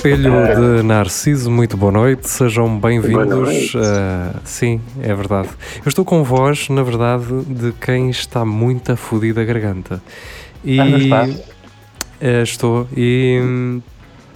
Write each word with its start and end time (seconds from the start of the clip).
Espelho 0.00 0.78
de 0.78 0.82
Narciso, 0.82 1.50
muito 1.50 1.76
boa 1.76 1.92
noite, 1.92 2.26
sejam 2.26 2.78
bem-vindos. 2.80 3.74
a- 3.76 4.32
sim, 4.46 4.80
é 5.02 5.14
verdade. 5.14 5.50
Eu 5.84 5.88
estou 5.90 6.06
com 6.06 6.24
voz, 6.24 6.70
na 6.70 6.82
verdade, 6.82 7.26
de 7.46 7.72
quem 7.72 8.08
está 8.08 8.42
muito 8.42 8.92
a 8.92 8.96
fodida 8.96 9.42
a 9.42 9.44
garganta. 9.44 10.02
E 10.64 10.80
Ah, 11.12 11.28
eh, 12.18 12.40
estou 12.42 12.88
e. 12.96 13.40
hum, 13.42 13.82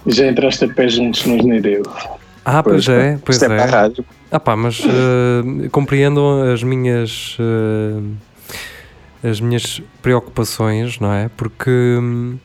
Já 0.05 0.27
entraste 0.27 0.65
a 0.65 0.67
pé 0.67 0.87
juntos 0.87 1.25
nos 1.25 1.43
Neideu. 1.43 1.81
Ah, 2.45 2.61
pois, 2.61 2.87
é, 2.87 3.17
pois 3.25 3.41
é 3.41 3.47
a 3.47 3.55
é. 3.55 3.65
rádio. 3.65 4.05
Ah 4.31 4.39
pá, 4.39 4.55
mas 4.55 4.79
eh, 4.85 5.67
compreendam 5.69 6.43
as 6.53 6.61
minhas 6.61 7.35
eh, 7.39 9.27
as 9.27 9.41
minhas 9.41 9.81
preocupações, 10.03 10.99
não 10.99 11.11
é? 11.11 11.27
Porque 11.35 11.71
hum, 11.71 12.37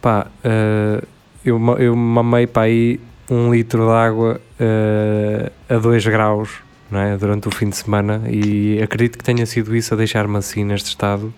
pá, 0.00 0.28
eh, 0.42 1.02
eu, 1.44 1.60
eu 1.78 1.96
mamei 1.96 2.46
para 2.46 2.62
aí 2.62 3.00
um 3.30 3.52
litro 3.52 3.86
de 3.86 3.92
água 3.92 4.40
eh, 4.58 5.50
a 5.68 5.78
2 5.78 6.06
graus 6.06 6.50
não 6.90 7.00
é? 7.00 7.16
durante 7.16 7.48
o 7.48 7.50
fim 7.50 7.68
de 7.68 7.76
semana 7.76 8.22
e 8.28 8.80
acredito 8.82 9.16
que 9.16 9.24
tenha 9.24 9.46
sido 9.46 9.74
isso 9.74 9.94
a 9.94 9.96
deixar-me 9.96 10.36
assim 10.36 10.64
neste 10.64 10.88
estado, 10.88 11.32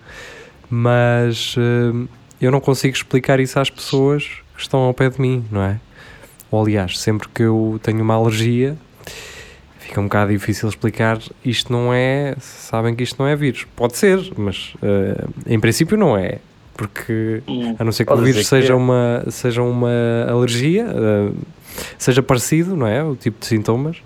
mas 0.68 1.54
eh, 1.56 2.06
eu 2.40 2.50
não 2.50 2.60
consigo 2.60 2.94
explicar 2.94 3.38
isso 3.38 3.58
às 3.58 3.70
pessoas 3.70 4.24
que 4.54 4.60
estão 4.62 4.80
ao 4.80 4.92
pé 4.92 5.08
de 5.08 5.20
mim, 5.20 5.44
não 5.50 5.62
é? 5.62 5.80
Ou 6.50 6.62
aliás, 6.62 6.98
sempre 6.98 7.28
que 7.28 7.42
eu 7.42 7.80
tenho 7.82 8.02
uma 8.02 8.14
alergia, 8.14 8.76
fica 9.78 10.00
um 10.00 10.04
bocado 10.04 10.30
difícil 10.30 10.68
explicar. 10.68 11.18
Isto 11.44 11.72
não 11.72 11.92
é. 11.92 12.34
Sabem 12.40 12.94
que 12.94 13.02
isto 13.02 13.16
não 13.18 13.28
é 13.28 13.34
vírus. 13.34 13.66
Pode 13.76 13.96
ser, 13.96 14.20
mas 14.36 14.74
eh, 14.82 15.24
em 15.46 15.58
princípio 15.58 15.96
não 15.96 16.16
é. 16.16 16.38
Porque 16.76 17.42
a 17.78 17.84
não 17.84 17.92
ser 17.92 18.04
que 18.04 18.08
Pode 18.10 18.22
o 18.22 18.24
vírus 18.24 18.46
seja 18.46 18.72
é. 18.72 18.76
uma, 18.76 19.24
seja 19.28 19.62
uma 19.62 19.90
alergia, 20.28 20.86
eh, 20.88 21.30
seja 21.96 22.20
parecido, 22.22 22.74
não 22.74 22.86
é? 22.86 23.02
O 23.02 23.14
tipo 23.14 23.38
de 23.38 23.46
sintomas. 23.46 23.98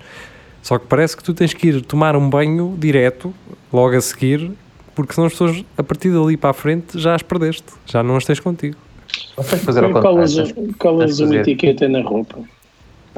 Só 0.63 0.79
que 0.79 0.87
parece 0.87 1.17
que 1.17 1.25
tu 1.25 1.33
tens 1.33 1.55
que 1.55 1.69
ir 1.69 1.81
tomar 1.81 2.15
um 2.15 2.29
banho 2.29 2.77
direto, 2.79 3.33
logo 3.73 3.97
a 3.97 4.01
seguir, 4.03 4.51
porque 4.95 5.15
senão 5.15 5.27
as 5.27 5.33
pessoas, 5.33 5.65
a 5.79 5.83
partir 5.83 6.11
dali 6.11 6.37
para 6.37 6.51
a 6.51 6.53
frente, 6.53 6.99
já 6.99 7.15
as 7.15 7.23
perdeste. 7.23 7.73
Já 7.87 8.03
não 8.03 8.17
as 8.17 8.25
tens 8.25 8.41
contigo. 8.41 8.77
Fazer 9.65 9.85
ao 9.85 9.93
Colas, 9.93 10.35
contrário. 10.35 10.75
colas 10.79 11.21
uma 11.21 11.37
etiqueta 11.37 11.89
na 11.89 12.03
roupa. 12.03 12.39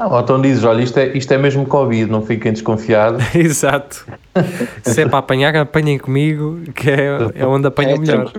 Não, 0.00 0.10
ou 0.10 0.20
então 0.20 0.40
dizes, 0.40 0.64
olha, 0.64 0.82
isto 0.82 0.98
é, 0.98 1.08
isto 1.08 1.30
é 1.30 1.36
mesmo 1.36 1.66
Covid, 1.66 2.10
não 2.10 2.22
fiquem 2.22 2.52
desconfiados. 2.52 3.22
Exato. 3.36 4.06
Se 4.82 5.02
é 5.02 5.06
para 5.06 5.18
apanhar, 5.18 5.54
apanhem 5.56 5.98
comigo, 5.98 6.58
que 6.74 6.90
é, 6.90 7.18
é 7.34 7.44
onde 7.44 7.66
apanham 7.66 7.96
É 7.96 7.98
melhor. 7.98 8.32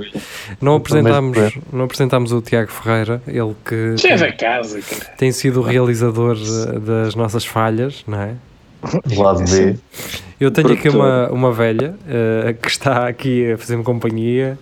Não 0.59 0.77
apresentámos, 0.77 1.37
não 1.71 1.85
apresentámos 1.85 2.31
o 2.31 2.41
Tiago 2.41 2.71
Ferreira, 2.71 3.21
ele 3.27 3.55
que 3.63 3.93
é 4.07 4.17
tem, 4.17 4.37
casa, 4.37 4.81
cara. 4.81 5.11
tem 5.19 5.31
sido 5.31 5.59
o 5.59 5.63
realizador 5.63 6.35
das 6.79 7.13
nossas 7.13 7.45
falhas, 7.45 8.03
não 8.07 8.19
é? 8.19 8.33
Do 9.05 9.21
lado 9.21 9.43
B. 9.43 9.75
Eu 10.39 10.49
tenho 10.49 10.71
aqui 10.71 10.89
uma, 10.89 11.29
uma 11.29 11.51
velha 11.51 11.94
eh, 12.09 12.55
que 12.59 12.67
está 12.67 13.07
aqui 13.07 13.51
a 13.51 13.57
fazer-me 13.59 13.83
companhia. 13.83 14.57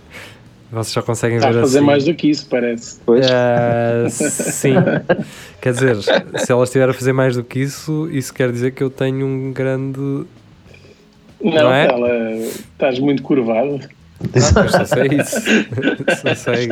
Vocês 0.72 0.92
já 0.92 1.02
conseguem 1.02 1.36
Está 1.38 1.48
a 1.48 1.52
ver 1.52 1.60
fazer 1.62 1.78
assim. 1.78 1.86
mais 1.86 2.04
do 2.04 2.14
que 2.14 2.30
isso, 2.30 2.46
parece. 2.48 3.00
Pois. 3.04 3.26
Eh, 3.28 4.06
sim. 4.08 4.74
Quer 5.60 5.72
dizer, 5.72 5.96
se 5.96 6.52
ela 6.52 6.62
estiver 6.64 6.88
a 6.88 6.92
fazer 6.92 7.12
mais 7.12 7.34
do 7.36 7.42
que 7.42 7.58
isso, 7.58 8.08
isso 8.12 8.32
quer 8.32 8.50
dizer 8.52 8.70
que 8.70 8.82
eu 8.82 8.88
tenho 8.88 9.26
um 9.26 9.52
grande. 9.52 9.98
Não, 11.42 11.52
Não 11.52 11.72
é? 11.72 11.86
ela, 11.86 12.34
estás 12.36 12.98
muito 12.98 13.22
curvado. 13.22 13.80
Eu 14.34 14.68
só 14.68 14.84
sei 14.84 15.08
isso. 15.18 15.40
só 16.22 16.34
sei. 16.34 16.68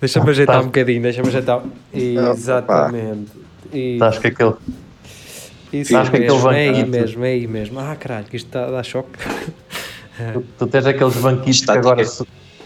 Deixa-me 0.00 0.30
ajeitar 0.30 0.60
um 0.62 0.66
bocadinho, 0.66 1.02
deixa-me 1.02 1.28
ajeitar. 1.28 1.62
Exatamente. 1.92 3.30
Sabes 3.98 4.18
que 4.18 4.26
aquele. 4.28 4.54
Isso 5.72 5.90
Sabes 5.92 6.10
que 6.10 6.16
aquele 6.16 6.32
mesmo, 6.32 6.50
é 6.50 6.68
aí 6.68 6.86
mesmo, 6.86 7.24
é 7.24 7.28
aí 7.28 7.46
mesmo. 7.46 7.80
Ah, 7.80 7.96
caralho, 7.96 8.26
que 8.26 8.36
isto 8.36 8.46
está 8.46 8.66
a 8.66 8.70
dar 8.70 8.82
choque. 8.84 9.10
Tu, 10.32 10.44
tu 10.58 10.66
tens 10.68 10.86
aqueles 10.86 11.16
banquitos 11.16 11.60
que 11.64 11.70
agora 11.72 12.02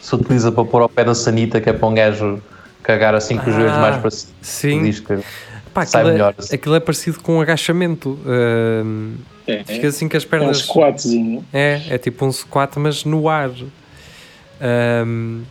se 0.08 0.14
utiliza 0.14 0.50
para 0.50 0.64
pôr 0.64 0.80
ao 0.82 0.88
pé 0.88 1.04
da 1.04 1.14
sanita, 1.14 1.60
que 1.60 1.68
é 1.68 1.72
para 1.72 1.86
um 1.86 1.94
gajo 1.94 2.40
cagar 2.82 3.14
assim 3.14 3.36
com 3.36 3.50
os 3.50 3.54
joelhos 3.54 3.74
Ah, 3.74 3.80
mais 3.80 3.96
para 3.98 4.10
cima. 4.10 4.32
Sim. 4.40 4.82
Diz 4.84 5.00
que 5.00 5.18
Pá, 5.74 5.84
sai 5.84 6.00
aquilo, 6.00 6.12
melhor 6.14 6.34
é, 6.36 6.40
assim. 6.40 6.54
aquilo 6.54 6.74
é 6.74 6.80
parecido 6.80 7.20
com 7.20 7.36
um 7.36 7.40
agachamento. 7.42 8.18
Ahm, 8.24 9.16
É, 9.46 9.62
fica 9.64 9.88
assim 9.88 10.08
com 10.08 10.16
as 10.16 10.22
é 10.22 10.26
um 10.26 10.30
pernas. 10.30 10.58
squatzinho. 10.58 11.44
É, 11.52 11.82
é 11.90 11.98
tipo 11.98 12.24
um 12.24 12.32
squat, 12.32 12.78
mas 12.78 13.04
no 13.04 13.28
ar. 13.28 13.50
Ahm, 14.60 15.42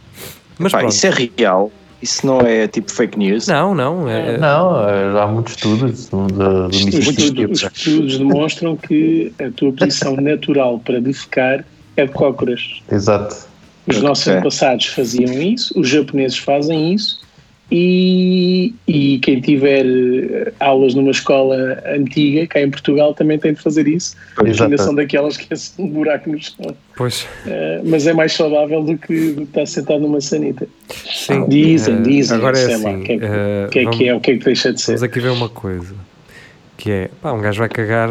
mas 0.58 0.74
isso 0.96 1.06
é 1.08 1.12
real. 1.12 1.72
Isso 2.02 2.26
não 2.26 2.42
é 2.42 2.68
tipo 2.68 2.92
fake 2.92 3.18
news. 3.18 3.48
Não, 3.48 3.74
não. 3.76 4.08
É, 4.10 4.38
Não, 4.38 4.88
eh, 4.90 5.12
já 5.14 5.24
há 5.24 5.28
muitos 5.28 5.54
estudos 5.54 6.10
de, 6.10 7.54
estudos 7.64 8.18
demonstram 8.20 8.76
que 8.76 9.32
a 9.40 9.50
tua 9.52 9.72
posição 9.72 10.16
natural 10.16 10.80
para 10.80 11.00
defecar 11.02 11.66
é 11.96 12.06
de 12.06 12.12
cócoras. 12.12 12.82
Exato. 12.92 13.48
Os 13.88 14.02
nossos 14.02 14.28
Ok. 14.28 14.34
antepassados 14.40 14.86
faziam 14.88 15.34
isso, 15.42 15.80
os 15.80 15.88
japoneses 15.88 16.38
fazem 16.38 16.94
isso, 16.94 17.26
e, 17.70 18.74
e 18.88 19.20
quem 19.20 19.42
tiver 19.42 19.86
eh, 19.86 20.54
aulas 20.60 20.94
numa 20.96 21.12
escola 21.12 21.82
antiga, 21.86 22.48
cá 22.48 22.62
em 22.62 22.70
Portugal, 22.72 23.14
também 23.14 23.38
tem 23.38 23.54
de 23.54 23.62
fazer 23.62 23.88
isso, 23.88 24.16
porque 24.36 24.52
ainda 24.62 24.78
são 24.78 24.96
daquelas 24.96 25.36
que 25.36 25.54
é 25.54 25.58
um 25.82 25.88
buraco 25.92 26.30
no 26.30 26.42
chão. 26.42 26.76
Pois, 26.96 27.28
Eh, 27.46 27.82
mas 27.86 28.08
é 28.08 28.14
mais 28.14 28.34
saudável 28.34 28.84
do 28.84 28.98
que, 28.98 29.32
do 29.32 29.36
que 29.42 29.44
estar 29.44 29.66
sentado 29.66 30.00
numa 30.00 30.22
sanita. 30.22 30.68
sim. 30.90 31.46
Dizem, 31.48 31.96
Eh, 31.98 32.02
dizem, 32.04 32.38
Agora 32.38 32.58
é 32.58 32.66
sei 32.66 32.74
assim. 32.76 32.84
lá, 32.86 32.92
o 32.92 33.04
que 33.04 33.12
é, 33.12 33.18
que- 33.18 33.26
o 33.26 33.70
que 33.70 33.80
é 33.80 33.84
vamos- 33.84 33.98
que 33.98 34.08
é, 34.08 34.16
o 34.16 34.20
que 34.22 34.32
é 34.32 34.38
que 34.38 34.46
deixa 34.46 34.74
de 34.74 34.82
ser. 34.82 34.92
Vamos 34.94 35.04
aqui 35.04 35.20
ver 35.20 35.30
uma 35.32 35.50
coisa 35.50 35.94
que 36.78 36.90
é 36.92 37.10
pá, 37.22 37.34
um 37.34 37.42
gajo 37.42 37.60
vai 37.60 37.70
cagar. 37.70 38.10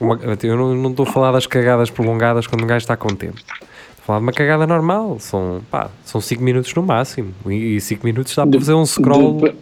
uma- 0.00 0.18
eu 0.42 0.56
não 0.56 0.74
não 0.74 0.90
estou 0.90 1.06
a 1.06 1.12
falar 1.12 1.30
das 1.30 1.46
cagadas 1.46 1.88
prolongadas 1.90 2.46
quando 2.48 2.64
um 2.64 2.66
gajo 2.66 2.82
está 2.82 2.96
contente. 2.96 3.36
Estou 3.38 3.68
a 3.68 3.71
falar 4.06 4.18
de 4.18 4.24
uma 4.24 4.32
cagada 4.32 4.66
normal. 4.66 5.16
São 5.20 5.60
5 5.70 5.90
são 6.04 6.20
cinco 6.20 6.42
minutos 6.42 6.74
no 6.74 6.82
máximo. 6.82 7.32
E 7.48 7.80
5 7.80 8.04
minutos 8.06 8.34
dá 8.34 8.46
para 8.46 8.58
fazer 8.58 8.74
um 8.74 8.84
scroll. 8.86 9.40
Dep- 9.40 9.54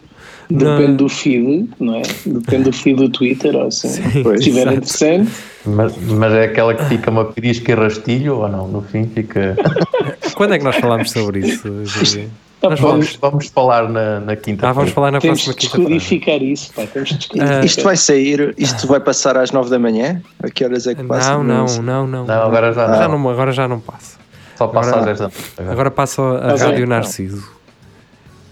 na- 0.51 0.77
Depende 0.79 0.97
do 0.97 1.09
feed, 1.09 1.71
não 1.79 1.95
é? 1.95 2.03
Depende 2.27 2.65
do 2.65 2.73
feed 2.73 2.97
do 2.97 3.09
Twitter, 3.09 3.55
ou 3.55 3.69
assim. 3.69 3.89
Sim, 4.11 4.11
Se 4.25 4.33
estiver 4.35 4.67
interessante, 4.73 5.31
Mas, 5.65 5.97
mas 5.97 6.33
é 6.33 6.45
aquela 6.47 6.75
que 6.75 6.85
fica 6.87 7.09
uma 7.11 7.25
pirisca 7.27 7.71
e 7.71 7.75
rastilho 7.77 8.39
ou 8.39 8.49
não? 8.49 8.67
No 8.67 8.83
fim 8.83 9.05
fica. 9.07 9.57
Quando 10.35 10.55
é 10.55 10.59
que 10.59 10.65
nós 10.65 10.75
falámos 10.77 11.13
sobre 11.13 11.41
isso? 11.41 11.69
Júlio? 11.87 12.29
ah, 12.63 12.69
Nós 12.71 12.81
pá, 12.81 12.87
Vamos, 12.89 13.17
vamos 13.21 13.47
falar 13.47 13.89
na, 13.89 14.19
na 14.21 14.35
quinta. 14.35 14.69
Ah, 14.69 14.73
vamos 14.73 14.91
falar 14.91 15.13
na 15.13 15.21
temos 15.21 15.45
próxima 15.45 15.55
de 15.55 15.61
quinta-feira. 15.61 15.91
descodificar 15.99 16.43
isso, 16.43 16.73
pá, 16.75 16.83
temos 16.93 17.09
de 17.11 17.17
descodificar. 17.19 17.61
Ah, 17.61 17.65
Isto 17.65 17.83
vai 17.85 17.97
sair, 17.97 18.55
isto 18.59 18.87
vai 18.89 18.99
passar 19.01 19.37
às 19.37 19.53
9 19.53 19.71
da 19.71 19.79
manhã? 19.79 20.21
A 20.43 20.51
que 20.51 20.65
horas 20.65 20.85
é 20.89 20.97
que 20.97 21.05
passa? 21.05 21.31
Não, 21.31 21.45
não, 21.45 21.67
não, 21.81 22.07
não. 22.09 22.27
Não, 22.27 22.43
agora 22.43 22.73
já 22.73 22.89
não. 22.89 22.95
Já 22.99 23.09
não, 23.09 23.29
agora 23.29 23.53
já 23.53 23.69
não 23.69 23.79
passa. 23.79 24.19
Só 24.61 24.69
passa 24.69 24.91
Agora- 24.91 25.01
às 25.01 25.07
10 25.07 25.19
da 25.19 25.25
noite. 25.25 25.53
agora. 25.57 25.73
Agora 25.73 25.91
passa 25.91 26.21
a 26.21 26.47
Mas 26.49 26.61
é, 26.61 26.65
Rádio 26.67 26.85
então. 26.85 26.89
Narciso. 26.97 27.51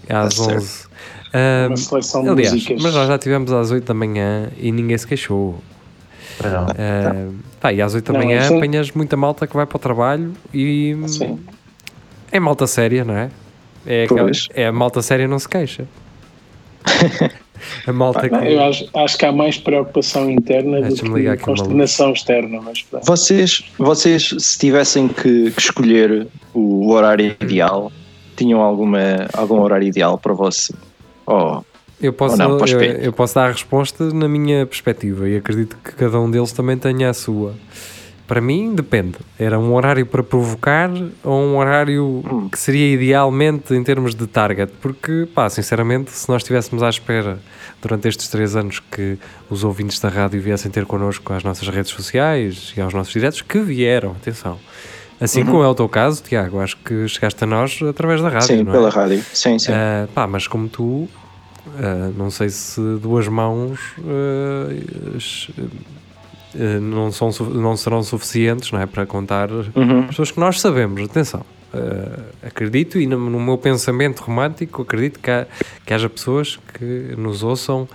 É 0.07 0.15
às 0.15 0.35
Tá 0.35 0.43
certo. 0.43 0.57
11. 0.57 0.83
Ahm, 1.31 1.67
Uma 1.67 1.77
seleção 1.77 2.23
de 2.23 2.29
aliás, 2.29 2.53
músicas. 2.53 2.81
mas 2.81 2.95
nós 2.95 3.07
já 3.07 3.17
tivemos 3.19 3.51
às 3.51 3.69
8 3.69 3.85
da 3.85 3.93
manhã 3.93 4.49
e 4.57 4.71
ninguém 4.71 4.97
se 4.97 5.05
queixou. 5.05 5.61
Não. 6.43 6.61
Ahm, 6.69 7.35
pá, 7.61 7.71
e 7.71 7.79
às 7.79 7.93
8 7.93 8.11
da 8.11 8.17
Não, 8.17 8.25
manhã 8.25 8.41
isso- 8.41 8.55
apanhas 8.55 8.91
muita 8.91 9.15
malta 9.15 9.45
que 9.45 9.55
vai 9.55 9.67
para 9.67 9.75
o 9.75 9.79
trabalho 9.79 10.33
e 10.51 10.97
Sim. 11.05 11.39
é 12.31 12.39
malta 12.39 12.65
séria, 12.65 13.05
não 13.05 13.15
é? 13.15 13.29
É, 13.85 14.05
aquela- 14.05 14.31
é 14.55 14.65
a 14.65 14.71
malta 14.71 15.03
séria 15.03 15.27
não 15.27 15.37
se 15.37 15.47
queixa. 15.47 15.85
a 17.85 17.93
malta 17.93 18.29
que. 18.29 18.35
eu 18.35 18.63
acho, 18.63 18.89
acho 18.93 19.17
que 19.17 19.25
há 19.25 19.31
mais 19.31 19.57
preocupação 19.57 20.29
interna 20.29 20.81
do 20.81 20.87
Deixa-me 20.87 21.15
ligar 21.15 21.37
que 21.37 21.43
consternação 21.43 22.11
externa, 22.13 22.61
mas. 22.61 22.85
Vocês, 23.03 23.63
vocês, 23.77 24.35
se 24.37 24.59
tivessem 24.59 25.07
que, 25.07 25.51
que 25.51 25.59
escolher 25.59 26.27
o 26.53 26.91
horário 26.91 27.35
ideal, 27.41 27.91
tinham 28.35 28.61
alguma, 28.61 29.27
algum 29.33 29.59
horário 29.61 29.87
ideal 29.87 30.17
para 30.17 30.33
você? 30.33 30.73
Oh, 31.25 31.61
Eu 32.01 32.13
posso, 32.13 32.41
Ou 32.41 32.57
não, 32.57 32.65
eu, 32.65 32.81
eu 32.81 33.13
posso 33.13 33.35
dar 33.35 33.47
a 33.47 33.51
resposta 33.51 34.05
na 34.13 34.27
minha 34.27 34.65
perspectiva 34.65 35.27
e 35.27 35.35
acredito 35.35 35.77
que 35.83 35.91
cada 35.91 36.19
um 36.19 36.31
deles 36.31 36.51
também 36.51 36.77
tenha 36.77 37.09
a 37.09 37.13
sua. 37.13 37.53
Para 38.29 38.39
mim, 38.41 38.75
depende. 38.75 39.17
Era 39.39 39.57
um 39.57 39.73
horário 39.73 40.05
para 40.05 40.21
provocar 40.21 40.91
ou 41.23 41.41
um 41.41 41.57
horário 41.57 42.23
Hum. 42.31 42.47
que 42.47 42.59
seria 42.59 42.93
idealmente 42.93 43.73
em 43.73 43.83
termos 43.83 44.13
de 44.13 44.27
target? 44.27 44.71
Porque, 44.79 45.27
pá, 45.33 45.49
sinceramente, 45.49 46.11
se 46.11 46.29
nós 46.29 46.43
estivéssemos 46.43 46.83
à 46.83 46.89
espera 46.89 47.39
durante 47.81 48.07
estes 48.07 48.27
três 48.27 48.55
anos 48.55 48.79
que 48.79 49.17
os 49.49 49.63
ouvintes 49.63 49.99
da 49.99 50.09
rádio 50.09 50.39
viessem 50.39 50.69
ter 50.69 50.85
connosco 50.85 51.33
às 51.33 51.43
nossas 51.43 51.67
redes 51.69 51.89
sociais 51.91 52.71
e 52.77 52.81
aos 52.81 52.93
nossos 52.93 53.11
diretos, 53.11 53.41
que 53.41 53.59
vieram, 53.59 54.11
atenção, 54.11 54.59
Assim 55.19 55.43
como 55.43 55.61
é 55.63 55.67
o 55.67 55.75
teu 55.75 55.89
caso, 55.89 56.23
Tiago, 56.23 56.61
acho 56.61 56.77
que 56.77 57.07
chegaste 57.07 57.43
a 57.43 57.47
nós 57.47 57.79
através 57.81 58.21
da 58.21 58.29
rádio, 58.29 58.47
sim, 58.47 58.61
é? 58.61 58.63
pela 58.63 58.89
rádio. 58.91 59.21
Sim, 59.33 59.57
sim. 59.59 59.71
Ah, 59.73 60.07
pá, 60.13 60.25
mas 60.27 60.47
como 60.47 60.69
tu, 60.69 61.09
ah, 61.77 62.09
não 62.15 62.29
sei 62.29 62.47
se 62.49 62.79
duas 63.01 63.27
mãos 63.27 63.79
ah, 64.07 64.69
não, 66.53 67.11
são, 67.11 67.29
não 67.49 67.75
serão 67.77 68.01
suficientes 68.03 68.71
não 68.71 68.79
é, 68.81 68.85
para 68.85 69.05
contar 69.05 69.49
Uhum. 69.51 69.99
as 70.01 70.07
pessoas 70.07 70.31
que 70.31 70.39
nós 70.39 70.59
sabemos. 70.59 71.01
Atenção, 71.03 71.41
ah, 71.73 72.19
acredito 72.47 72.99
e 72.99 73.05
no, 73.07 73.17
no 73.29 73.39
meu 73.39 73.57
pensamento 73.57 74.21
romântico, 74.21 74.81
acredito 74.81 75.19
que, 75.19 75.29
há- 75.29 75.45
que 75.85 75.93
haja 75.93 76.09
pessoas 76.09 76.59
que 76.77 77.13
nos 77.17 77.43
ouçam. 77.43 77.87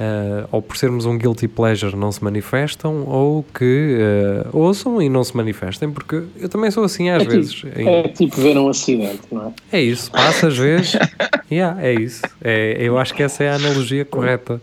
ah, 0.00 0.46
ou 0.52 0.62
por 0.62 0.76
sermos 0.76 1.06
um 1.06 1.18
guilty 1.18 1.48
pleasure 1.48 1.96
não 1.96 2.12
se 2.12 2.22
manifestam 2.22 3.02
ou 3.08 3.44
que 3.52 3.98
ah, 4.00 4.48
ouçam 4.52 5.02
e 5.02 5.08
não 5.08 5.24
se 5.24 5.36
manifestem 5.36 5.90
porque 5.90 6.22
eu 6.38 6.48
também 6.48 6.70
sou 6.70 6.84
assim 6.84 7.10
às 7.10 7.24
É 7.24 7.26
vezes 7.26 7.52
tipo, 7.52 7.80
em- 7.80 7.88
é 7.88 8.02
tipo 8.08 8.40
ver 8.40 8.56
um 8.56 8.68
acidente, 8.68 9.22
não 9.32 9.48
é? 9.72 9.76
é 9.78 9.82
isso, 9.82 10.08
passa 10.12 10.46
às 10.46 10.56
vezes. 10.56 10.92
yeah, 11.50 11.82
é 11.84 11.92
isso. 11.94 12.22
É, 12.40 12.76
eu 12.78 12.96
acho 12.96 13.12
que 13.12 13.24
essa 13.24 13.42
é 13.42 13.50
a 13.50 13.56
analogia 13.56 14.04
correta. 14.04 14.60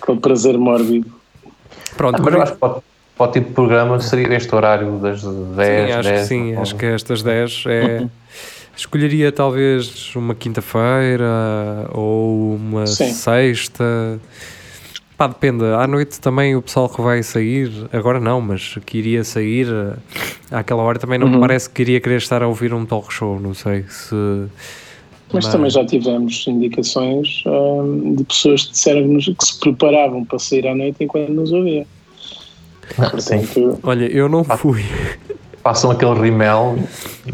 Com 0.00 0.18
prazer 0.18 0.58
mórbido. 0.58 1.10
Pronto, 1.96 2.16
Ah, 2.20 2.22
mas 2.24 2.34
eu 2.34 2.42
acho 2.42 2.52
que 2.52 2.58
para, 2.58 2.74
para 3.16 3.26
o 3.26 3.32
tipo 3.32 3.48
de 3.48 3.54
programa 3.54 3.98
seria 4.00 4.34
este 4.36 4.54
horário 4.54 4.98
das 4.98 5.22
10, 5.22 5.26
sim, 5.26 5.92
acho 5.92 6.08
10. 6.08 6.20
que 6.20 6.26
sim. 6.26 6.54
ou- 6.56 6.62
Acho 6.62 6.76
que 6.76 6.86
estas 6.86 7.22
10 7.22 7.64
é. 7.66 8.06
Escolheria 8.76 9.32
talvez 9.32 10.14
uma 10.14 10.34
quinta-feira 10.34 11.88
ou 11.92 12.54
uma 12.56 12.86
Sim. 12.86 13.10
sexta. 13.10 14.18
Pá, 15.16 15.26
depende. 15.28 15.64
À 15.64 15.86
noite 15.86 16.20
também 16.20 16.54
o 16.54 16.60
pessoal 16.60 16.90
que 16.90 17.00
vai 17.00 17.22
sair, 17.22 17.70
agora 17.90 18.20
não, 18.20 18.38
mas 18.42 18.76
que 18.84 18.98
iria 18.98 19.24
sair 19.24 19.66
eh, 19.66 19.94
àquela 20.58 20.82
hora 20.82 20.98
também 20.98 21.18
não 21.18 21.26
me 21.26 21.36
Uhum. 21.36 21.40
parece 21.40 21.70
que 21.70 21.80
iria 21.80 21.98
querer 22.02 22.16
estar 22.18 22.42
a 22.42 22.46
ouvir 22.48 22.74
um 22.74 22.84
talk 22.84 23.10
show. 23.10 23.40
Não 23.40 23.54
sei 23.54 23.86
se. 23.88 24.14
Mas 25.32 25.48
também 25.48 25.68
já 25.70 25.84
tivemos 25.84 26.44
indicações 26.46 27.42
hum, 27.46 28.14
de 28.16 28.24
pessoas 28.24 28.64
que 28.64 28.72
disseram-nos 28.72 29.26
que 29.26 29.44
se 29.44 29.58
preparavam 29.58 30.24
para 30.24 30.38
sair 30.38 30.66
à 30.68 30.74
noite 30.74 30.96
enquanto 31.02 31.30
nos 31.30 31.52
ouviam. 31.52 31.84
Ah. 32.98 33.10
Portanto, 33.10 33.78
Olha, 33.82 34.04
eu 34.06 34.28
não 34.28 34.44
fui. 34.44 34.82
Passam 35.62 35.90
aquele 35.90 36.14
rimel. 36.14 36.76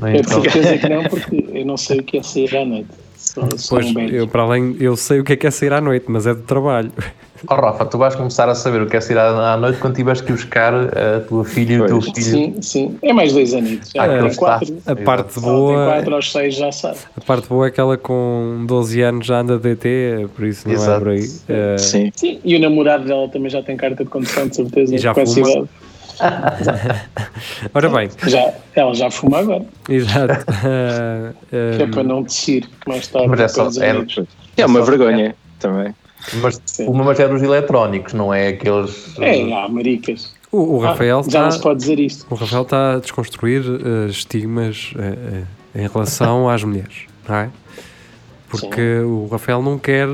né, 0.00 0.16
eu 0.16 0.22
de 0.22 0.26
então- 0.26 0.40
certeza 0.42 0.78
que 0.78 0.88
não, 0.88 1.02
porque 1.04 1.44
eu 1.52 1.66
não 1.66 1.76
sei 1.76 2.00
o 2.00 2.02
que 2.02 2.16
é 2.16 2.22
sair 2.22 2.56
à 2.56 2.64
noite. 2.64 2.88
Sou, 3.14 3.44
sou 3.58 3.78
Pois, 3.78 3.94
um 3.94 4.00
eu, 4.08 4.26
para 4.26 4.42
além, 4.42 4.74
eu 4.80 4.96
sei 4.96 5.20
o 5.20 5.24
que 5.24 5.34
é 5.34 5.36
que 5.36 5.46
é 5.46 5.50
sair 5.50 5.72
à 5.74 5.80
noite, 5.80 6.06
mas 6.08 6.26
é 6.26 6.34
de 6.34 6.42
trabalho. 6.42 6.90
Oh, 7.48 7.54
Rafa, 7.54 7.84
tu 7.86 7.98
vais 7.98 8.14
começar 8.14 8.48
a 8.48 8.54
saber 8.54 8.82
o 8.82 8.86
que 8.86 8.96
é 8.96 9.00
sair 9.00 9.18
à 9.18 9.56
noite 9.56 9.78
quando 9.80 9.94
tiveres 9.96 10.20
que 10.20 10.32
buscar 10.32 10.72
a 10.74 11.20
tua 11.26 11.44
filha 11.44 11.74
e 11.74 11.80
o 11.80 11.86
teu 11.86 12.00
filho. 12.00 12.14
Sim, 12.22 12.56
sim. 12.62 12.98
É 13.02 13.12
mais 13.12 13.32
dois 13.32 13.52
anitos. 13.52 13.90
Já 13.94 14.04
Ah, 14.04 14.08
tem 14.08 14.16
aquele 14.18 14.34
quatro. 14.36 14.78
A 14.86 14.96
parte 14.96 15.34
tem 15.34 15.42
boa, 15.42 15.86
quatro 15.86 16.14
aos 16.14 16.30
seis, 16.32 16.54
já 16.54 16.70
sabe. 16.70 16.98
a 17.16 17.20
parte 17.20 17.48
boa 17.48 17.66
é 17.66 17.70
que 17.70 17.80
ela 17.80 17.96
com 17.98 18.64
12 18.66 19.00
anos 19.02 19.26
já 19.26 19.40
anda 19.40 19.58
DT, 19.58 20.28
por 20.36 20.44
isso 20.46 20.66
não 20.68 20.74
é 20.74 20.76
Exato. 20.78 20.98
por 21.00 21.08
aí. 21.08 21.30
Eh, 21.48 21.78
Sim. 21.78 22.12
Sim, 22.14 22.40
e 22.44 22.54
o 22.56 22.60
namorado 22.60 23.04
dela 23.04 23.28
também 23.28 23.50
já 23.50 23.62
tem 23.62 23.76
carta 23.76 24.04
de 24.04 24.10
condução, 24.10 24.46
de 24.46 24.54
certeza, 24.56 24.94
E 24.94 24.98
já 24.98 25.12
com 25.12 25.26
fuma. 25.26 25.68
ora 27.74 27.88
bem, 27.88 28.08
Já, 28.28 28.52
ela 28.76 28.94
já 28.94 29.10
fuma 29.10 29.38
agora, 29.38 29.64
exato. 29.88 30.44
Eh, 30.64 31.32
eh, 31.52 31.76
que 31.76 31.82
é 31.82 31.86
para 31.88 32.02
não 32.04 32.22
descer 32.22 32.64
mais 32.86 33.06
tarde. 33.08 33.28
Mas 33.28 33.40
é 33.40 33.48
só- 33.48 33.68
é-. 33.82 34.24
É 34.58 34.66
uma 34.66 34.82
vergonha 34.82 35.34
também. 35.58 35.92
Mas 36.40 36.60
Sim. 36.66 36.86
uma 36.88 37.02
mas 37.04 37.18
é 37.20 37.28
dos 37.28 37.42
eletrónicos, 37.42 38.12
não 38.14 38.32
é 38.32 38.48
aqueles. 38.48 39.18
É, 39.18 39.52
há 39.52 39.68
maricas. 39.68 40.32
o, 40.50 40.76
o 40.76 40.78
Rafael 40.78 41.18
Ah, 41.18 41.22
já 41.22 41.26
está 41.28 41.42
não 41.44 41.50
se 41.50 41.60
pode 41.60 41.80
dizer 41.80 41.98
isto. 42.00 42.26
o 42.30 42.34
Rafael 42.34 42.62
está 42.62 42.94
a 42.94 42.98
desconstruir 42.98 43.62
eh, 43.64 44.08
estigmas 44.08 44.92
eh, 44.98 45.44
eh, 45.74 45.82
em 45.84 45.88
relação 45.88 46.48
às 46.50 46.62
mulheres, 46.62 47.06
não 47.28 47.34
é? 47.36 47.50
Porque 48.48 48.98
o 49.00 49.26
Rafael 49.30 49.62
não 49.62 49.78
quer. 49.78 50.08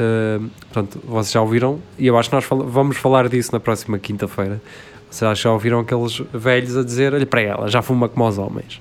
eh, 0.00 0.40
portanto, 0.72 0.98
vocês 1.04 1.30
já 1.32 1.40
ouviram, 1.42 1.78
e 1.98 2.06
eu 2.06 2.16
acho 2.18 2.28
que 2.30 2.34
nós 2.34 2.44
fal- 2.44 2.64
vamos 2.64 2.96
falar 2.96 3.28
disso 3.28 3.52
na 3.52 3.60
próxima 3.60 3.98
quinta-feira. 3.98 4.60
Vocês 5.10 5.38
já 5.38 5.52
ouviram 5.52 5.80
aqueles 5.80 6.22
velhos 6.32 6.76
a 6.76 6.82
dizer: 6.82 7.12
olha 7.14 7.26
para 7.26 7.42
ela, 7.42 7.68
já 7.68 7.82
fuma 7.82 8.08
como 8.08 8.26
os 8.26 8.38
homens. 8.38 8.80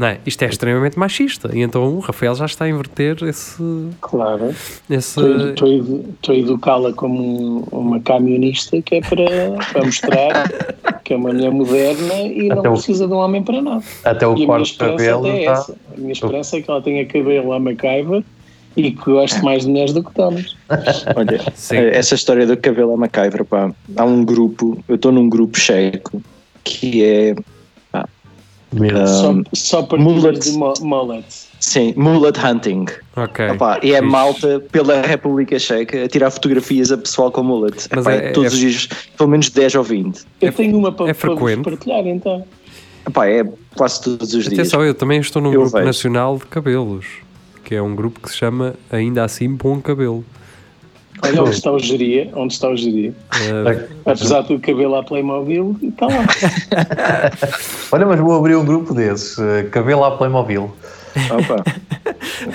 Não 0.00 0.06
é? 0.06 0.18
Isto 0.24 0.42
é 0.44 0.48
extremamente 0.48 0.98
machista. 0.98 1.50
E 1.54 1.60
então 1.60 1.94
o 1.94 1.98
Rafael 2.00 2.34
já 2.34 2.46
está 2.46 2.64
a 2.64 2.68
inverter 2.70 3.22
esse. 3.24 3.62
Claro. 4.00 4.46
esse 4.88 5.20
Estou 5.20 5.68
estou 5.68 6.34
a 6.34 6.38
educá-la 6.38 6.92
como 6.94 7.20
um- 7.20 7.64
uma 7.70 8.00
camionista 8.00 8.80
que 8.80 8.94
é 8.94 9.00
para, 9.02 9.26
para 9.70 9.84
mostrar 9.84 10.48
que 11.04 11.12
é 11.12 11.16
uma 11.18 11.30
mulher 11.34 11.50
moderna 11.50 12.14
e 12.14 12.48
não 12.48 12.60
Até 12.60 12.68
o- 12.70 12.72
precisa 12.72 13.06
de 13.06 13.12
um 13.12 13.16
homem 13.18 13.42
para 13.42 13.60
nada. 13.60 13.82
Até 14.02 14.26
o 14.26 14.34
corte 14.46 14.64
de 14.64 14.70
esperança 14.70 14.96
cabelo 14.96 15.26
até 15.26 15.36
é 15.36 15.40
está. 15.40 15.52
essa. 15.52 15.76
A 15.94 16.00
minha 16.00 16.12
esperança 16.12 16.56
é 16.56 16.62
que 16.62 16.70
ela 16.70 16.80
tenha 16.80 17.04
cabelo 17.04 17.52
à 17.52 17.60
MacGyver 17.60 18.22
e 18.78 18.92
que 18.92 19.04
goste 19.04 19.42
mais 19.44 19.64
de 19.64 19.68
mulheres 19.68 19.92
do 19.92 20.02
que 20.02 20.14
de 20.14 20.20
homens. 20.22 20.56
Olha, 21.14 21.40
Sim. 21.54 21.76
eh, 21.76 21.98
essa 21.98 22.14
história 22.14 22.46
do 22.46 22.56
cabelo 22.56 22.94
a 22.94 22.96
MacGyver, 22.96 23.44
pá, 23.44 23.70
há 23.94 24.04
um 24.06 24.24
grupo, 24.24 24.82
eu 24.88 24.94
estou 24.94 25.12
num 25.12 25.28
grupo 25.28 25.58
checo 25.58 26.22
que 26.64 27.04
é, 27.04 27.34
Mesmo. 28.72 29.06
Só, 29.06 29.34
só 29.52 29.82
para 29.82 29.98
mullets. 29.98 30.52
de 30.52 30.56
mu- 30.58 30.72
mullets. 30.80 31.48
sim, 31.58 31.92
mullet 31.96 32.38
hunting. 32.38 32.86
Ok. 33.16 33.50
Opá, 33.50 33.80
e 33.82 33.92
é 33.92 34.00
malta 34.00 34.60
pela 34.70 35.02
República 35.02 35.58
Checa 35.58 36.04
a 36.04 36.08
tirar 36.08 36.30
fotografias 36.30 36.92
a 36.92 36.96
pessoal 36.98 37.30
com 37.32 37.42
mullet. 37.42 37.88
Mas 37.90 38.06
Epá, 38.06 38.12
é- 38.12 38.30
todos 38.30 38.52
é- 38.52 38.54
os 38.54 38.60
dias, 38.60 38.88
pelo 39.16 39.28
menos 39.30 39.50
10 39.50 39.74
ou 39.74 39.82
20. 39.82 40.20
Eu 40.40 40.48
É- 40.48 40.52
tenho 40.52 40.76
uma 40.78 40.92
para, 40.92 41.10
é 41.10 41.14
para 41.14 41.34
vos 41.34 41.54
partilhar 41.56 42.06
então. 42.06 42.44
Epá, 43.06 43.26
é 43.26 43.44
quase 43.74 44.02
todos 44.02 44.32
os 44.34 44.44
dias. 44.44 44.58
Atenção, 44.58 44.84
eu 44.84 44.94
também 44.94 45.18
estou 45.20 45.42
num 45.42 45.52
Eu 45.52 45.60
grupo 45.62 45.72
vejo. 45.76 45.86
nacional 45.86 46.36
de 46.38 46.44
cabelos, 46.46 47.06
que 47.64 47.74
é 47.74 47.82
um 47.82 47.94
grupo 47.96 48.20
que 48.20 48.30
se 48.30 48.36
chama 48.36 48.74
Ainda 48.90 49.24
Assim 49.24 49.52
Bom 49.52 49.80
Cabelo. 49.80 50.24
Olha 51.22 51.42
onde 51.42 51.50
está 51.54 51.70
o 51.72 51.78
geria, 51.78 52.30
onde 52.34 52.52
está 52.54 52.68
o 52.68 52.76
geria. 52.76 53.12
Eh, 53.32 53.88
Apesar 54.06 54.40
do 54.42 54.58
cabelo 54.58 54.94
à 54.96 55.02
Playmobil, 55.02 55.76
está 55.82 56.06
lá. 56.06 56.24
Olha, 57.92 58.06
mas 58.06 58.20
vou 58.20 58.34
abrir 58.36 58.56
um 58.56 58.64
grupo 58.64 58.94
desses. 58.94 59.38
eh, 59.38 59.64
Cabelo 59.70 60.04
à 60.04 60.10
Playmobil. 60.16 60.70
Opa, 61.30 61.64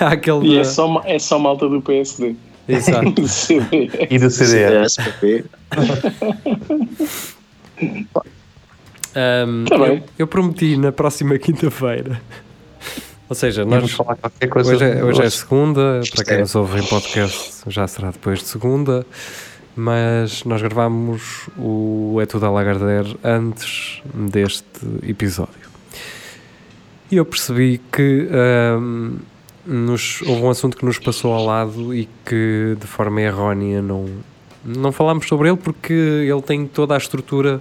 aquele. 0.06 0.48
E 0.48 0.54
da- 0.56 0.60
é 0.60 0.64
só, 0.64 1.02
é 1.04 1.18
só 1.18 1.38
malta 1.38 1.68
do 1.68 1.80
PSD. 1.82 2.34
Exato. 2.68 3.10
Do 3.12 3.28
CD. 3.28 3.90
E 4.10 4.18
do. 4.18 4.28
CDS, 4.30 4.96
Ahm, 9.14 9.64
Tá 9.66 9.78
bem. 9.78 9.88
eu, 9.96 10.02
eu 10.20 10.26
prometi 10.26 10.76
na 10.76 10.92
próxima 10.92 11.38
quinta-feira. 11.38 12.20
Ou 13.28 13.34
seja, 13.34 13.64
Vamos 13.64 13.82
nós, 13.82 13.92
falar 13.92 14.16
qualquer 14.16 14.48
coisa. 14.48 14.72
hoje, 14.74 14.84
é, 14.84 15.04
hoje 15.04 15.22
é 15.22 15.30
segunda, 15.30 16.00
para 16.14 16.24
quem 16.24 16.34
é. 16.36 16.40
nos 16.40 16.54
ouve 16.54 16.80
em 16.80 16.84
podcast 16.84 17.62
já 17.66 17.86
será 17.88 18.10
depois 18.10 18.38
de 18.38 18.46
segunda, 18.46 19.04
mas 19.74 20.44
nós 20.44 20.62
gravamos 20.62 21.48
o 21.58 22.18
É 22.20 22.26
Tudo 22.26 22.46
a 22.46 22.50
Lagardère 22.50 23.16
antes 23.24 24.00
deste 24.14 24.64
episódio. 25.02 25.66
E 27.10 27.16
eu 27.16 27.24
percebi 27.24 27.80
que 27.92 28.28
ahm, 28.30 29.16
nos, 29.66 30.22
houve 30.22 30.42
um 30.42 30.50
assunto 30.50 30.76
que 30.76 30.84
nos 30.84 30.98
passou 30.98 31.32
ao 31.32 31.44
lado 31.44 31.94
e 31.94 32.08
que 32.24 32.76
de 32.78 32.86
forma 32.86 33.20
errónea 33.20 33.82
não, 33.82 34.06
não 34.64 34.92
falámos 34.92 35.26
sobre 35.26 35.48
ele 35.48 35.56
porque 35.56 35.92
ele 35.92 36.42
tem 36.42 36.66
toda 36.66 36.94
a 36.94 36.96
estrutura 36.96 37.60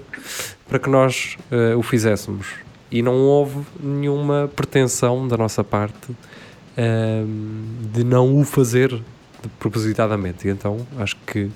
para 0.67 0.79
que 0.79 0.89
nós 0.89 1.37
eh, 1.51 1.75
o 1.75 1.83
fizéssemos. 1.83 2.64
E 2.91 3.01
não 3.01 3.15
houve 3.15 3.59
nenhuma 3.79 4.49
pretensão 4.55 5.27
da 5.27 5.35
nossa 5.37 5.63
parte 5.63 6.15
ahm, 6.77 7.89
de 7.93 8.03
não 8.03 8.39
o 8.39 8.43
fazer 8.43 8.89
de- 8.89 9.49
propositadamente. 9.59 10.47
E 10.47 10.51
então 10.51 10.77
acho 10.99 11.15
que 11.25 11.49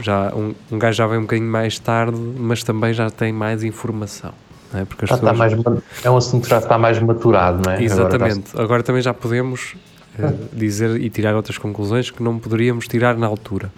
já 0.00 0.32
um, 0.34 0.54
um 0.70 0.78
gajo 0.78 0.96
já 0.98 1.06
vem 1.06 1.18
um 1.18 1.22
bocadinho 1.22 1.48
mais 1.50 1.78
tarde, 1.78 2.16
mas 2.18 2.62
também 2.62 2.92
já 2.94 3.10
tem 3.10 3.32
mais 3.32 3.62
informação. 3.64 4.32
É? 4.74 4.84
Porque 4.84 5.04
as 5.04 5.10
Já 5.10 5.16
está 5.16 5.32
pessoas- 5.32 5.52
mais, 5.54 5.64
ma- 5.64 5.82
é 6.04 6.10
um 6.10 6.16
assunto 6.16 6.44
que 6.44 6.50
já 6.50 6.58
está 6.58 6.78
mais 6.78 6.98
maturado, 6.98 7.60
não 7.64 7.72
é? 7.72 7.76
Agora 7.76 7.84
Exatamente. 7.84 8.50
Agora, 8.56 8.82
também 8.82 9.02
já 9.02 9.12
podemos 9.12 9.74
eh, 10.18 10.32
dizer 10.52 10.98
e 11.00 11.10
tirar 11.10 11.34
outras 11.34 11.58
conclusões 11.58 12.10
que 12.10 12.22
não 12.22 12.38
poderíamos 12.38 12.88
tirar 12.88 13.16
na 13.18 13.26
altura. 13.26 13.70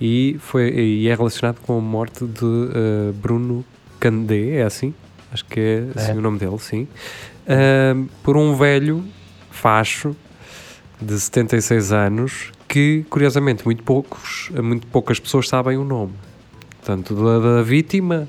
E, 0.00 0.36
foi, 0.40 0.68
e 0.70 1.08
é 1.08 1.14
relacionado 1.14 1.58
com 1.60 1.76
a 1.76 1.80
morte 1.80 2.24
de 2.24 2.44
eh, 2.44 3.12
Bruno 3.14 3.64
Candé, 4.00 4.56
é 4.56 4.62
assim? 4.62 4.94
Acho 5.32 5.44
que 5.44 5.60
é, 5.60 5.98
assim 6.00 6.12
É. 6.12 6.14
o 6.14 6.20
nome 6.20 6.38
dele, 6.38 6.58
sim. 6.58 6.86
Ahm, 7.48 8.06
por 8.22 8.36
um 8.36 8.54
velho 8.54 9.04
facho 9.50 10.14
de 11.00 11.18
76 11.18 11.92
anos 11.92 12.52
que, 12.68 13.04
curiosamente, 13.10 13.64
muito, 13.64 13.82
poucos, 13.82 14.50
muito 14.62 14.86
poucas 14.88 15.20
pessoas 15.20 15.48
sabem 15.48 15.76
o 15.76 15.84
nome. 15.84 16.12
Portanto, 16.78 17.14
da, 17.14 17.56
da 17.56 17.62
vítima, 17.62 18.28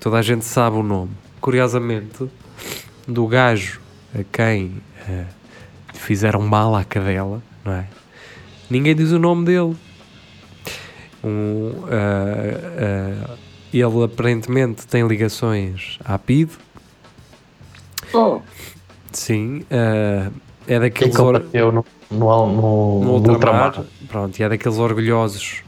toda 0.00 0.18
a 0.18 0.22
gente 0.22 0.44
sabe 0.44 0.76
o 0.76 0.82
nome. 0.82 1.10
Curiosamente, 1.40 2.28
do 3.06 3.26
gajo 3.26 3.80
a 4.18 4.22
quem 4.30 4.82
eh, 5.08 5.24
fizeram 5.94 6.40
mal 6.40 6.74
à 6.74 6.84
cadela, 6.84 7.42
não 7.64 7.72
é? 7.72 7.86
Ninguém 8.70 8.94
diz 8.94 9.10
o 9.12 9.18
nome 9.18 9.44
dele. 9.44 9.76
Um, 11.22 11.72
ah, 11.90 13.36
ele 13.80 14.04
aparentemente 14.04 14.86
tem 14.86 15.06
ligações 15.06 15.98
à 16.04 16.18
PID, 16.18 16.50
Oh, 18.12 18.40
Sim, 19.12 19.64
eh, 19.70 20.28
é 20.68 20.78
daqueles, 20.78 21.18
or- 21.18 21.42
no, 21.52 21.84
no, 22.10 22.46
no, 22.46 23.00
no 23.04 23.12
ultramar, 23.14 23.66
ultramar. 23.68 23.84
pronto, 24.08 24.38
e 24.38 24.42
é 24.42 24.48
daqueles 24.48 24.78
orgulhosos 24.78 25.62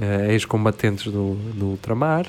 eh, 0.00 0.32
ex-combatentes 0.32 1.04
do, 1.12 1.34
do 1.54 1.66
ultramar. 1.66 2.26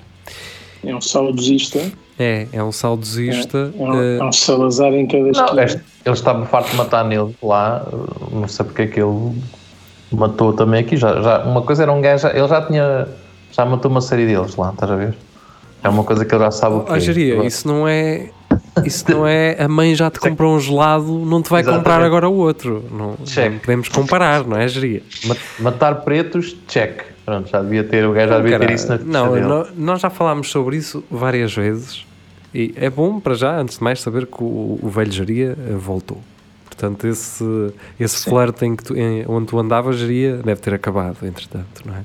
é 0.83 0.95
um 0.95 1.01
saudosista. 1.01 1.79
É, 2.19 2.47
é 2.51 2.63
um 2.63 2.71
saudosista. 2.71 3.73
É, 3.75 3.81
um, 3.81 3.99
eh, 4.01 4.17
é 4.19 4.23
um 4.23 4.31
Salazar 4.31 4.93
em 4.93 5.07
cada 5.07 5.23
Não, 5.23 5.31
esquina. 5.31 5.63
este- 5.63 5.81
ele 6.05 6.13
estava 6.15 6.45
farto 6.45 6.69
de 6.71 6.75
matar 6.77 7.03
nele 7.05 7.35
lá, 7.41 7.83
não 8.31 8.47
sei 8.47 8.65
porque 8.65 8.81
é 8.83 8.87
que 8.87 8.99
ele 9.01 9.41
matou 10.11 10.53
também 10.53 10.81
aqui. 10.81 10.97
Já, 10.97 11.19
já, 11.21 11.43
uma 11.45 11.63
coisa 11.63 11.81
era 11.83 11.91
um 11.91 12.01
gajo, 12.01 12.27
ele 12.27 12.47
já 12.47 12.61
tinha, 12.65 13.07
já 13.55 13.65
matou 13.65 13.89
uma 13.89 14.01
série 14.01 14.25
deles 14.25 14.55
lá, 14.55 14.71
estás 14.71 14.91
a 14.91 14.95
ver? 14.95 15.13
É 15.83 15.89
uma 15.89 16.03
coisa 16.03 16.25
que 16.25 16.33
ele 16.33 16.43
já 16.43 16.51
sabe 16.51 16.75
o 16.77 16.79
que 16.81 16.91
Ah, 16.93 16.99
Jeria, 16.99 17.45
isso 17.45 17.67
não 17.67 17.87
é. 17.87 18.29
Isso 18.85 19.05
não 19.11 19.27
é. 19.27 19.61
A 19.61 19.67
mãe 19.67 19.93
já 19.95 20.09
te 20.09 20.19
comprou 20.19 20.55
um 20.55 20.59
gelado, 20.59 21.05
não 21.25 21.41
te 21.41 21.49
vai 21.49 21.61
comprar 21.63 21.79
Exatamente. 21.79 22.05
agora 22.07 22.29
o 22.29 22.33
outro. 22.35 22.83
Não, 22.91 23.15
Check. 23.25 23.51
não 23.51 23.59
podemos 23.59 23.89
comparar, 23.89 24.45
não 24.45 24.57
é, 24.57 24.67
Jeria? 24.67 25.03
Matar 25.59 25.95
pretos, 26.03 26.55
check. 26.67 27.01
Pronto, 27.25 27.49
já 27.49 27.61
devia 27.61 27.83
ter, 27.83 28.05
o 28.05 28.13
gajo 28.13 28.29
já 28.29 28.39
devia 28.39 28.59
ter 28.59 28.71
isso 28.71 28.87
na 28.89 28.97
não, 28.97 29.31
dele. 29.33 29.45
nó- 29.45 29.65
nós 29.77 30.01
já 30.01 30.09
falámos 30.09 30.49
sobre 30.51 30.75
isso 30.77 31.03
várias 31.09 31.53
vezes 31.55 32.05
e 32.53 32.73
é 32.75 32.89
bom 32.89 33.19
para 33.19 33.33
já, 33.33 33.57
antes 33.59 33.77
de 33.77 33.83
mais, 33.83 34.01
saber 34.01 34.25
que 34.25 34.43
o, 34.43 34.79
o 34.81 34.89
velho 34.89 35.11
Jeria 35.11 35.57
eh, 35.67 35.73
voltou. 35.75 36.19
Portanto, 36.65 37.07
esse, 37.07 37.43
esse 37.99 38.25
flerte 38.29 38.65
em 38.65 38.75
que 38.75 38.83
tu, 38.83 38.95
em- 38.97 39.25
onde 39.27 39.47
tu 39.47 39.57
andavas, 39.59 39.97
Jeria, 39.97 40.37
deve 40.37 40.59
ter 40.59 40.73
acabado, 40.73 41.17
entretanto, 41.23 41.81
não 41.85 41.93
é? 41.95 41.99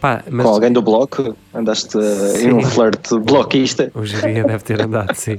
Pá, 0.00 0.24
mas 0.28 0.44
Com 0.44 0.52
alguém 0.52 0.72
do 0.72 0.82
bloco, 0.82 1.36
andaste 1.54 1.96
uh, 1.96 2.36
em 2.40 2.52
um 2.52 2.60
Sim. 2.60 2.70
flerte 2.72 3.16
bloquista. 3.20 3.92
o 3.94 4.04
Jeria 4.04 4.42
deve 4.42 4.64
ter 4.64 4.80
andado, 4.82 5.14
sim. 5.14 5.36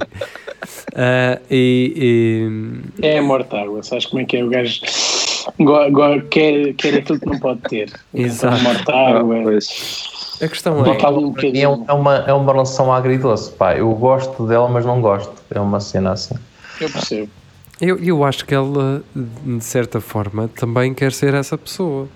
Ah, 0.96 1.38
e, 1.50 2.88
e- 2.98 3.06
É 3.06 3.18
a 3.18 3.22
mortágua, 3.22 3.82
sabes 3.82 4.06
como 4.06 4.22
é 4.22 4.24
que 4.24 4.38
é? 4.38 4.44
O 4.44 4.48
gajo 4.48 4.80
quer, 6.30 6.72
quer 6.74 6.94
aquilo 6.94 7.20
que 7.20 7.26
não 7.26 7.38
pode 7.38 7.60
ter. 7.68 7.92
Exato. 8.14 8.56
Então, 8.56 8.72
mortágua, 8.72 9.36
Ah, 10.40 10.44
a 10.44 10.48
questão 10.48 10.84
é. 10.86 10.90
é, 11.58 11.62
é 11.62 11.68
uma, 11.92 12.16
é 12.26 12.32
uma 12.32 12.52
relação 12.52 12.90
agridoce, 12.92 13.50
pá. 13.52 13.76
Eu 13.76 13.90
gosto 13.92 14.46
dela, 14.46 14.68
mas 14.68 14.86
não 14.86 15.00
gosto. 15.00 15.32
É 15.50 15.60
uma 15.60 15.80
cena 15.80 16.12
assim. 16.12 16.34
Eu 16.80 16.90
percebo. 16.90 17.28
Eu, 17.80 17.98
eu 17.98 18.24
acho 18.24 18.44
que 18.46 18.54
ela, 18.54 19.02
de 19.14 19.62
certa 19.62 20.00
forma, 20.00 20.48
também 20.56 20.94
quer 20.94 21.12
ser 21.12 21.34
essa 21.34 21.58
pessoa. 21.58 22.08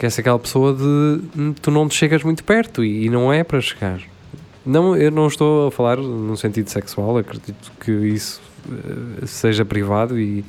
Quer 0.00 0.10
ser 0.10 0.22
aquela 0.22 0.38
pessoa 0.38 0.72
de 0.72 0.82
hum, 0.82 1.54
tu 1.60 1.70
não 1.70 1.86
te 1.86 1.94
chegas 1.94 2.22
muito 2.22 2.42
perto 2.42 2.82
e, 2.82 3.04
e 3.04 3.10
não 3.10 3.30
é 3.30 3.44
para 3.44 3.60
chegar. 3.60 4.00
Não, 4.64 4.96
eu 4.96 5.10
não 5.10 5.26
estou 5.26 5.68
a 5.68 5.70
falar 5.70 5.98
num 5.98 6.36
sentido 6.36 6.70
sexual, 6.70 7.18
acredito 7.18 7.70
que 7.78 7.92
isso 7.92 8.40
eh, 8.66 9.26
seja 9.26 9.62
privado 9.62 10.18
e, 10.18 10.42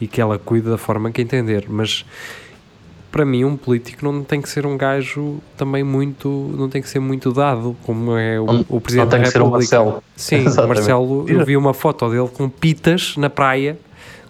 e 0.00 0.08
que 0.08 0.20
ela 0.20 0.40
cuide 0.40 0.68
da 0.68 0.76
forma 0.76 1.12
que 1.12 1.22
entender, 1.22 1.66
mas 1.68 2.04
para 3.12 3.24
mim 3.24 3.44
um 3.44 3.56
político 3.56 4.04
não 4.04 4.24
tem 4.24 4.42
que 4.42 4.48
ser 4.48 4.66
um 4.66 4.76
gajo 4.76 5.38
também 5.56 5.84
muito, 5.84 6.28
não 6.56 6.68
tem 6.68 6.82
que 6.82 6.88
ser 6.88 6.98
muito 6.98 7.32
dado, 7.32 7.76
como 7.84 8.16
é 8.16 8.40
o, 8.40 8.64
o 8.68 8.80
Presidente 8.80 9.04
não 9.04 9.10
tem 9.10 9.20
da 9.20 9.26
que 9.26 9.30
ser 9.30 9.40
o 9.40 9.44
República. 9.44 9.84
Marcelo. 9.84 10.02
Sim, 10.16 10.48
o. 10.50 10.66
Marcelo, 10.66 11.24
eu 11.28 11.44
vi 11.44 11.56
uma 11.56 11.72
foto 11.72 12.10
dele 12.10 12.28
com 12.28 12.48
pitas 12.48 13.16
na 13.16 13.30
praia, 13.30 13.78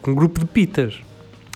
com 0.03 0.11
um 0.11 0.15
grupo 0.15 0.39
de 0.39 0.47
pitas. 0.47 1.06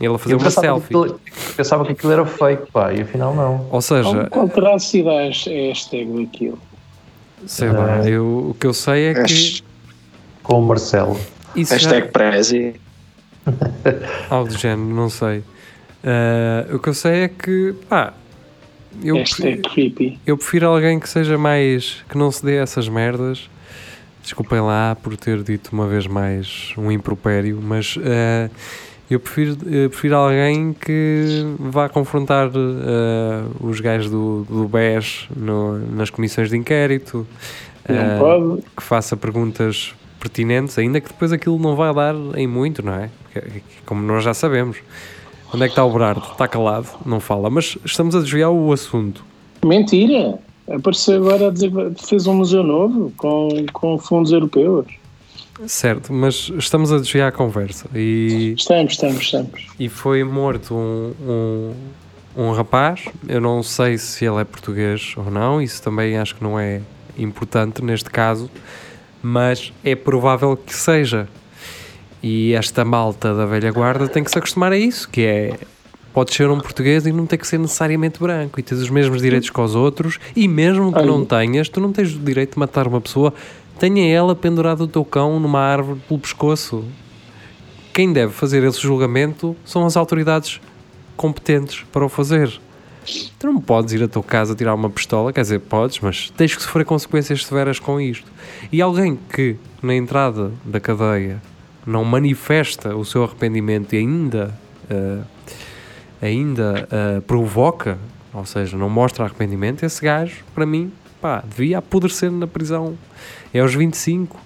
Ele 0.00 0.14
a 0.14 0.19
fazer 0.19 0.35
Eu 0.35 0.38
uma 0.38 0.50
selfie. 0.50 0.88
que 0.88 0.97
aquilo, 0.99 1.21
pensava 1.57 1.85
que 1.85 1.92
aquilo 1.92 2.12
era 2.12 2.25
fake, 2.26 2.71
pá, 2.73 2.92
e 2.92 3.02
afinal 3.02 3.35
não. 3.35 3.66
Ou 3.71 3.83
seja, 3.83 4.26
Qual 4.30 4.49
terá 4.49 4.78
sido 4.78 5.11
a 5.11 5.23
hashtag 5.25 6.07
daquilo? 6.25 6.59
sei 7.47 7.71
lá, 7.71 8.04
É. 8.04 8.09
eu, 8.11 8.50
o 8.50 8.57
que 8.59 8.66
eu 8.66 8.73
sei 8.75 9.09
é 9.09 9.23
que 9.25 9.62
Com 10.42 10.61
o 10.61 10.66
Marcelo. 10.66 11.19
isso 11.54 11.73
Hashtag 11.75 12.07
já, 12.07 12.12
Prezi. 12.12 12.75
algo 14.30 14.49
do 14.49 14.59
género, 14.59 14.88
não 14.95 15.09
sei. 15.11 15.42
Ah, 16.04 16.66
o 16.75 16.78
que 16.78 16.88
eu 16.88 16.95
sei 16.95 17.25
é 17.25 17.28
que, 17.28 17.75
pá, 17.88 18.14
eu, 19.02 19.16
Hashtag 19.16 19.62
creepy. 19.62 20.19
eu 20.26 20.37
prefiro 20.37 20.66
alguém 20.69 20.99
que 20.99 21.09
seja 21.09 21.37
mais. 21.38 22.02
que 22.09 22.16
não 22.16 22.30
se 22.30 22.45
dê 22.45 22.57
essas 22.57 22.88
merdas. 22.88 23.49
Desculpem 24.23 24.61
lá 24.61 24.97
por 25.02 25.16
ter 25.16 25.42
dito 25.42 25.71
uma 25.73 25.87
vez 25.87 26.07
mais 26.07 26.73
um 26.76 26.90
impropério, 26.92 27.59
mas 27.62 27.97
eh, 28.02 28.50
eu 29.10 29.20
prefiro, 29.20 29.56
eh, 29.66 29.88
prefiro 29.88 30.16
alguém 30.16 30.72
que 30.72 31.44
vá 31.58 31.88
confrontar 31.88 32.48
eh, 32.48 33.42
os 33.60 33.80
gajos 33.80 34.10
do, 34.10 34.44
do 34.48 34.68
BES 34.68 35.26
no- 35.36 35.78
nas 35.96 36.10
comissões 36.10 36.48
de 36.50 36.56
inquérito, 36.56 37.26
Não 37.88 38.18
pode. 38.18 38.62
que 38.76 38.82
faça 38.82 39.16
perguntas 39.16 39.92
pertinentes, 40.20 40.78
ainda 40.78 41.00
que 41.00 41.08
depois 41.08 41.32
aquilo 41.32 41.58
não 41.58 41.74
vai 41.74 41.92
dar 41.94 42.14
em 42.36 42.46
muito, 42.46 42.84
não 42.84 42.94
é? 42.94 43.10
Porque, 43.32 43.62
Como 43.86 44.02
nós 44.02 44.22
já 44.22 44.34
sabemos. 44.34 44.76
Onde 45.52 45.64
é 45.64 45.66
que 45.66 45.72
está 45.72 45.84
o 45.84 45.90
Berardo? 45.92 46.22
Está 46.30 46.46
calado, 46.46 46.86
não 47.04 47.18
fala. 47.18 47.50
Mas 47.50 47.76
estamos 47.84 48.14
a 48.14 48.20
desviar 48.20 48.50
o 48.50 48.72
assunto. 48.72 49.24
Mentira! 49.64 50.38
Apareceu 50.70 51.16
agora 51.26 51.48
a 51.48 51.50
dizer 51.50 51.72
que 51.94 52.06
fez 52.06 52.26
um 52.28 52.34
museu 52.34 52.62
novo 52.62 53.12
com, 53.16 53.48
com 53.72 53.98
fundos 53.98 54.30
europeus. 54.30 54.86
Certo, 55.66 56.12
mas 56.12 56.50
estamos 56.56 56.92
a 56.92 56.98
desviar 56.98 57.28
a 57.28 57.32
conversa 57.32 57.86
e, 57.94 58.54
Estamos, 58.56 58.92
estamos, 58.92 59.20
estamos. 59.20 59.66
e 59.78 59.88
foi 59.88 60.24
morto 60.24 60.74
um, 60.74 61.12
um, 61.22 61.74
um 62.36 62.52
rapaz. 62.52 63.04
Eu 63.28 63.40
não 63.40 63.62
sei 63.62 63.98
se 63.98 64.24
ele 64.24 64.40
é 64.40 64.44
português 64.44 65.14
ou 65.16 65.30
não, 65.30 65.60
isso 65.60 65.82
também 65.82 66.16
acho 66.16 66.34
que 66.36 66.42
não 66.42 66.58
é 66.58 66.80
importante 67.18 67.84
neste 67.84 68.10
caso, 68.10 68.50
mas 69.22 69.72
é 69.84 69.94
provável 69.94 70.56
que 70.56 70.74
seja. 70.74 71.28
E 72.22 72.52
esta 72.54 72.84
malta 72.84 73.34
da 73.34 73.46
velha 73.46 73.72
guarda 73.72 74.06
tem 74.06 74.22
que 74.22 74.30
se 74.30 74.38
acostumar 74.38 74.72
a 74.72 74.78
isso, 74.78 75.08
que 75.08 75.22
é 75.22 75.58
pode 76.12 76.34
ser 76.34 76.50
um 76.50 76.58
português 76.58 77.06
e 77.06 77.12
não 77.12 77.24
tem 77.24 77.38
que 77.38 77.46
ser 77.46 77.58
necessariamente 77.58 78.18
branco 78.18 78.58
e 78.58 78.62
tens 78.62 78.80
os 78.80 78.90
mesmos 78.90 79.22
direitos 79.22 79.48
que 79.48 79.60
os 79.60 79.74
outros 79.74 80.18
e 80.34 80.48
mesmo 80.48 80.92
que 80.92 80.98
Olha. 80.98 81.06
não 81.06 81.24
tenhas, 81.24 81.68
tu 81.68 81.80
não 81.80 81.92
tens 81.92 82.14
o 82.14 82.18
direito 82.18 82.54
de 82.54 82.58
matar 82.58 82.86
uma 82.86 83.00
pessoa 83.00 83.32
tenha 83.80 84.14
ela 84.14 84.37
pendurado 84.37 84.82
o 84.82 84.87
teu 84.87 85.02
cão 85.02 85.40
numa 85.40 85.58
árvore 85.58 86.00
pelo 86.06 86.20
pescoço. 86.20 86.84
Quem 87.94 88.12
deve 88.12 88.30
fazer 88.30 88.62
esse 88.62 88.78
julgamento 88.78 89.56
são 89.64 89.87
as 89.87 89.96
autoridades 89.96 90.60
competentes 91.16 91.82
para 91.90 92.04
o 92.04 92.08
fazer. 92.08 92.60
Tu 93.38 93.46
não 93.46 93.58
podes 93.58 93.94
ir 93.94 94.02
à 94.02 94.06
tua 94.06 94.22
casa 94.22 94.54
tirar 94.54 94.75
uma 94.75 94.90
pistola, 94.90 95.32
quer 95.32 95.40
dizer, 95.40 95.60
podes, 95.60 95.99
mas 96.00 96.28
tens 96.37 96.54
que 96.54 96.62
sofrer 96.62 96.84
consequências 96.84 97.46
severas 97.46 97.78
com 97.78 97.99
isto. 97.99 98.30
E 98.70 98.82
alguém 98.82 99.18
que, 99.32 99.56
na 99.82 99.94
entrada 99.94 100.52
da 100.62 100.78
cadeia, 100.78 101.40
não 101.87 102.04
manifesta 102.04 102.94
o 102.94 103.02
seu 103.02 103.25
arrependimento 103.25 103.94
e 103.94 103.99
ainda, 103.99 104.54
eh, 104.90 105.22
ainda 106.20 106.87
eh, 106.90 107.20
provoca, 107.26 107.99
ou 108.34 108.44
seja, 108.44 108.76
não 108.76 108.90
mostra 108.90 109.25
arrependimento, 109.25 109.84
esse 109.84 110.02
gajo, 110.02 110.44
para 110.54 110.66
mim, 110.66 110.92
pá, 111.20 111.42
devia 111.46 111.78
apodrecer 111.78 112.30
na 112.30 112.46
prisão. 112.46 112.96
É 113.52 113.60
aos 113.60 113.74
25. 113.74 114.38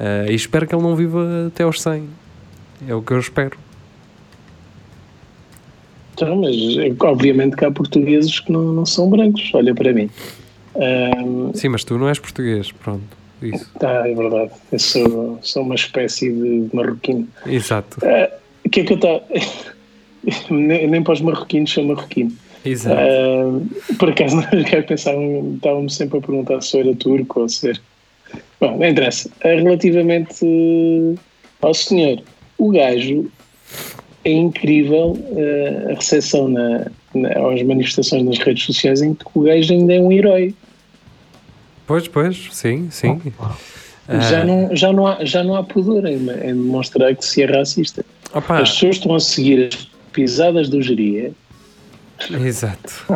eh, 0.00 0.26
e 0.30 0.34
espero 0.34 0.66
que 0.66 0.74
ele 0.74 0.82
não 0.82 0.96
viva 0.96 1.46
até 1.48 1.62
aos 1.62 1.80
100. 1.80 2.08
É 2.88 2.94
o 2.94 3.02
que 3.02 3.12
eu 3.12 3.18
espero. 3.20 3.56
Então, 6.14 6.36
mas 6.36 6.54
eh, 6.78 6.92
obviamente 7.00 7.56
que 7.56 7.64
há 7.64 7.70
portugueses 7.70 8.40
que 8.40 8.52
não, 8.52 8.72
não 8.72 8.86
são 8.86 9.08
brancos, 9.08 9.50
olha 9.54 9.74
para 9.74 9.92
mim. 9.92 10.10
Ahm, 10.76 11.52
Sim, 11.54 11.68
mas 11.68 11.84
tu 11.84 11.98
não 11.98 12.08
és 12.08 12.18
português, 12.18 12.72
pronto. 12.72 13.02
Isso. 13.42 13.68
tá, 13.78 14.06
é 14.08 14.14
verdade. 14.14 14.52
Eu 14.70 14.78
sou, 14.78 15.38
sou 15.42 15.62
uma 15.64 15.74
espécie 15.74 16.30
de 16.32 16.68
marroquino. 16.72 17.26
Exato. 17.44 17.98
O 18.64 18.68
que 18.68 18.80
é 18.80 18.84
que 18.84 18.92
eu 18.92 18.96
estava. 18.96 19.22
nem, 20.50 20.86
nem 20.88 21.02
para 21.02 21.14
os 21.14 21.20
marroquinos 21.20 21.72
sou 21.72 21.84
marroquino. 21.84 22.32
Exato. 22.64 22.96
Ah, 23.00 23.94
por 23.98 24.10
acaso, 24.10 24.36
pensavam, 24.86 25.54
estavam-me 25.56 25.90
sempre 25.90 26.18
a 26.18 26.20
perguntar 26.20 26.60
se 26.62 26.78
era 26.78 26.94
turco 26.94 27.40
ou 27.40 27.48
se 27.48 27.70
era. 27.70 27.78
Bom, 28.60 28.78
não 28.78 28.86
interessa. 28.86 29.30
Ah, 29.44 29.48
Relativamente 29.48 30.44
eh, 30.44 31.18
ao 31.60 31.74
senhor, 31.74 32.22
o 32.58 32.70
gajo 32.70 33.30
é 34.24 34.30
incrível 34.30 35.18
eh, 35.36 35.88
a 35.90 35.94
recepção 35.94 36.48
na, 36.48 36.86
na, 37.14 37.28
às 37.52 37.62
manifestações 37.62 38.22
nas 38.24 38.38
redes 38.38 38.64
sociais 38.64 39.02
em 39.02 39.14
que 39.14 39.24
o 39.34 39.40
gajo 39.42 39.72
ainda 39.72 39.94
é 39.94 40.00
um 40.00 40.12
herói. 40.12 40.54
Pois, 41.86 42.06
pois, 42.06 42.48
sim, 42.52 42.88
sim. 42.90 43.20
Já, 44.08 44.40
Ah, 44.42 44.44
não, 44.44 44.74
já, 44.76 44.92
não 44.92 45.06
há, 45.06 45.24
já 45.24 45.42
não 45.44 45.56
há 45.56 45.62
pudor 45.62 46.06
em, 46.06 46.16
em 46.16 46.54
demonstrar 46.54 47.14
que 47.16 47.24
se 47.24 47.42
é 47.42 47.46
racista. 47.46 48.04
opa, 48.34 48.60
As 48.60 48.70
pessoas 48.72 48.96
estão 48.96 49.14
a 49.14 49.20
seguir 49.20 49.68
as 49.72 49.88
pisadas 50.12 50.68
do 50.68 50.80
geria. 50.80 51.32
Exato. 52.30 52.92
O 53.08 53.12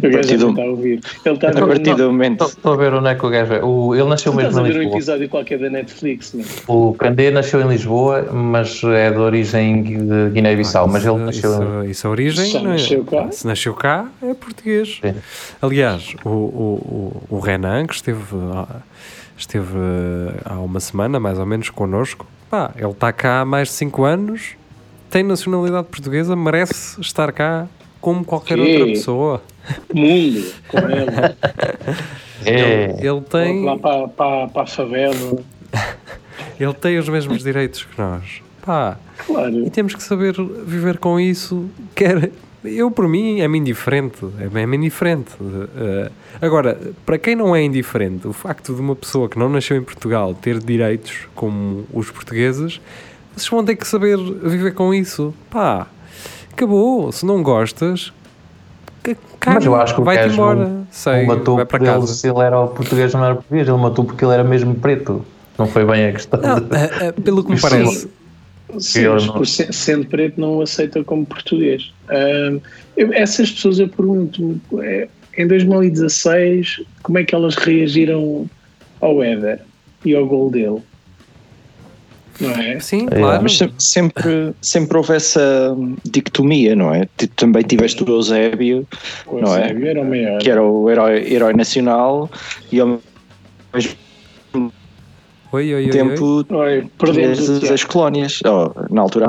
gajo 0.00 0.12
partir 0.12 0.28
já 0.28 0.36
do- 0.36 0.50
está 0.50 0.62
a 0.62 0.66
ouvir. 0.66 1.00
Ele 1.24 1.34
está 1.34 1.48
A 1.50 1.66
partir 1.66 1.94
do 1.96 2.04
momento. 2.12 2.44
Estou 2.44 2.72
a 2.72 2.76
ver 2.76 2.94
onde 2.94 3.08
é 3.08 3.14
que 3.14 3.26
o 3.26 3.28
gajo 3.30 3.52
é. 3.54 3.64
O, 3.64 3.94
ele 3.94 4.08
nasceu 4.08 4.32
Tu 4.32 4.38
estás 4.38 4.54
mesmo 4.54 4.64
a 4.66 4.68
em 4.68 4.72
ver 4.72 4.78
um 4.78 4.80
Lisboa. 4.82 4.96
episódio 4.98 5.28
qualquer 5.28 5.58
da 5.58 5.70
Netflix, 5.70 6.32
meu. 6.32 6.46
O 6.68 6.94
Candé 6.94 7.30
nasceu 7.30 7.60
em 7.60 7.68
Lisboa, 7.68 8.22
mas 8.32 8.82
é 8.84 9.10
de 9.10 9.18
origem 9.18 9.82
de 9.82 10.30
Guiné-Bissau. 10.30 10.86
Mas 10.88 11.04
ele 11.04 11.16
nasceu 11.18 11.50
em 11.50 11.56
isso, 11.86 11.90
isso, 11.90 12.06
a 12.06 12.10
origem. 12.10 12.46
Já 12.46 12.60
não 12.60 12.70
é- 12.70 12.72
nasceu 12.74 13.04
cá? 13.04 13.28
Se 13.32 13.46
nasceu 13.46 13.74
cá, 13.74 14.08
é 14.22 14.34
português. 14.34 15.00
Sim. 15.02 15.14
Aliás, 15.60 16.14
o, 16.24 16.28
o, 16.28 17.22
o, 17.30 17.38
Renan, 17.40 17.86
que 17.86 17.94
esteve, 17.94 18.22
ah, 18.54 18.76
esteve 19.36 19.76
eh, 19.76 20.40
há 20.44 20.54
uma 20.60 20.78
semana, 20.80 21.18
mais 21.18 21.38
ou 21.38 21.46
menos, 21.46 21.68
connosco. 21.70 22.26
Pá, 22.50 22.70
ele 22.76 22.90
está 22.90 23.12
cá 23.12 23.40
há 23.40 23.44
mais 23.44 23.68
de 23.68 23.74
5 23.74 24.04
anos, 24.04 24.50
tem 25.10 25.22
nacionalidade 25.24 25.88
portuguesa, 25.88 26.36
merece 26.36 27.00
estar 27.00 27.32
cá 27.32 27.66
como 28.04 28.22
qualquer 28.22 28.58
Sim. 28.58 28.70
outra 28.72 28.84
pessoa. 28.84 29.42
Mundo, 29.94 30.44
com 30.68 30.76
ele. 30.92 31.34
É. 32.44 32.96
Ele 33.00 33.20
tem, 33.22 33.64
Lá 33.64 33.78
para, 33.78 34.08
para, 34.08 34.48
para 34.48 34.62
a 34.62 34.66
favela. 34.66 35.38
ele 36.60 36.74
tem 36.74 36.98
os 36.98 37.08
mesmos 37.08 37.42
direitos 37.42 37.84
que 37.84 37.98
nós. 37.98 38.42
Pá, 38.62 38.98
Claro. 39.26 39.66
e 39.66 39.70
temos 39.70 39.94
que 39.94 40.02
saber 40.02 40.34
viver 40.66 40.98
com 40.98 41.18
isso. 41.18 41.70
Quer, 41.94 42.30
eu, 42.62 42.90
por 42.90 43.08
mim, 43.08 43.40
é-me 43.40 43.58
indiferente. 43.58 44.18
É-me 44.38 44.76
indiferente. 44.76 45.32
Eh, 45.74 46.10
agora, 46.42 46.78
para 47.06 47.16
quem 47.16 47.34
não 47.34 47.56
é 47.56 47.62
indiferente, 47.62 48.28
o 48.28 48.34
facto 48.34 48.74
de 48.74 48.80
uma 48.82 48.94
pessoa 48.94 49.30
que 49.30 49.38
não 49.38 49.48
nasceu 49.48 49.78
em 49.78 49.82
Portugal 49.82 50.34
ter 50.34 50.58
direitos 50.58 51.26
como 51.34 51.86
os 51.90 52.10
portugueses, 52.10 52.82
vocês 53.34 53.48
vão 53.48 53.64
ter 53.64 53.76
que 53.76 53.86
saber 53.86 54.18
viver 54.18 54.74
com 54.74 54.92
isso. 54.92 55.32
Pá, 55.50 55.86
acabou. 56.54 57.12
Se 57.12 57.24
não 57.26 57.42
gostas, 57.42 58.12
ca- 59.02 59.14
caga, 59.40 59.54
Mas 59.56 59.66
eu 59.66 59.74
acho 59.76 59.94
que 59.94 60.00
o 60.00 60.04
vai-te 60.04 60.20
gajo 60.22 60.34
embora. 60.34 60.68
não- 60.68 60.86
Sei, 60.90 61.12
Ele 61.18 61.26
matou 61.26 61.56
vai 61.56 61.66
para 61.66 61.78
porque 61.78 61.90
ele, 61.90 62.00
casa. 62.00 62.14
se 62.14 62.28
ele 62.28 62.38
era 62.40 62.58
o 62.60 62.68
português, 62.68 63.12
não 63.14 63.24
era 63.24 63.34
português. 63.34 63.68
Ele 63.68 63.76
matou 63.78 64.04
porque 64.04 64.24
ele 64.24 64.32
era 64.34 64.44
mesmo 64.44 64.74
preto. 64.76 65.24
Não 65.58 65.66
foi 65.66 65.84
bem 65.84 66.06
a 66.06 66.12
questão. 66.12 66.40
Não, 66.40 66.58
de- 66.60 67.20
pelo 67.22 67.44
que 67.44 67.52
me 67.52 67.60
parece, 67.60 68.08
Sim, 68.78 69.00
Eu 69.02 69.12
mas 69.14 69.26
não- 69.26 69.44
sendo 69.44 70.06
preto 70.06 70.40
não 70.40 70.56
o 70.56 70.62
aceita 70.62 71.04
como 71.04 71.24
português. 71.24 71.92
Eu- 72.96 73.12
essas 73.12 73.50
pessoas 73.52 73.78
eu 73.78 73.88
pergunto 73.88 74.58
é, 74.82 75.06
em 75.38 75.46
2016 75.46 76.82
como 77.02 77.18
é 77.18 77.24
que 77.24 77.34
elas 77.34 77.54
reagiram 77.54 78.48
ao 79.00 79.22
Éder 79.22 79.60
e 80.04 80.14
ao 80.14 80.26
gol 80.26 80.50
dele? 80.50 80.82
Não 82.40 82.50
é? 82.50 82.80
sim, 82.80 83.06
É, 83.10 83.20
claro. 83.20 83.42
Mas 83.42 83.58
se- 83.58 83.70
sempre, 83.78 84.52
sempre 84.60 84.96
houve 84.96 85.14
essa 85.14 85.76
dicotomia, 86.04 86.74
não 86.74 86.92
é? 86.92 87.06
Tu 87.16 87.28
também 87.28 87.62
tiveste 87.62 88.02
o 88.02 88.08
Eusébio, 88.08 88.86
O 89.26 89.40
Não 89.40 89.54
é? 89.56 89.62
Eusébio 89.62 89.86
era 89.88 90.00
o 90.00 90.04
maior. 90.08 90.38
que 90.40 90.50
era 90.50 90.62
o 90.62 90.90
herói, 90.90 91.32
herói 91.32 91.52
nacional, 91.54 92.30
e 92.72 92.80
ao 92.80 93.00
mesmo 93.74 93.92
Oi, 95.52 95.72
oi, 95.72 95.74
oi, 95.74 95.84
oi. 95.84 95.90
tempo 95.90 96.44
Olha, 96.50 96.84
perdemos 96.98 97.38
o 97.40 97.44
tinhas 97.44 97.58
Tiago. 97.60 97.74
as 97.74 97.84
colónias. 97.84 98.40
Oh, 98.44 98.72
na 98.92 99.02
altura, 99.02 99.28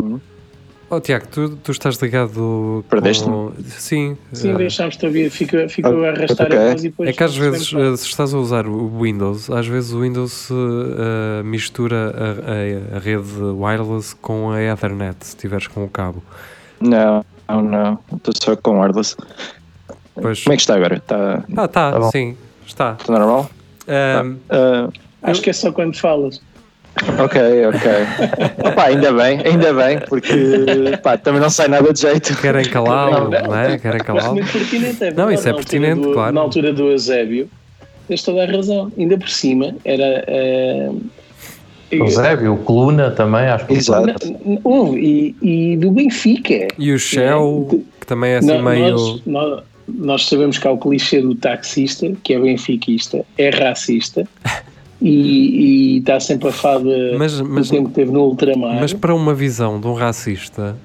Oh, 0.88 1.00
Tiago, 1.00 1.25
tu, 1.27 1.50
tu 1.58 1.72
estás 1.72 1.96
ligado 1.98 2.86
Perdeste-me? 2.89 3.32
com... 3.32 3.51
Sim. 3.70 4.15
Sim, 4.32 4.51
eh, 4.51 4.56
deixámos-te 4.56 5.04
ouvir, 5.06 5.32
fica, 5.32 5.68
fica 5.68 5.89
Ah, 5.89 5.92
a 5.92 6.10
arrastar 6.12 6.46
ok. 6.46 6.58
a 6.60 6.70
voz 6.70 6.84
e 6.84 6.89
depois. 6.89 7.10
é 7.10 7.13
que 7.13 7.24
às 7.24 7.36
vezes, 7.36 7.74
eh, 7.74 7.98
se 7.98 8.06
estás 8.08 8.34
a 8.34 8.38
usar 8.38 8.68
o 8.68 9.01
Windows, 9.01 9.50
às 9.50 9.65
vezes 9.65 9.92
o 9.94 10.01
Windows 10.01 10.48
eh, 10.51 11.44
mistura 11.44 12.13
a, 12.15 12.94
a- 12.94 12.98
a 12.98 13.00
rede 13.00 13.24
wireless 13.42 14.15
com 14.15 14.51
a 14.51 14.62
Ethernet, 14.62 15.15
se 15.22 15.30
estiveres 15.36 15.65
com 15.68 15.84
o 15.84 15.89
cabo. 15.89 16.22
não, 16.80 17.25
não, 17.50 17.62
não. 17.63 18.00
Estou 18.15 18.34
só 18.39 18.56
com 18.56 18.80
wireless. 18.80 19.15
Pois... 20.22 20.44
Como 20.44 20.54
é 20.54 20.56
que 20.56 20.62
está 20.62 20.75
agora? 20.75 20.96
Está, 20.98 21.44
Ah, 21.58 21.68
tá, 21.68 21.92
Tá 21.94 22.00
bom. 22.00 22.12
sim, 22.12 22.38
está. 22.65 22.96
está 23.00 23.12
normal? 23.12 23.50
Ahm, 23.88 24.38
Ah, 24.50 24.89
Acho 25.24 25.42
que 25.42 25.50
é 25.50 25.54
só 25.54 25.72
quando 25.72 25.98
falas. 25.98 26.39
Ok, 27.23 27.65
ok. 27.67 27.91
Opa, 28.69 28.83
ainda 28.85 29.11
bem, 29.13 29.39
ainda 29.45 29.73
bem, 29.73 29.99
porque 30.07 30.97
pá, 31.03 31.17
também 31.17 31.41
não 31.41 31.49
sai 31.49 31.67
nada 31.67 31.91
de 31.91 31.99
jeito. 32.01 32.35
querem 32.41 32.65
calá-lo, 32.65 33.29
Não, 33.29 33.55
é? 33.55 33.77
Querem 33.77 33.99
calá-lo. 34.01 34.33
muito 34.35 34.51
pertinente, 34.51 35.03
é 35.03 35.11
Não, 35.11 35.31
isso 35.31 35.47
é 35.49 35.53
pertinente, 35.53 36.01
do- 36.01 36.13
claro. 36.13 36.34
Na 36.34 36.41
altura 36.41 36.71
do 36.73 36.89
Eusébio, 36.89 37.49
tens 38.08 38.23
toda 38.23 38.43
a 38.43 38.45
razão. 38.45 38.91
Ainda 38.97 39.17
por 39.17 39.29
cima, 39.29 39.75
era. 39.84 40.23
O 41.91 41.95
Eusébio, 41.95 42.53
o 42.53 42.58
Coluna 42.58 43.12
também, 43.12 43.41
acho 43.45 43.65
que 43.67 43.73
Exato. 43.73 44.36
Houve, 44.63 44.99
e, 45.41 45.73
e 45.73 45.77
do 45.77 45.91
Benfica. 45.91 46.67
E 46.77 46.91
o 46.91 46.99
Shell, 46.99 47.67
É, 47.71 47.75
que 48.01 48.08
também 48.08 48.31
é 48.31 48.38
assim 48.38 48.47
Não, 48.47 48.63
meio... 48.63 48.89
nós, 48.91 49.21
nós, 49.25 49.63
nós 49.88 50.27
sabemos 50.27 50.58
que 50.58 50.67
há 50.67 50.71
o 50.71 50.77
clichê 50.79 51.21
do 51.21 51.36
taxista, 51.36 52.12
que 52.23 52.34
é 52.34 52.39
benfiquista, 52.39 53.23
é 53.38 53.49
racista 53.49 54.27
e, 55.01 55.95
e 55.95 55.97
está 55.99 56.19
sempre 56.19 56.49
a 56.49 56.51
fada 56.51 56.89
Mas- 57.17 57.39
mas- 57.41 57.67
do 57.69 57.75
tempo 57.75 57.89
que 57.89 57.95
teve 57.95 58.12
no 58.12 58.23
ultramar. 58.25 58.79
Mas 58.79 58.93
para 58.93 59.13
uma 59.13 59.34
visão 59.34 59.79
de 59.79 59.88
um 59.88 59.93
racista, 59.93 60.75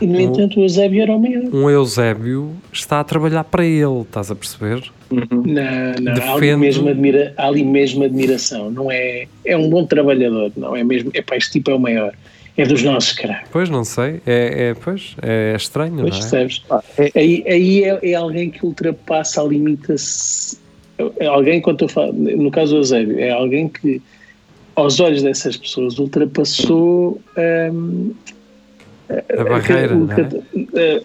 e, 0.00 0.06
no 0.06 0.18
entanto, 0.20 0.58
o 0.58 0.62
Eusébio 0.62 1.02
era 1.02 1.14
o 1.14 1.20
maior. 1.20 1.44
um 1.52 1.68
Eusébio 1.68 2.52
está 2.72 3.00
a 3.00 3.04
trabalhar 3.04 3.44
para 3.44 3.64
ele, 3.64 4.00
estás 4.00 4.30
a 4.30 4.34
perceber? 4.34 4.82
Uhum. 5.10 5.20
Não, 5.30 5.44
não, 5.44 6.22
há 6.22 6.32
ali, 6.32 6.40
Defendo- 6.46 6.58
mesmo 6.58 6.88
admira, 6.88 7.34
há 7.36 7.46
ali 7.48 7.64
mesmo 7.64 8.04
admiração. 8.04 8.70
Não 8.70 8.90
é, 8.90 9.26
é 9.44 9.56
um 9.56 9.68
bom 9.68 9.84
trabalhador, 9.84 10.52
não 10.56 10.74
é 10.76 10.82
mesmo? 10.84 11.10
É 11.14 11.22
este 11.36 11.52
tipo 11.52 11.70
é 11.70 11.74
o 11.74 11.78
maior. 11.80 12.14
É 12.56 12.64
dos 12.66 12.82
nossos, 12.82 13.12
caralho. 13.12 13.44
Pois, 13.50 13.70
não 13.70 13.84
sei. 13.84 14.20
É, 14.26 14.70
é, 14.70 14.74
pois, 14.74 15.16
é 15.22 15.54
estranho, 15.56 15.96
Pois 16.00 16.10
não 16.10 16.16
é? 16.16 16.20
percebes? 16.20 16.62
Ah, 16.70 16.82
é- 16.98 17.10
Aí, 17.14 17.44
aí 17.46 17.84
é, 17.84 17.98
é 18.10 18.14
alguém 18.14 18.50
que 18.50 18.64
ultrapassa 18.66 19.40
a 19.40 19.44
limitação. 19.44 20.59
É 21.18 21.26
alguém, 21.26 21.60
quando 21.60 21.82
eu 21.82 21.88
falo, 21.88 22.12
no 22.12 22.50
caso 22.50 22.72
do 22.72 22.78
Eusébio, 22.78 23.18
é 23.18 23.30
alguém 23.30 23.68
que, 23.68 24.00
aos 24.76 25.00
olhos 25.00 25.22
dessas 25.22 25.56
pessoas, 25.56 25.98
ultrapassou 25.98 27.20
hum, 27.72 28.12
A 29.38 29.44
barreira, 29.44 29.94
o- 29.96 30.06
não 30.06 30.14
é? 30.16 30.20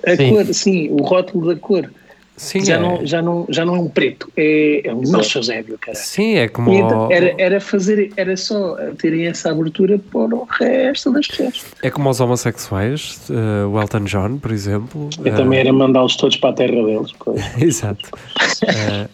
a, 0.08 0.14
a 0.14 0.16
Sim. 0.16 0.30
cor, 0.30 0.46
sim, 0.54 0.90
o 0.92 0.98
rótulo 1.04 1.48
da 1.54 1.60
cor. 1.60 1.90
Sim, 2.38 2.66
já, 2.66 2.76
é. 2.76 2.80
não, 2.80 3.06
já, 3.06 3.22
não, 3.22 3.46
já 3.50 3.64
não 3.66 3.76
é 3.76 3.80
um 3.80 3.88
preto, 3.88 4.30
é, 4.36 4.82
é 4.88 4.94
o 4.94 5.02
nosso 5.04 5.38
Eusébio, 5.38 5.78
cara. 5.80 5.98
Sim, 5.98 6.36
é 6.36 6.48
como... 6.50 6.70
Então, 6.74 7.10
era, 7.12 7.34
era 7.38 7.62
fazer, 7.62 8.12
era 8.18 8.36
só 8.36 8.76
terem 8.98 9.26
essa 9.28 9.52
abertura 9.52 9.98
para 10.12 10.20
o 10.36 10.44
resto 10.52 11.12
das 11.14 11.28
pessoas. 11.28 11.64
É 11.82 11.90
como 11.90 12.10
os 12.10 12.20
homossexuais, 12.20 13.22
eh, 13.30 13.66
o 13.66 13.80
Elton 13.80 14.04
John, 14.04 14.38
por 14.38 14.52
exemplo. 14.52 15.10
Eu 15.24 15.34
eh, 15.34 15.36
também 15.36 15.60
era 15.60 15.72
mandá-los 15.72 16.16
todos 16.18 16.36
para 16.36 16.50
a 16.50 16.54
terra 16.54 16.84
deles. 16.84 17.12
Pois. 17.20 17.42
Exato. 17.62 18.10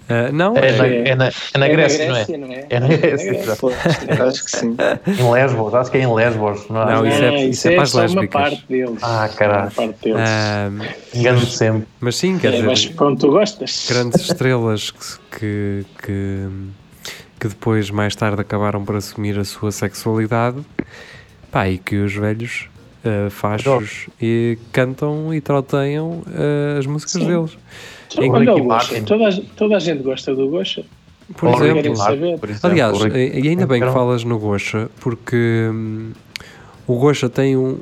Eh, 0.10 0.32
não, 0.32 0.56
É 0.58 0.72
na, 0.72 0.88
é, 0.88 1.08
é 1.10 1.16
na, 1.16 1.28
é 1.28 1.58
na 1.58 1.68
Grécia, 1.68 2.08
não 2.10 2.16
é? 2.16 2.38
não 2.38 2.48
é? 2.54 2.66
É 2.70 2.80
na 2.80 2.88
Grécia, 2.88 3.32
exato. 3.38 3.72
Acho 4.28 4.46
que 4.46 4.52
sim. 4.52 4.76
Em 5.08 5.32
Lesbos, 5.32 5.74
acho 5.76 5.92
que 5.92 5.98
é 5.98 6.02
em 6.02 6.14
Lesbos, 6.14 6.68
não 6.70 6.82
é? 6.82 6.94
Não, 6.96 7.06
isso 7.08 7.22
é- 7.24 7.30
Ah, 7.30 7.44
isso 7.46 7.68
é 7.68 7.72
para 7.74 7.84
as 7.84 7.90
só 7.92 7.98
uma 8.00 8.06
lésbicas. 8.22 8.30
parte 8.42 8.66
deles. 8.68 8.98
Ah, 9.04 9.30
caralho. 9.36 9.72
Engano-me 11.14 11.46
sempre. 11.46 11.88
mas 12.00 12.16
sim, 12.16 12.38
quer 12.38 12.54
É, 12.54 12.62
mas 12.62 12.80
dizer, 12.80 12.96
pronto, 13.16 13.28
tu 13.28 13.32
gostas. 13.32 13.88
grandes 13.90 14.22
estrelas 14.22 14.92
que, 14.92 15.86
que, 16.04 16.48
que 17.40 17.48
depois, 17.48 17.90
mais 17.90 18.16
tarde, 18.16 18.42
acabaram 18.42 18.84
por 18.84 18.96
assumir 18.96 19.38
a 19.40 19.44
sua 19.44 19.72
sexualidade. 19.72 20.58
Pá, 21.52 21.68
e 21.70 21.78
que 21.78 21.98
os 21.98 22.14
velhos 22.14 22.70
eh, 23.04 23.30
fachos 23.30 24.08
e 24.22 24.58
cantam 24.72 25.34
e 25.34 25.42
troteiam 25.42 26.24
eh, 26.34 26.78
as 26.80 26.86
músicas 26.86 27.14
Sim. 27.22 27.28
deles. 27.28 27.58
Então, 28.12 28.24
Em 28.24 28.32
Olha 28.32 28.52
Ricky 28.52 28.62
o 28.62 28.64
Gosha. 28.66 29.02
Toda, 29.04 29.28
a- 29.30 29.42
toda 29.58 29.76
a 29.76 29.80
gente 29.80 30.02
gosta 30.04 30.34
do 30.36 30.48
Gosha. 30.50 30.86
Por 31.36 31.52
por 31.52 31.64
exemplo. 31.66 32.40
Aliás, 32.64 32.98
e 33.14 33.48
ainda 33.48 33.66
bem 33.66 33.82
que 33.82 33.90
falas 33.92 34.24
no 34.24 34.38
Gosha, 34.38 34.90
porque 35.00 35.68
hum, 35.72 36.12
o 36.86 36.96
Gosha 36.98 37.30
tem 37.30 37.56
um, 37.56 37.80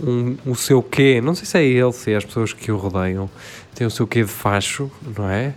um, 0.00 0.36
o 0.46 0.54
seu 0.54 0.80
quê, 0.82 1.20
não 1.20 1.34
sei 1.34 1.46
se 1.46 1.58
é 1.58 1.64
ele, 1.64 1.92
se 1.92 2.12
é 2.12 2.16
as 2.16 2.24
pessoas 2.24 2.52
que 2.52 2.70
o 2.70 2.76
rodeiam, 2.76 3.28
tem 3.76 3.86
o 3.86 3.90
seu 3.90 4.06
quê 4.06 4.22
de 4.22 4.30
facho, 4.30 4.90
não 5.16 5.28
é? 5.28 5.54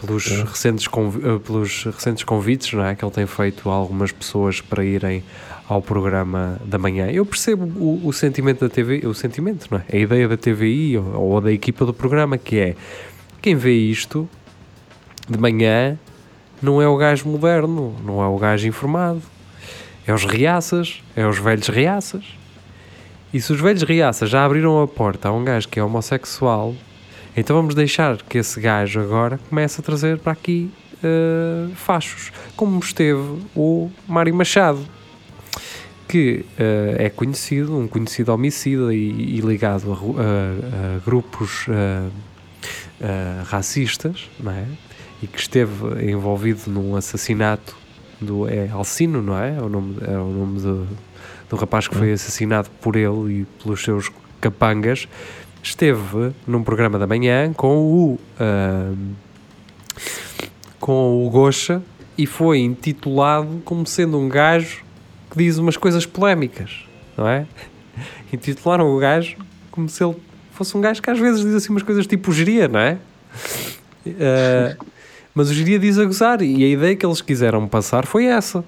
Pelos, 0.00 0.24
Sim. 0.24 0.44
recentes, 0.44 0.86
eh, 0.86 1.38
pelos 1.44 1.84
recentes 1.84 2.24
convites, 2.24 2.72
não 2.72 2.84
é? 2.84 2.94
Que 2.94 3.04
ele 3.04 3.12
tem 3.12 3.26
feito 3.26 3.68
a 3.68 3.74
algumas 3.74 4.10
pessoas 4.10 4.62
para 4.62 4.82
irem 4.82 5.22
ao 5.68 5.82
programa 5.82 6.58
da 6.64 6.78
manhã. 6.78 7.10
Eu 7.10 7.26
percebo 7.26 7.64
o, 7.64 8.00
o 8.08 8.12
sentimento 8.14 8.66
da 8.66 8.70
TV, 8.70 9.06
o 9.06 9.12
sentimento, 9.12 9.66
não 9.70 9.78
é? 9.78 9.84
A 9.92 9.96
ideia 9.96 10.26
da 10.26 10.38
TVI 10.38 10.96
ou, 10.96 11.20
ou 11.20 11.40
da 11.40 11.52
equipa 11.52 11.84
do 11.84 11.92
programa, 11.92 12.38
que 12.38 12.58
é 12.58 12.76
quem 13.42 13.54
vê 13.54 13.74
isto 13.74 14.26
de 15.28 15.38
manhã 15.38 15.98
não 16.62 16.80
é 16.80 16.88
o 16.88 16.96
gajo 16.96 17.28
moderno, 17.28 17.94
não 18.02 18.22
é 18.22 18.26
o 18.26 18.38
gajo 18.38 18.66
informado. 18.66 19.22
É 20.06 20.14
os 20.14 20.24
reaças, 20.24 21.02
é 21.14 21.26
os 21.26 21.38
velhos 21.38 21.68
reaças. 21.68 22.24
E 23.34 23.40
se 23.40 23.52
os 23.52 23.60
velhos 23.60 23.82
reaças 23.82 24.30
já 24.30 24.46
abriram 24.46 24.82
a 24.82 24.88
porta 24.88 25.28
a 25.28 25.32
um 25.32 25.44
gajo 25.44 25.68
que 25.68 25.78
é 25.78 25.84
homossexual, 25.84 26.74
então 27.36 27.56
vamos 27.56 27.74
deixar 27.74 28.16
que 28.22 28.38
esse 28.38 28.60
gajo 28.60 29.00
agora 29.00 29.38
comece 29.48 29.80
a 29.80 29.84
trazer 29.84 30.18
para 30.18 30.32
aqui 30.32 30.70
eh, 31.02 31.68
fachos, 31.74 32.32
como 32.56 32.78
esteve 32.80 33.38
o 33.54 33.90
Mário 34.08 34.34
Machado, 34.34 34.80
que 36.08 36.44
eh, 36.58 36.96
é 36.98 37.08
conhecido, 37.10 37.76
um 37.78 37.86
conhecido 37.88 38.32
homicida 38.32 38.92
e, 38.94 39.36
e 39.36 39.40
ligado 39.40 39.92
a, 39.92 39.94
a- 39.94 40.96
a 40.96 40.98
grupos 41.04 41.66
eh, 41.68 43.42
racistas, 43.46 44.28
não 44.38 44.52
é? 44.52 44.64
E 45.22 45.26
que 45.26 45.38
esteve 45.38 46.10
envolvido 46.10 46.62
num 46.70 46.96
assassinato 46.96 47.76
do 48.20 48.48
é 48.48 48.68
Alcino, 48.70 49.22
não 49.22 49.38
é? 49.38 49.56
É 49.56 49.60
o 49.62 49.68
nome, 49.68 49.96
é 50.02 50.18
o 50.18 50.26
nome 50.30 50.60
do, 50.60 50.86
do 51.48 51.56
rapaz 51.56 51.86
que 51.88 51.94
foi 51.94 52.12
assassinado 52.12 52.68
por 52.80 52.96
ele 52.96 53.40
e 53.40 53.46
pelos 53.62 53.82
seus 53.82 54.10
capangas. 54.40 55.06
Esteve 55.62 56.32
num 56.46 56.62
programa 56.62 56.98
da 56.98 57.06
manhã 57.06 57.52
com 57.52 57.76
o 57.76 58.18
ah, 58.38 58.92
com 60.78 61.26
o 61.26 61.30
Gosha 61.30 61.82
e 62.16 62.26
foi 62.26 62.60
intitulado 62.60 63.60
como 63.64 63.86
sendo 63.86 64.18
um 64.18 64.28
gajo 64.28 64.82
que 65.30 65.38
diz 65.38 65.58
umas 65.58 65.76
coisas 65.76 66.06
polémicas, 66.06 66.84
não 67.16 67.28
é? 67.28 67.46
Intitularam 68.32 68.94
o 68.94 68.98
gajo 68.98 69.36
como 69.70 69.88
se 69.88 70.02
ele 70.02 70.16
fosse 70.52 70.76
um 70.76 70.80
gajo 70.80 71.00
que 71.00 71.10
às 71.10 71.18
vezes 71.18 71.42
diz 71.42 71.54
assim 71.54 71.70
umas 71.70 71.82
coisas 71.82 72.06
tipo 72.06 72.32
geria, 72.32 72.68
não 72.68 72.80
é? 72.80 72.98
Uh, 74.06 74.84
mas 75.34 75.50
o 75.50 75.54
geria 75.54 75.78
diz 75.78 75.98
a 75.98 76.04
gozar 76.04 76.42
e 76.42 76.64
a 76.64 76.68
ideia 76.68 76.96
que 76.96 77.06
eles 77.06 77.20
quiseram 77.20 77.66
passar 77.68 78.06
foi 78.06 78.26
essa. 78.26 78.64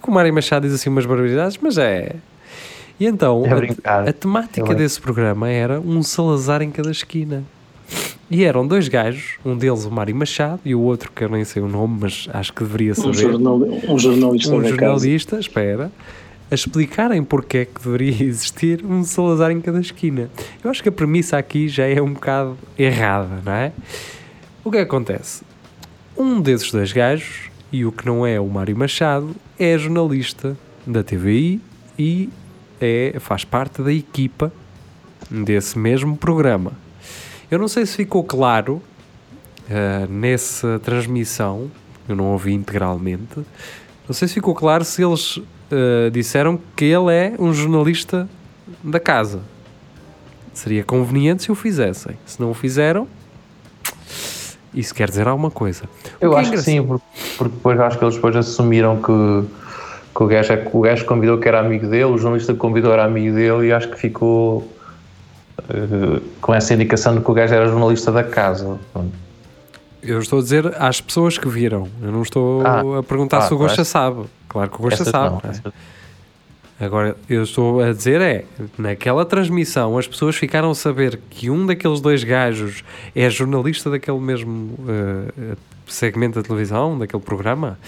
Que 0.00 0.08
o 0.08 0.12
Mário 0.12 0.32
Machado 0.32 0.66
diz 0.66 0.74
assim 0.74 0.88
umas 0.88 1.06
barbaridades, 1.06 1.58
mas 1.60 1.76
é. 1.76 2.16
E 2.98 3.06
então, 3.06 3.44
É 3.44 3.88
a, 3.88 4.00
a 4.08 4.12
temática 4.12 4.62
lembro. 4.62 4.76
desse 4.78 5.00
programa 5.00 5.48
era 5.48 5.80
um 5.80 6.02
Salazar 6.02 6.62
em 6.62 6.70
cada 6.70 6.90
esquina. 6.90 7.42
E 8.30 8.44
eram 8.44 8.66
dois 8.66 8.88
gajos, 8.88 9.36
um 9.44 9.56
deles 9.56 9.84
o 9.84 9.90
Mário 9.90 10.14
Machado 10.16 10.60
e 10.64 10.74
o 10.74 10.80
outro 10.80 11.10
que 11.14 11.22
eu 11.24 11.28
nem 11.28 11.44
sei 11.44 11.62
o 11.62 11.68
nome, 11.68 11.98
mas 12.00 12.28
acho 12.32 12.52
que 12.52 12.64
deveria 12.64 12.92
Um, 12.92 12.94
saber 12.94 13.14
jornal, 13.14 13.56
um 13.56 13.98
jornalista 13.98 14.54
um 14.54 14.64
jornalista, 14.64 15.38
espera, 15.38 15.92
a 16.50 16.54
explicarem 16.54 17.22
porque 17.22 17.58
é 17.58 17.64
que 17.66 17.82
deveria 17.82 18.24
existir 18.26 18.84
um 18.84 19.04
Salazar 19.04 19.50
em 19.50 19.60
cada 19.60 19.80
esquina. 19.80 20.30
Eu 20.62 20.70
acho 20.70 20.82
que 20.82 20.88
a 20.88 20.92
premissa 20.92 21.36
aqui 21.36 21.68
já 21.68 21.86
é 21.86 22.00
um 22.00 22.14
bocado 22.14 22.56
errada, 22.78 23.42
não 23.44 23.52
é? 23.52 23.72
O 24.64 24.70
que 24.70 24.78
acontece? 24.78 25.42
Um 26.16 26.40
desses 26.40 26.70
dois 26.70 26.92
gajos, 26.92 27.50
e 27.70 27.84
o 27.84 27.92
que 27.92 28.06
não 28.06 28.26
é 28.26 28.40
o 28.40 28.46
Mário 28.46 28.76
Machado, 28.76 29.34
é 29.58 29.76
jornalista 29.76 30.56
da 30.86 31.02
TVI 31.02 31.60
e 31.98 32.30
é, 32.84 33.18
faz 33.20 33.44
parte 33.44 33.82
da 33.82 33.92
equipa 33.92 34.52
desse 35.30 35.78
mesmo 35.78 36.16
programa. 36.16 36.72
Eu 37.50 37.58
não 37.58 37.68
sei 37.68 37.86
se 37.86 37.96
ficou 37.96 38.22
claro 38.24 38.82
ah, 39.70 40.06
nessa 40.08 40.78
transmissão, 40.84 41.70
eu 42.08 42.14
não 42.16 42.26
ouvi 42.32 42.52
integralmente, 42.52 43.36
não 44.06 44.12
sei 44.14 44.28
se 44.28 44.34
ficou 44.34 44.54
claro 44.54 44.84
se 44.84 45.02
eles 45.02 45.40
ah, 45.72 46.10
disseram 46.10 46.58
que 46.76 46.84
ele 46.84 47.12
é 47.12 47.34
um 47.38 47.52
jornalista 47.52 48.28
da 48.82 49.00
casa. 49.00 49.40
Seria 50.52 50.84
conveniente 50.84 51.42
se 51.42 51.50
o 51.50 51.54
fizessem. 51.54 52.16
Se 52.24 52.40
não 52.40 52.50
o 52.50 52.54
fizeram, 52.54 53.08
isso 54.72 54.94
quer 54.94 55.08
dizer 55.08 55.26
alguma 55.26 55.50
coisa. 55.50 55.84
O 55.84 56.24
Eu 56.24 56.30
que 56.30 56.36
é 56.36 56.38
acho 56.40 56.50
que 56.50 56.56
engraçado- 56.56 56.64
sim, 56.64 56.82
porque, 56.86 57.04
porque 57.38 57.54
depois 57.56 57.80
acho 57.80 57.98
que 57.98 58.04
eles 58.04 58.14
depois 58.14 58.36
assumiram 58.36 59.00
que, 59.02 59.44
que 60.14 60.22
o, 60.22 60.26
gajo, 60.26 60.52
é 60.52 60.68
o 60.72 60.80
gajo 60.80 61.04
convidou 61.06 61.38
que 61.38 61.48
era 61.48 61.60
amigo 61.60 61.86
dele, 61.88 62.04
o 62.04 62.16
jornalista 62.18 62.52
que 62.52 62.58
convidou 62.58 62.92
era 62.92 63.04
amigo 63.04 63.34
dele 63.34 63.66
e 63.68 63.72
acho 63.72 63.88
que 63.90 63.98
ficou 63.98 64.70
eh, 65.68 66.20
com 66.40 66.54
essa 66.54 66.72
indicação 66.74 67.14
de 67.16 67.20
que 67.24 67.30
o 67.30 67.34
gajo 67.34 67.52
era 67.54 67.66
jornalista 67.66 68.12
da 68.12 68.22
casa. 68.22 68.78
Eu 70.02 70.18
estou 70.20 70.38
a 70.38 70.42
dizer 70.42 70.72
às 70.78 71.00
pessoas 71.00 71.36
que 71.38 71.48
viram. 71.48 71.88
Eu 72.02 72.12
não 72.12 72.22
estou 72.22 72.62
Ah, 72.64 72.98
a 73.00 73.02
perguntar 73.02 73.38
ah, 73.38 73.42
se 73.42 73.54
o 73.54 73.58
Gosta 73.58 73.80
essa- 73.80 73.90
sabe. 73.90 74.24
Claro 74.48 74.70
que 74.70 74.76
o 74.76 74.82
Gosta 74.82 75.04
sabe. 75.04 75.36
não, 75.42 75.50
é? 75.50 76.84
Agora, 76.84 77.16
eu 77.30 77.42
estou 77.44 77.80
a 77.80 77.92
dizer 77.92 78.20
é, 78.20 78.44
naquela 78.76 79.24
transmissão 79.24 79.96
as 79.96 80.06
pessoas 80.08 80.36
ficaram 80.36 80.70
a 80.70 80.74
saber 80.74 81.18
que 81.30 81.48
um 81.48 81.64
daqueles 81.66 82.00
dois 82.00 82.22
gajos 82.24 82.84
é 83.14 83.30
jornalista 83.30 83.88
daquele 83.90 84.18
mesmo 84.18 84.74
eh, 84.88 85.56
segmento 85.86 86.40
da 86.40 86.46
televisão, 86.46 86.98
daquele 86.98 87.22
programa. 87.22 87.78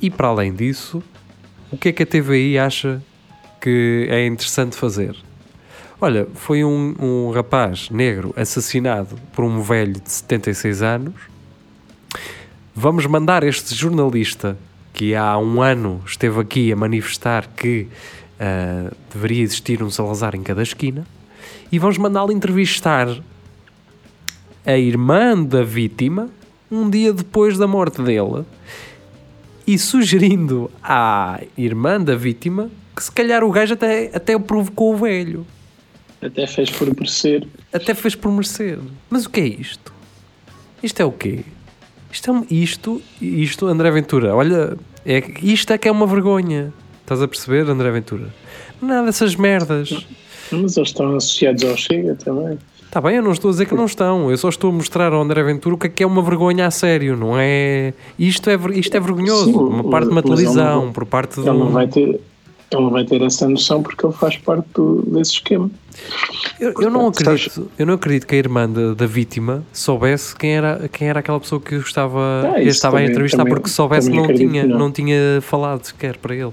E 0.00 0.10
para 0.10 0.28
além 0.28 0.52
disso, 0.54 1.02
o 1.70 1.76
que 1.76 1.88
é 1.88 1.92
que 1.92 2.02
a 2.02 2.06
TVI 2.06 2.58
acha 2.58 3.02
que 3.60 4.06
é 4.10 4.26
interessante 4.26 4.76
fazer? 4.76 5.16
Olha, 6.00 6.26
foi 6.34 6.62
um, 6.62 6.94
um 7.00 7.30
rapaz 7.30 7.90
negro 7.90 8.32
assassinado 8.36 9.16
por 9.32 9.44
um 9.44 9.62
velho 9.62 9.94
de 9.94 10.10
76 10.10 10.82
anos. 10.82 11.14
Vamos 12.74 13.06
mandar 13.06 13.42
este 13.42 13.74
jornalista 13.74 14.56
que 14.92 15.14
há 15.14 15.36
um 15.38 15.62
ano 15.62 16.02
esteve 16.06 16.40
aqui 16.40 16.72
a 16.72 16.76
manifestar 16.76 17.48
que 17.56 17.88
ah, 18.38 18.92
deveria 19.12 19.42
existir 19.42 19.82
um 19.82 19.90
Salazar 19.90 20.34
em 20.34 20.42
cada 20.42 20.62
esquina 20.62 21.06
e 21.72 21.78
vamos 21.78 21.96
mandá-lo 21.96 22.30
entrevistar 22.30 23.08
a 24.64 24.76
irmã 24.76 25.42
da 25.42 25.62
vítima 25.62 26.28
um 26.70 26.88
dia 26.90 27.12
depois 27.12 27.56
da 27.56 27.66
morte 27.66 28.02
dele 28.02 28.44
e 29.66 29.78
sugerindo 29.78 30.70
à 30.82 31.40
irmã 31.56 32.00
da 32.00 32.14
vítima 32.14 32.70
que 32.94 33.02
se 33.04 33.12
calhar 33.12 33.42
o 33.44 33.50
gajo 33.50 33.74
até, 33.74 34.10
até 34.14 34.38
provocou 34.38 34.94
o 34.94 34.96
velho. 34.96 35.46
Até 36.22 36.46
fez 36.46 36.70
por 36.70 36.86
merecer. 36.94 37.46
Até 37.72 37.92
fez 37.94 38.14
por 38.14 38.30
merecer. 38.32 38.78
Mas 39.10 39.26
o 39.26 39.30
que 39.30 39.40
é 39.40 39.46
isto? 39.46 39.92
Isto 40.82 41.02
é 41.02 41.04
o 41.04 41.12
quê? 41.12 41.40
Isto, 42.10 42.30
é 42.30 42.32
um- 42.32 42.46
isto, 42.50 43.02
isto, 43.20 43.66
André 43.66 43.90
Ventura, 43.90 44.34
olha, 44.34 44.76
é, 45.04 45.22
isto 45.42 45.72
é 45.72 45.78
que 45.78 45.88
é 45.88 45.92
uma 45.92 46.06
vergonha. 46.06 46.72
Estás 47.02 47.20
a 47.20 47.28
perceber, 47.28 47.68
André 47.68 47.90
Ventura? 47.90 48.32
Nada 48.80 49.06
dessas 49.06 49.36
merdas. 49.36 49.90
Mas 50.50 50.76
eles 50.76 50.88
estão 50.88 51.16
associados 51.16 51.64
ao 51.64 51.76
Chega 51.76 52.14
também. 52.14 52.58
Está 52.86 53.00
bem, 53.00 53.16
eu 53.16 53.22
não 53.22 53.32
estou 53.32 53.50
a 53.50 53.52
dizer 53.52 53.66
que 53.66 53.74
não 53.74 53.84
estão. 53.84 54.30
Eu 54.30 54.38
só 54.38 54.48
estou 54.48 54.70
a 54.70 54.72
mostrar 54.72 55.12
ao 55.12 55.20
André 55.20 55.42
Ventura 55.42 55.74
o 55.74 55.78
que 55.78 55.86
é 55.86 55.90
que 55.90 56.02
é 56.02 56.06
uma 56.06 56.22
vergonha 56.22 56.66
a 56.66 56.70
sério. 56.70 57.16
Não 57.16 57.34
é... 57.36 57.92
Isto 58.18 58.48
é, 58.48 58.56
isto 58.74 58.96
é 58.96 59.00
vergonhoso. 59.00 59.44
Sim, 59.46 59.52
uma 59.56 59.84
parte 59.84 60.06
de 60.06 60.12
uma 60.12 60.22
televisão, 60.22 60.86
não- 60.86 60.92
por 60.92 61.04
parte 61.04 61.40
de 61.40 61.46
Ele 61.48 61.58
não 61.58 61.68
vai 61.70 61.86
ter, 61.88 62.00
ele 62.08 62.20
não 62.70 62.90
vai 62.90 63.04
ter 63.04 63.20
essa 63.22 63.46
noção 63.48 63.82
porque 63.82 64.06
ele 64.06 64.14
faz 64.14 64.36
parte 64.38 64.66
do- 64.74 65.02
desse 65.08 65.32
esquema. 65.32 65.70
Eu, 66.60 66.72
eu 66.80 66.90
não 66.90 67.08
acredito, 67.08 67.70
eu 67.78 67.84
não 67.86 67.94
acredito 67.94 68.26
que 68.26 68.34
a 68.34 68.38
irmã 68.38 68.68
da, 68.68 68.94
da 68.94 69.06
vítima 69.06 69.62
soubesse 69.72 70.34
quem 70.36 70.56
era, 70.56 70.88
quem 70.90 71.08
era 71.08 71.20
aquela 71.20 71.40
pessoa 71.40 71.60
que 71.60 71.74
eu 71.74 71.80
estava, 71.80 72.52
Ah, 72.54 72.62
estava 72.62 72.96
a 72.96 73.00
também- 73.00 73.10
entrevistar, 73.10 73.38
também- 73.38 73.54
porque 73.54 73.68
se 73.68 73.74
soubesse 73.74 74.08
não 74.10 74.26
tinha, 74.32 74.62
que 74.62 74.68
não. 74.68 74.78
não. 74.78 74.90
tinha 74.92 75.40
falado 75.42 75.84
sequer 75.84 76.16
para 76.18 76.34
ele. 76.34 76.52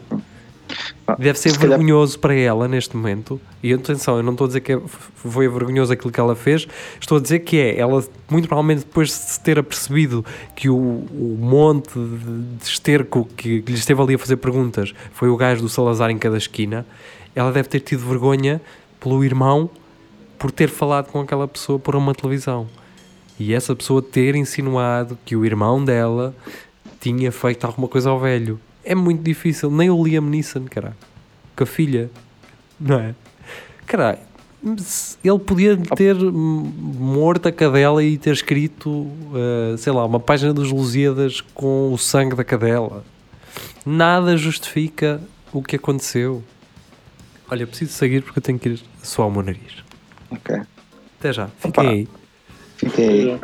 Deve 1.20 1.38
ser 1.38 1.50
se 1.52 1.60
calhar- 1.60 1.78
vergonhoso 1.78 2.18
para 2.20 2.34
ela 2.34 2.68
neste 2.68 2.96
momento. 2.96 3.40
E 3.62 3.74
atenção, 3.74 4.18
eu 4.18 4.24
não 4.24 4.32
estou 4.32 4.46
a 4.46 4.48
dizer 4.48 4.62
que 4.62 4.74
é- 4.74 4.82
foi 5.16 5.48
vergonhoso 5.48 5.92
aquilo 5.94 6.12
que 6.12 6.20
ela 6.20 6.36
fez, 6.36 6.68
estou 7.00 7.18
a 7.18 7.22
dizer 7.22 7.40
que 7.40 7.58
é, 7.58 7.78
ela 7.80 8.04
muito 8.30 8.48
provavelmente 8.48 8.80
depois 8.86 9.10
de 9.10 9.14
se 9.16 9.40
ter 9.40 9.60
apercebido 9.60 10.26
que 10.56 10.70
o, 10.70 10.76
o 10.76 11.38
monte 11.40 11.94
de, 11.98 12.58
de 12.58 12.64
esterco 12.64 13.28
que, 13.36 13.62
que 13.62 13.72
lhe 13.72 13.78
esteve 13.78 14.02
ali 14.02 14.16
a 14.16 14.20
fazer 14.20 14.38
perguntas 14.38 14.94
foi 15.14 15.30
o 15.30 15.38
gajo 15.38 15.62
do 15.62 15.70
Salazar 15.70 16.10
em 16.10 16.18
cada 16.18 16.38
esquina, 16.38 16.86
ela 17.36 17.52
deve 17.52 17.68
ter 17.70 17.80
tido 17.80 18.06
vergonha 18.08 18.62
pelo 19.00 19.24
irmão 19.24 19.70
por 20.40 20.52
ter 20.52 20.70
falado 20.70 21.08
com 21.12 21.20
aquela 21.22 21.48
pessoa 21.48 21.78
por 21.80 21.96
uma 21.96 22.14
televisão. 22.14 22.68
E 23.40 23.54
essa 23.54 23.76
pessoa 23.76 24.02
ter 24.02 24.36
insinuado 24.36 25.18
que 25.26 25.36
o 25.36 25.46
irmão 25.46 25.84
dela 25.84 26.36
tinha 27.00 27.32
feito 27.32 27.66
alguma 27.66 27.88
coisa 27.88 28.10
ao 28.10 28.20
velho. 28.20 28.60
É 28.84 28.94
muito 28.96 29.24
difícil. 29.24 29.72
Nem 29.72 29.90
o 29.90 30.04
Liam 30.04 30.24
Neeson, 30.24 30.66
caralho. 30.70 30.96
Com 31.56 31.64
a 31.64 31.68
filha. 31.68 32.10
Não 32.80 33.00
é? 33.00 33.16
Caralho. 33.86 34.20
Ele 35.24 35.40
podia 35.40 35.76
ter 35.78 36.16
morto 36.16 37.50
a 37.50 37.52
cadela 37.52 38.02
e 38.02 38.18
ter 38.18 38.32
escrito, 38.32 39.10
eh, 39.36 39.76
sei 39.78 39.92
lá, 39.92 40.06
uma 40.06 40.22
página 40.22 40.54
dos 40.54 40.72
Lusíadas 40.72 41.42
com 41.42 41.92
o 41.92 41.98
sangue 41.98 42.36
da 42.36 42.46
cadela. 42.46 43.04
Nada 43.86 44.38
justifica 44.38 45.22
o 45.52 45.62
que 45.62 45.76
aconteceu. 45.76 46.42
Olha, 47.52 47.68
preciso 47.68 47.92
seguir 47.92 48.24
porque 48.24 48.40
eu 48.40 48.44
tenho 48.44 48.58
que 48.58 48.70
ir 48.70 48.82
suar 49.02 49.28
o 49.28 49.32
meu 49.32 49.44
nariz. 49.44 49.84
Ok. 50.32 50.62
Até 51.20 51.34
já. 51.34 51.48
Fiquem 51.60 51.88
aí. 51.88 52.08
Fiquei. 52.78 53.40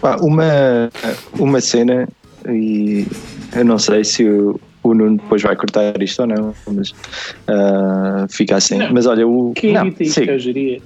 Pá, 0.00 0.16
uma, 0.16 0.90
uma 1.38 1.60
cena, 1.60 2.08
e 2.48 3.06
eu 3.54 3.64
não 3.64 3.78
sei 3.78 4.04
se 4.04 4.24
o, 4.28 4.60
o 4.82 4.94
Nuno 4.94 5.16
depois 5.16 5.42
vai 5.42 5.54
cortar 5.56 6.00
isto 6.02 6.20
ou 6.22 6.26
não, 6.28 6.54
mas 6.68 6.92
ah, 7.48 8.26
fica 8.30 8.56
assim. 8.56 8.78
Não. 8.78 8.92
Mas 8.92 9.06
olha, 9.06 9.26
o. 9.26 9.52
Quem 9.54 9.72
não, 9.74 9.82
evita 9.86 10.02
isto 10.02 10.14
sim. 10.14 10.24
que 10.24 10.30
eu 10.30 10.38
geria? 10.38 10.82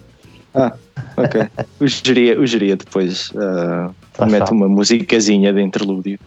Ah, 0.55 0.73
ok. 1.17 1.43
O 1.81 1.87
geria, 1.87 2.41
o 2.41 2.47
geria 2.47 2.77
depois 2.77 3.31
ah, 3.37 3.91
Tá 4.17 4.25
mete 4.25 4.39
chato. 4.39 4.53
uma 4.53 4.67
musicazinha 4.67 5.53
de 5.53 5.61
interlúdio. 5.61 6.19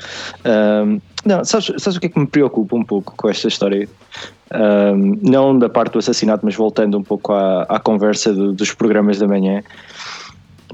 Ahm, 0.45 0.99
não, 1.25 1.43
sabes, 1.43 1.71
sabes 1.79 1.97
o 1.97 1.99
que 1.99 2.05
é 2.05 2.09
que 2.09 2.19
me 2.19 2.27
preocupa 2.27 2.75
um 2.75 2.83
pouco 2.85 3.15
com 3.17 3.27
esta 3.27 3.47
história? 3.47 3.89
Ahm, 4.53 5.13
não 5.23 5.57
da 5.57 5.67
parte 5.69 5.93
do 5.93 5.99
assassinato, 5.99 6.45
mas 6.45 6.55
voltando 6.55 6.99
um 6.99 7.03
pouco 7.03 7.33
à, 7.33 7.63
à 7.63 7.79
conversa 7.79 8.31
do- 8.31 8.53
dos 8.53 8.71
programas 8.75 9.17
da 9.17 9.27
manhã. 9.27 9.63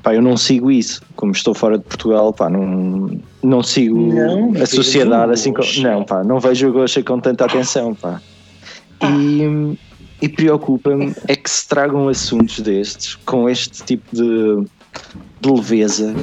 Pá, 0.05 0.13
eu 0.13 0.21
não 0.21 0.37
sigo 0.37 0.69
isso. 0.69 1.01
Como 1.15 1.31
estou 1.31 1.55
fora 1.55 1.79
de 1.79 1.83
Portugal, 1.83 2.31
pá, 2.31 2.47
não, 2.47 3.09
não 3.41 3.63
sigo 3.63 4.13
Não, 4.13 4.51
a 4.61 4.65
sociedade 4.67 5.31
assim. 5.33 5.51
Com, 5.51 5.63
Gosha. 5.63 5.81
não, 5.81 6.03
pá, 6.03 6.23
não 6.23 6.39
vejo 6.39 6.69
o 6.69 6.71
Gosha 6.71 7.01
com 7.01 7.19
tanta 7.19 7.43
atenção, 7.45 7.95
pá. 7.95 8.21
E, 9.03 9.75
e 10.21 10.29
preocupa-me 10.29 11.11
é 11.27 11.35
que 11.35 11.49
se 11.49 11.67
tragam 11.67 12.07
assuntos 12.07 12.59
destes 12.59 13.15
com 13.25 13.49
este 13.49 13.83
tipo 13.83 14.05
de, 14.15 14.63
de 15.41 15.49
leveza. 15.51 16.15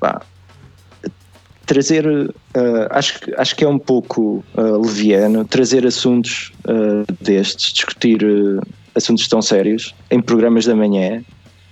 Pá, 0.00 0.20
trazer, 1.64 2.04
ah, 2.54 2.88
acho, 2.98 3.20
que- 3.20 3.34
acho 3.36 3.54
que 3.54 3.62
é 3.62 3.68
um 3.68 3.78
pouco 3.78 4.44
ah, 4.56 4.62
leviano 4.84 5.44
trazer 5.44 5.86
assuntos 5.86 6.50
ah, 6.66 7.04
destes, 7.20 7.72
discutir 7.72 8.20
assuntos 8.96 9.28
tão 9.28 9.40
sérios 9.40 9.94
em 10.10 10.20
programas 10.20 10.64
da 10.64 10.74
manhã, 10.74 11.22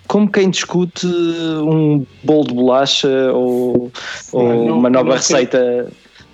como 0.06 0.30
quem 0.30 0.50
discute 0.50 1.06
um 1.06 2.04
bolo 2.24 2.44
de 2.48 2.54
bolacha 2.54 3.32
ou, 3.32 3.90
ou 4.32 4.42
não- 4.66 4.78
uma 4.78 4.90
nova 4.90 5.14
receita 5.16 5.92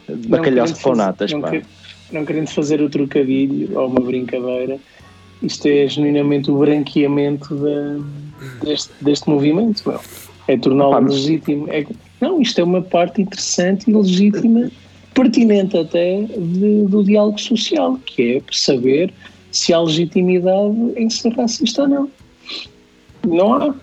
de 0.08 0.28
Não 0.28 0.38
bacalhau 0.38 0.66
com 0.82 0.94
natas, 0.94 1.32
não, 1.32 1.40
pá. 1.40 1.50
que- 1.50 1.62
não 2.10 2.24
querendo 2.24 2.48
fazer 2.48 2.80
o 2.82 2.88
trocadilho 2.90 3.78
ou 3.78 3.88
uma 3.88 4.00
brincadeira, 4.00 4.78
isto 5.42 5.66
é 5.66 5.86
genuinamente 5.88 6.50
o 6.50 6.58
branqueamento 6.58 7.54
da- 7.54 7.98
deste, 8.64 8.90
deste 9.00 9.28
movimento. 9.28 9.82
Meu. 9.88 10.00
É 10.48 10.56
torná-lo 10.56 10.98
legítimo. 11.06 11.66
É- 11.70 11.86
não, 12.20 12.40
isto 12.42 12.60
é 12.60 12.64
uma 12.64 12.82
parte 12.82 13.22
interessante 13.22 13.88
e 13.90 13.94
legítima, 13.94 14.70
pertinente 15.14 15.76
até 15.76 16.22
de- 16.22 16.82
do 16.84 17.02
diálogo 17.04 17.40
social, 17.40 17.98
que 18.04 18.36
é 18.36 18.42
saber 18.50 19.12
se 19.50 19.72
há 19.72 19.80
legitimidade 19.80 20.74
em 20.96 21.08
ser 21.08 21.32
racista 21.34 21.82
ou 21.82 21.88
não. 21.88 22.10
Não 23.26 23.54
há. 23.54 23.74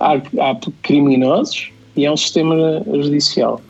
Há, 0.00 0.14
há 0.14 0.56
criminosos 0.82 1.70
e 1.96 2.04
há 2.06 2.12
um 2.12 2.16
sistema 2.16 2.82
judicial. 2.86 3.60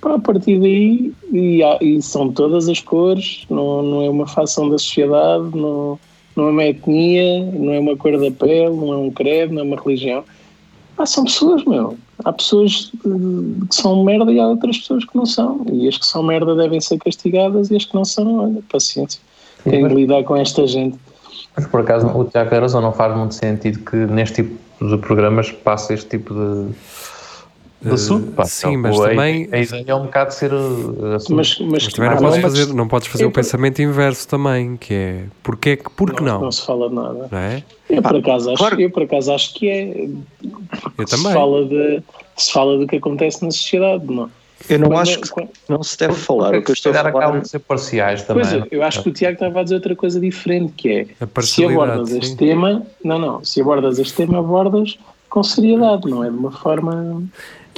Pá, 0.00 0.14
a 0.14 0.18
partir 0.18 0.58
daí, 0.58 1.12
e, 1.32 1.62
há- 1.62 1.78
e 1.80 2.02
são 2.02 2.32
todas 2.32 2.68
as 2.68 2.80
cores, 2.80 3.46
não, 3.48 3.82
não 3.82 4.02
é 4.02 4.10
uma 4.10 4.26
facção 4.26 4.68
da 4.68 4.76
sociedade, 4.76 5.56
não, 5.56 5.98
não 6.34 6.48
é 6.48 6.50
uma 6.50 6.64
etnia, 6.64 7.44
não 7.52 7.72
é 7.72 7.78
uma 7.78 7.96
cor 7.96 8.18
da 8.18 8.30
pele, 8.32 8.74
não 8.74 8.92
é 8.92 8.96
um 8.96 9.10
credo, 9.12 9.54
não 9.54 9.60
é 9.60 9.64
uma 9.64 9.76
religião. 9.80 10.24
Pá, 10.96 11.06
são 11.06 11.24
pessoas, 11.24 11.64
meu. 11.64 11.96
Há 12.24 12.32
pessoas 12.32 12.90
que 13.70 13.74
são 13.74 14.02
merda 14.04 14.32
e 14.32 14.40
há 14.40 14.48
outras 14.48 14.78
pessoas 14.78 15.04
que 15.04 15.16
não 15.16 15.24
são. 15.26 15.64
E 15.72 15.86
as 15.88 15.96
que 15.96 16.06
são 16.06 16.22
merda 16.24 16.54
devem 16.56 16.80
ser 16.80 16.98
castigadas 16.98 17.70
e 17.70 17.76
as 17.76 17.84
que 17.84 17.94
não 17.94 18.04
são, 18.04 18.38
olha, 18.44 18.62
paciência. 18.70 19.20
Tenho 19.64 19.88
de 19.88 19.94
lidar 19.94 20.24
com 20.24 20.36
esta 20.36 20.66
gente. 20.66 20.98
Mas 21.56 21.66
por 21.66 21.80
acaso 21.80 22.06
o 22.08 22.24
Tiago 22.24 22.50
Cardoso 22.50 22.80
não 22.80 22.92
faz 22.92 23.16
muito 23.16 23.34
sentido 23.34 23.78
que 23.80 23.96
neste 23.96 24.42
tipo 24.42 24.56
de 24.84 24.96
programas 24.98 25.50
passe 25.50 25.92
este 25.94 26.08
tipo 26.08 26.32
de, 26.32 26.72
de 27.82 27.90
Eh, 27.90 27.94
assunto. 27.94 28.32
pá. 28.32 28.44
sim, 28.44 28.68
Então, 28.68 28.80
mas 28.82 29.00
a- 29.00 29.08
também- 29.10 29.48
A 29.52 29.58
ideia 29.58 29.84
é 29.86 29.94
um 29.94 30.04
bocado 30.04 30.32
ser 30.32 30.52
uh, 30.52 31.14
assunto. 31.16 31.36
Mas, 31.36 31.58
mas, 31.58 31.84
Mas 31.84 31.92
também 31.92 32.10
não, 32.10 32.16
Ah, 32.16 32.20
podes 32.20 32.42
mas 32.42 32.42
fazer, 32.58 32.72
não 32.74 32.88
podes 32.88 33.08
fazer 33.08 33.26
o 33.26 33.30
pensamento 33.30 33.82
inverso 33.82 34.26
também, 34.28 34.76
que 34.76 34.94
é 34.94 35.24
porque 35.42 35.70
é 35.70 35.76
que 35.76 35.90
porque 35.90 36.22
não, 36.22 36.34
não, 36.34 36.40
não 36.42 36.52
se 36.52 36.64
fala 36.64 36.88
de 36.88 36.94
nada. 36.94 37.28
não 37.30 37.38
é? 37.38 37.62
Eu 37.90 38.00
por, 38.02 38.16
acaso 38.16 38.48
acho, 38.50 38.58
claro. 38.58 38.80
eu 38.80 38.90
por 38.90 39.02
acaso 39.02 39.32
acho 39.32 39.52
que 39.54 39.68
é. 39.68 40.08
Eu 40.96 41.06
se 41.06 41.16
também. 41.16 41.32
fala, 41.34 41.64
de, 41.66 42.02
se 42.36 42.50
fala 42.52 42.78
do 42.78 42.86
que 42.86 42.96
acontece 42.96 43.44
na 43.44 43.50
sociedade. 43.50 44.04
Não. 44.06 44.30
Eu 44.68 44.78
não 44.78 44.88
Quando- 44.88 45.00
acho 45.00 45.20
que 45.20 45.30
quando- 45.30 45.50
não 45.68 45.82
se 45.82 45.98
deve 45.98 46.14
falar. 46.14 46.44
Porque 46.50 46.58
O 46.58 46.62
que 46.64 46.70
eu 46.70 46.74
estou 46.74 46.92
a 46.92 46.94
falar. 46.96 47.08
acabam 47.10 47.40
de 47.40 47.48
ser 47.48 47.58
parciais 47.60 48.22
também. 48.22 48.42
Pois 48.44 48.54
é, 48.62 48.66
eu 48.70 48.82
acho 48.82 49.02
que 49.02 49.08
o 49.08 49.12
Tiago 49.12 49.34
estava 49.34 49.60
a 49.60 49.62
dizer 49.62 49.74
outra 49.76 49.96
coisa 49.96 50.20
diferente, 50.20 50.72
que 50.76 50.88
é 50.88 51.06
A 51.20 51.42
se 51.42 51.64
abordas 51.64 52.10
sim. 52.10 52.18
este 52.18 52.36
tema, 52.36 52.82
não, 53.04 53.18
não, 53.18 53.44
se 53.44 53.60
abordas 53.60 53.98
este 53.98 54.14
tema, 54.14 54.38
abordas 54.38 54.98
com 55.28 55.42
seriedade, 55.42 56.08
não 56.10 56.22
é 56.22 56.30
de 56.30 56.36
uma 56.36 56.50
forma. 56.52 57.22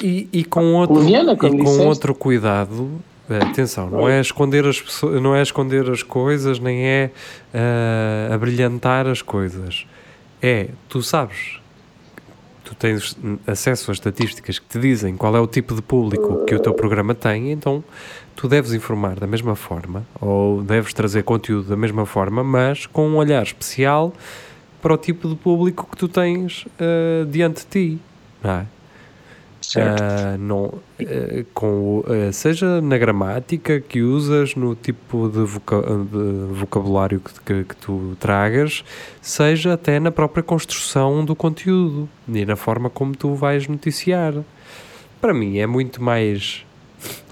E, 0.02 0.28
e 0.32 0.44
com 0.44 0.74
outro, 0.74 0.96
e 1.08 1.36
com 1.36 1.50
disseste. 1.50 1.80
outro 1.86 2.14
cuidado, 2.14 2.90
eh, 3.30 3.38
atenção, 3.38 3.88
não 3.88 4.08
é 4.08 4.20
esconder 4.20 4.66
as 4.66 4.80
pessoas, 4.80 5.22
não 5.22 5.36
é 5.36 5.40
esconder 5.40 5.88
as 5.88 6.02
coisas, 6.02 6.58
nem 6.58 6.84
é 6.84 7.10
eh, 7.52 8.28
abrilhantar 8.32 9.06
as 9.06 9.22
coisas. 9.22 9.86
É, 10.42 10.68
tu 10.88 11.00
sabes, 11.00 11.58
tu 12.64 12.74
tens 12.74 13.16
acesso 13.46 13.90
a 13.90 13.94
estatísticas 13.94 14.58
que 14.58 14.66
te 14.66 14.78
dizem 14.78 15.16
qual 15.16 15.36
é 15.36 15.40
o 15.40 15.46
tipo 15.46 15.74
de 15.74 15.82
público 15.82 16.44
que 16.46 16.54
o 16.54 16.58
teu 16.58 16.72
programa 16.72 17.14
tem, 17.14 17.52
então 17.52 17.84
tu 18.34 18.48
deves 18.48 18.72
informar 18.72 19.20
da 19.20 19.26
mesma 19.26 19.54
forma, 19.54 20.06
ou 20.20 20.62
deves 20.62 20.92
trazer 20.94 21.22
conteúdo 21.22 21.68
da 21.68 21.76
mesma 21.76 22.06
forma, 22.06 22.42
mas 22.42 22.86
com 22.86 23.06
um 23.06 23.16
olhar 23.16 23.42
especial 23.42 24.12
para 24.80 24.94
o 24.94 24.96
tipo 24.96 25.28
de 25.28 25.36
público 25.36 25.86
que 25.90 25.96
tu 25.96 26.08
tens 26.08 26.66
eh, 26.78 27.24
diante 27.28 27.60
de 27.60 27.66
ti, 27.66 27.98
é? 28.42 28.73
Ah, 29.76 30.36
não, 30.38 30.74
ah, 31.00 31.44
com, 31.54 32.04
ah, 32.06 32.32
seja 32.32 32.80
na 32.80 32.96
gramática 32.98 33.80
que 33.80 34.00
usas, 34.02 34.54
no 34.54 34.74
tipo 34.74 35.28
de, 35.28 35.40
voca- 35.40 35.82
de 35.82 36.52
vocabulário 36.54 37.20
que, 37.20 37.32
que, 37.40 37.64
que 37.64 37.76
tu 37.76 38.16
tragas, 38.20 38.84
seja 39.22 39.74
até 39.74 39.98
na 40.00 40.10
própria 40.10 40.42
construção 40.42 41.24
do 41.24 41.34
conteúdo 41.34 42.08
e 42.28 42.44
na 42.44 42.56
forma 42.56 42.88
como 42.90 43.14
tu 43.16 43.34
vais 43.34 43.66
noticiar. 43.68 44.34
Para 45.20 45.32
mim 45.34 45.58
é 45.58 45.66
muito 45.66 46.02
mais. 46.02 46.64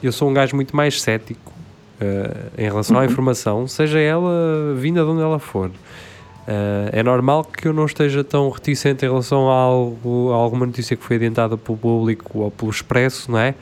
Eu 0.03 0.12
sou 0.12 0.29
um 0.31 0.33
gajo 0.35 0.55
muito 0.57 0.75
mais 0.75 1.01
cético 1.01 1.53
em 2.59 2.64
relação 2.64 2.99
à 2.99 3.05
informação, 3.05 3.68
seja 3.68 3.99
ela 4.01 4.75
vinda 4.77 5.05
de 5.05 5.09
onde 5.11 5.23
ela 5.23 5.38
for. 5.38 5.71
Uh, 6.42 6.90
é 6.90 7.02
normal 7.05 7.44
que 7.44 7.68
eu 7.68 7.72
não 7.72 7.87
esteja 7.87 8.24
tão 8.24 8.50
reticente 8.50 9.05
em 9.05 9.09
relação 9.09 9.48
a, 9.48 9.55
algo, 9.55 10.33
a 10.33 10.35
alguma 10.35 10.66
notícia 10.66 10.96
que 10.96 11.05
foi 11.05 11.16
adiantada 11.16 11.57
pelo 11.57 11.78
público 11.78 12.40
ou 12.40 12.50
pelo 12.50 12.70
expresso, 12.70 13.31
não 13.31 13.38
é? 13.38 13.55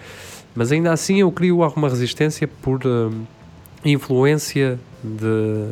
Mas 0.54 0.72
ainda 0.72 0.90
assim 0.92 1.20
eu 1.20 1.30
crio 1.30 1.62
alguma 1.62 1.88
resistência 1.88 2.48
por 2.48 2.80
uh, 2.86 3.12
influência 3.84 4.78
de, 5.04 5.66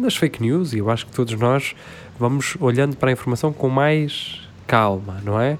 das 0.00 0.14
fake 0.14 0.42
news 0.42 0.72
e 0.74 0.78
eu 0.78 0.90
acho 0.90 1.06
que 1.06 1.12
todos 1.12 1.32
nós 1.34 1.74
vamos 2.18 2.56
olhando 2.60 2.96
para 2.96 3.10
a 3.10 3.12
informação 3.12 3.52
com 3.52 3.68
mais 3.68 4.40
calma, 4.66 5.20
não 5.24 5.40
é? 5.40 5.56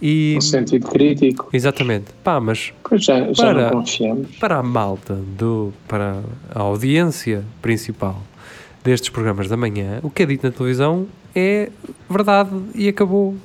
E, 0.00 0.34
no 0.36 0.42
sentido 0.42 0.88
crítico. 0.88 1.48
exatamente. 1.52 2.06
Pá, 2.22 2.38
mas 2.40 2.72
já, 2.92 3.32
já 3.32 3.42
Para- 3.44 3.62
não 3.64 3.80
confiamos. 3.80 4.28
para 4.36 4.56
a 4.56 4.62
malta, 4.62 5.14
do, 5.36 5.72
para 5.88 6.20
a 6.54 6.60
audiência 6.60 7.44
principal 7.60 8.22
destes 8.88 9.10
programas 9.10 9.48
da 9.48 9.56
manhã, 9.56 10.00
o 10.02 10.08
que 10.10 10.22
é 10.22 10.26
dito 10.26 10.46
na 10.46 10.52
televisão 10.52 11.06
é 11.34 11.68
verdade 12.08 12.50
e 12.74 12.88
acabou. 12.88 13.36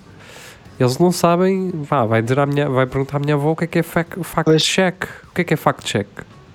Eles 0.80 0.98
não 0.98 1.12
sabem, 1.12 1.70
vá, 1.74 2.06
vai 2.06 2.22
dizer 2.22 2.40
à 2.40 2.46
minha, 2.46 2.68
vai 2.70 2.86
perguntar 2.88 3.18
à 3.18 3.20
minha 3.20 3.36
avó 3.36 3.52
o 3.52 3.56
que 3.56 3.66
é 3.66 3.68
que 3.68 3.80
é 3.80 3.84
fac- 3.84 4.24
fact 4.24 4.46
Pois. 4.46 4.64
check. 4.64 5.04
O 5.30 5.34
que 5.36 5.42
é 5.42 5.44
que 5.44 5.54
é 5.54 5.58
fact 5.58 5.86
check? 5.86 6.08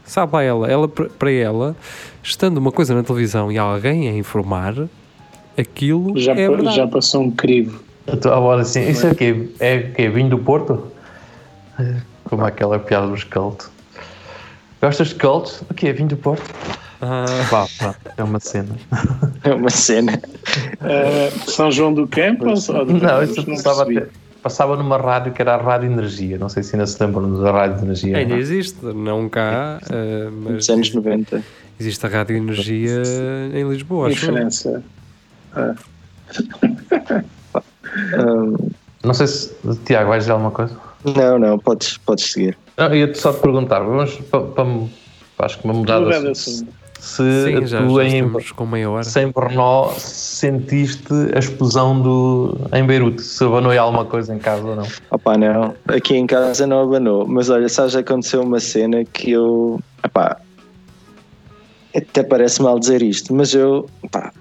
Sabe 0.05 0.33
lá 0.33 0.43
ela, 0.43 0.67
ela 0.69 0.89
para 0.89 1.31
ela, 1.31 1.77
estando 2.23 2.57
uma 2.57 2.73
coisa 2.73 2.95
na 2.95 3.03
televisão 3.03 3.53
e 3.53 3.59
alguém 3.59 4.09
a 4.09 4.13
informar, 4.17 4.75
aquilo 5.57 6.19
Já, 6.19 6.33
é 6.33 6.49
verdade. 6.49 6.77
já 6.77 6.87
passou 6.89 7.23
um 7.23 7.31
crivo. 7.31 7.83
A 8.11 8.17
tua 8.17 8.37
avó 8.39 8.55
assim, 8.59 8.89
isso 8.89 9.07
é 9.07 9.11
o 9.11 9.15
quê? 9.15 9.49
É 9.61 9.77
o 9.77 9.93
quê? 9.95 10.09
Vinho 10.09 10.31
do 10.31 10.39
Porto? 10.39 10.91
Como 12.25 12.43
aquela 12.45 12.79
piada 12.79 13.07
dos 13.07 13.23
cultos. 13.25 13.71
Gostas 14.81 15.09
de 15.09 15.15
cultos? 15.17 15.63
O 15.71 15.75
quê? 15.75 15.93
Vinho 15.93 16.09
do 16.09 16.17
Porto? 16.17 16.43
Ah, 17.01 17.25
Pá, 17.51 17.67
pá, 17.79 17.95
é 18.17 18.23
uma 18.25 18.41
cena. 18.41 18.75
É 19.45 19.55
uma 19.55 19.71
cena. 19.71 20.21
Uh, 20.81 21.51
São 21.51 21.71
João 21.71 21.95
do 21.95 22.07
Campo 22.09 22.45
ou 22.47 22.51
ou 22.77 22.85
do 22.87 22.95
Não, 22.95 23.23
isso 23.23 23.39
Não 23.49 23.55
passava, 23.57 23.83
até- 23.85 24.07
passava 24.43 24.77
numa 24.77 24.97
rádio 24.99 25.33
que 25.33 25.41
era 25.41 25.55
a 25.55 25.57
Rádio 25.63 25.87
Energia. 25.91 26.39
Não 26.39 26.49
sei 26.49 26.63
se 26.65 26.75
ainda 26.75 26.87
se 26.87 27.01
lembram 27.03 27.41
da 27.41 27.53
Rádio 27.53 27.85
Energia. 27.85 28.17
ainda 28.17 28.35
não? 28.35 28.41
existe, 28.41 28.85
não 28.85 29.29
cá, 29.29 29.79
ah, 29.91 30.31
mas 30.33 30.55
Nos 30.55 30.71
anos 30.71 30.95
90. 30.95 31.43
existe 31.79 32.05
a 32.05 32.09
Rádio 32.09 32.37
Energia 32.37 33.03
em 33.55 33.69
Lisboa, 33.69 34.09
acho 34.09 34.27
eu. 34.27 34.31
Diferença. 34.33 34.83
Hum, 38.19 38.71
Não 39.05 39.15
sei 39.15 39.27
se, 39.29 39.55
Tiago, 39.85 40.09
vais 40.09 40.25
dizer 40.25 40.33
alguma 40.33 40.51
coisa? 40.51 40.77
não, 41.05 41.39
não, 41.39 41.59
podes, 41.59 41.97
podes 41.99 42.33
seguir. 42.33 42.59
Não, 42.77 42.87
eu 42.89 43.07
ia 43.09 43.15
só 43.15 43.33
te 43.33 43.41
perguntar, 43.41 43.79
vamos 43.81 44.17
para, 44.31 44.41
para, 44.43 44.67
acho 45.47 45.59
que 45.59 45.65
uma 45.65 45.73
mudada 45.75 46.11
Se 47.01 47.23
Sim, 47.45 47.67
já, 47.67 47.87
tu 47.87 47.97
já 47.97 48.05
em, 48.05 48.31
com 48.57 48.67
meia 48.67 48.91
hora. 48.91 49.05
sem 49.05 49.31
Brno 49.31 49.93
sentiste 49.97 51.13
a 51.35 51.39
explosão 51.39 52.01
do, 52.01 52.59
em 52.73 52.85
Beirute, 52.85 53.23
se 53.23 53.45
abanou 53.45 53.71
aí 53.71 53.79
alguma 53.79 54.05
coisa 54.05 54.35
em 54.35 54.39
casa 54.39 54.67
ou 54.67 54.77
não. 54.77 54.87
Opá, 55.11 55.37
não. 55.39 55.75
Aqui 55.87 56.17
em 56.17 56.27
casa 56.27 56.67
não 56.67 56.83
abanou. 56.83 57.27
Mas 57.27 57.51
olha, 57.51 57.69
sabes, 57.69 57.95
aconteceu 57.97 58.43
uma 58.43 58.61
cena 58.61 59.05
que 59.05 59.31
eu. 59.33 59.81
Opá, 60.05 60.39
até 61.97 62.23
parece 62.23 62.61
mal 62.63 62.79
dizer 62.79 63.03
isto, 63.03 63.33
mas 63.35 63.55
eu. 63.55 63.89
Opá, 64.03 64.33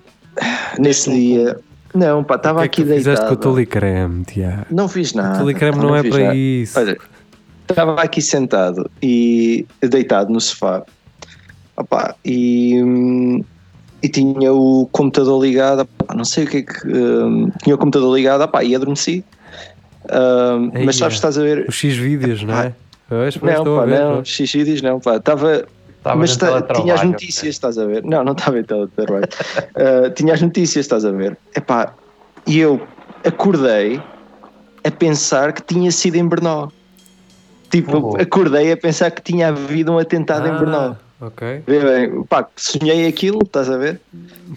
nesse 0.79 1.11
dia. 1.11 1.59
Não, 1.93 2.23
pá, 2.23 2.35
estava 2.35 2.59
O 2.59 2.61
que 2.63 2.65
é 2.65 2.69
que 2.69 2.81
aqui 2.81 2.89
tu 2.91 2.95
fizeste 2.95 3.21
deitado. 3.21 3.27
com 3.27 3.33
o 3.33 3.37
Tulicreme, 3.53 4.23
Tiago? 4.25 4.65
Não 4.69 4.87
fiz 4.87 5.13
nada. 5.13 5.35
O 5.35 5.39
Tulicreme 5.39 5.77
pá, 5.77 5.83
não, 5.83 5.95
é 5.95 6.03
para 6.03 6.19
nada. 6.23 6.35
isso. 6.35 6.79
Olha, 6.79 6.97
estava 7.69 8.01
aqui 8.01 8.21
sentado 8.21 8.89
e 9.01 9.65
deitado 9.81 10.31
no 10.31 10.39
sofá. 10.41 10.83
Opá, 11.77 12.15
e, 12.25 12.81
hum, 12.83 13.43
e 14.01 14.09
tinha 14.09 14.51
o 14.51 14.87
computador 14.91 15.41
ligado. 15.43 15.81
opá, 15.81 16.13
não 16.15 16.25
sei 16.25 16.45
o 16.45 16.47
que 16.47 16.57
é 16.57 16.61
que. 16.63 16.87
hum, 16.87 17.51
tinha 17.63 17.75
o 17.75 17.77
computador 17.77 18.15
ligado 18.15 18.43
opá, 18.43 18.63
e 18.63 18.75
adormeci. 18.75 19.23
Eia. 20.09 20.85
mas 20.85 20.95
sabes, 20.95 21.15
estás 21.15 21.37
a 21.37 21.41
ver. 21.43 21.65
Os 21.67 21.75
X 21.75 21.95
vídeos, 21.97 22.41
não 22.43 22.57
é? 22.59 22.73
Pois, 23.09 23.37
pois, 23.37 23.55
Não, 23.55 23.63
pá, 23.77 23.85
ver. 23.85 23.99
não, 23.99 24.23
X 24.25 24.51
vídeos 24.51 24.81
não, 24.81 24.99
pá. 24.99 25.17
Estava. 25.17 25.65
Mas 26.15 26.37
tinha 26.81 26.93
as 26.93 27.03
notícias, 27.03 27.55
estás 27.55 27.77
a 27.77 27.85
ver? 27.85 28.01
Não, 28.03 28.23
não 28.23 28.31
estava 28.31 28.57
em 28.59 28.63
teletrabalho. 28.63 29.25
uh, 29.25 30.09
tinha 30.15 30.33
as 30.33 30.41
notícias, 30.41 30.85
estás 30.85 31.03
a 31.03 31.11
ver? 31.11 31.37
Epá, 31.53 31.93
e 32.45 32.59
eu 32.59 32.79
acordei 33.25 34.01
a 34.85 34.91
pensar 34.91 35.51
que 35.51 35.61
tinha 35.61 35.91
sido 35.91 36.15
em 36.15 36.25
Brno. 36.25 36.71
Tipo, 37.69 37.97
Oh. 38.15 38.21
acordei 38.21 38.71
a 38.71 38.77
pensar 38.77 39.11
que 39.11 39.21
tinha 39.21 39.49
havido 39.49 39.91
um 39.91 39.97
atentado 39.99 40.47
em 40.47 40.51
Ah, 40.51 40.57
Brno. 40.57 40.97
Ok. 41.19 41.63
Vê 41.65 41.79
bem, 41.79 42.23
pá, 42.25 42.47
sonhei 42.55 43.07
aquilo, 43.07 43.39
estás 43.43 43.69
a 43.71 43.77
ver? 43.77 43.99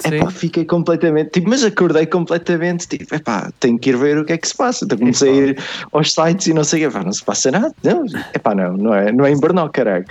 Sim. 0.00 0.16
Epá, 0.16 0.30
fiquei 0.30 0.64
completamente, 0.66 1.30
tipo, 1.30 1.48
mas 1.48 1.64
acordei 1.64 2.04
completamente, 2.04 2.86
tipo, 2.86 3.14
epá, 3.14 3.50
tenho 3.58 3.78
que 3.78 3.88
ir 3.88 3.96
ver 3.96 4.18
o 4.18 4.24
que 4.26 4.34
é 4.34 4.38
que 4.38 4.46
se 4.46 4.54
passa. 4.54 4.84
Então 4.84 4.98
comecei 4.98 5.30
a 5.30 5.34
ir 5.34 5.58
aos 5.90 6.12
sites 6.12 6.48
e 6.48 6.52
não 6.52 6.62
sei 6.62 6.86
o 6.86 6.90
que, 6.90 6.98
não 6.98 7.12
se 7.12 7.24
passa 7.24 7.50
nada, 7.50 7.74
não, 7.82 8.04
epá, 8.34 8.54
não, 8.54 8.76
não 8.76 8.94
é, 8.94 9.10
não 9.10 9.24
é 9.24 9.32
em 9.32 9.40
Brno, 9.40 9.70
caralho. 9.70 10.04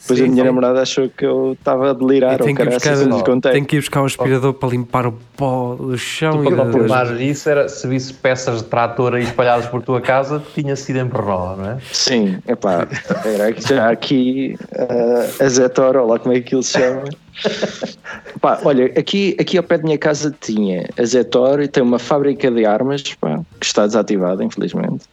Depois 0.00 0.18
Sim, 0.20 0.26
a 0.26 0.28
minha 0.28 0.42
sim. 0.42 0.46
namorada 0.46 0.80
achou 0.82 1.08
que 1.08 1.26
eu 1.26 1.52
estava 1.52 1.90
a 1.90 1.92
delirar, 1.92 2.40
ou 2.40 2.46
tem 2.46 2.54
que, 2.54 2.64
buscar, 2.64 2.96
contei. 3.24 3.52
tem 3.52 3.64
que 3.64 3.76
ir 3.76 3.80
buscar 3.80 4.00
o 4.02 4.04
aspirador 4.06 4.54
para 4.54 4.68
limpar 4.68 5.06
o 5.06 5.12
pó 5.36 5.74
do 5.74 5.98
chão 5.98 6.32
Tu, 6.38 6.44
e 6.44 6.46
para 6.46 6.56
das- 6.64 6.66
confirmar 6.72 7.20
isso, 7.20 7.50
era, 7.50 7.68
se 7.68 7.86
visse 7.86 8.14
peças 8.14 8.62
de 8.62 8.68
trator 8.68 9.14
aí 9.14 9.24
espalhadas 9.24 9.66
por 9.66 9.82
tua 9.82 10.00
casa, 10.00 10.42
tinha 10.54 10.76
sido 10.76 10.98
em 11.00 11.04
Brno, 11.04 11.56
não 11.56 11.70
é? 11.72 11.78
Sim, 11.92 12.38
epá, 12.46 12.86
era 13.24 13.52
que 13.52 13.68
já 13.68 13.90
aqui 13.90 14.56
uh, 14.72 15.44
a 15.44 15.48
Zetor, 15.48 15.96
ou 15.96 16.06
lá 16.06 16.18
como 16.18 16.34
é 16.34 16.40
que 16.40 16.54
ele 16.54 16.62
se 16.62 16.78
chama. 16.78 17.02
Pá, 18.40 18.60
olha, 18.64 18.86
aqui, 18.86 19.36
aqui 19.38 19.56
ao 19.58 19.62
pé 19.64 19.78
da 19.78 19.84
minha 19.84 19.98
casa 19.98 20.34
tinha 20.40 20.88
a 20.98 21.04
Zetor 21.04 21.60
e 21.60 21.68
tem 21.68 21.82
uma 21.82 21.98
fábrica 21.98 22.50
de 22.50 22.64
armas 22.64 23.02
pá, 23.20 23.40
que 23.60 23.66
está 23.66 23.86
desativada, 23.86 24.42
infelizmente. 24.44 25.04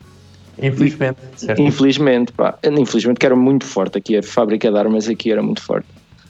Infelizmente. 0.61 1.17
certo? 1.35 1.61
Infelizmente, 1.61 2.31
pá, 2.31 2.57
infelizmente 2.63 3.19
que 3.19 3.25
era 3.25 3.35
muito 3.35 3.65
forte 3.65 3.97
aqui, 3.97 4.17
a 4.17 4.23
fábrica 4.23 4.71
de 4.71 4.77
armas 4.77 5.07
aqui 5.07 5.31
era 5.31 5.41
muito 5.43 5.61
forte. 5.61 5.87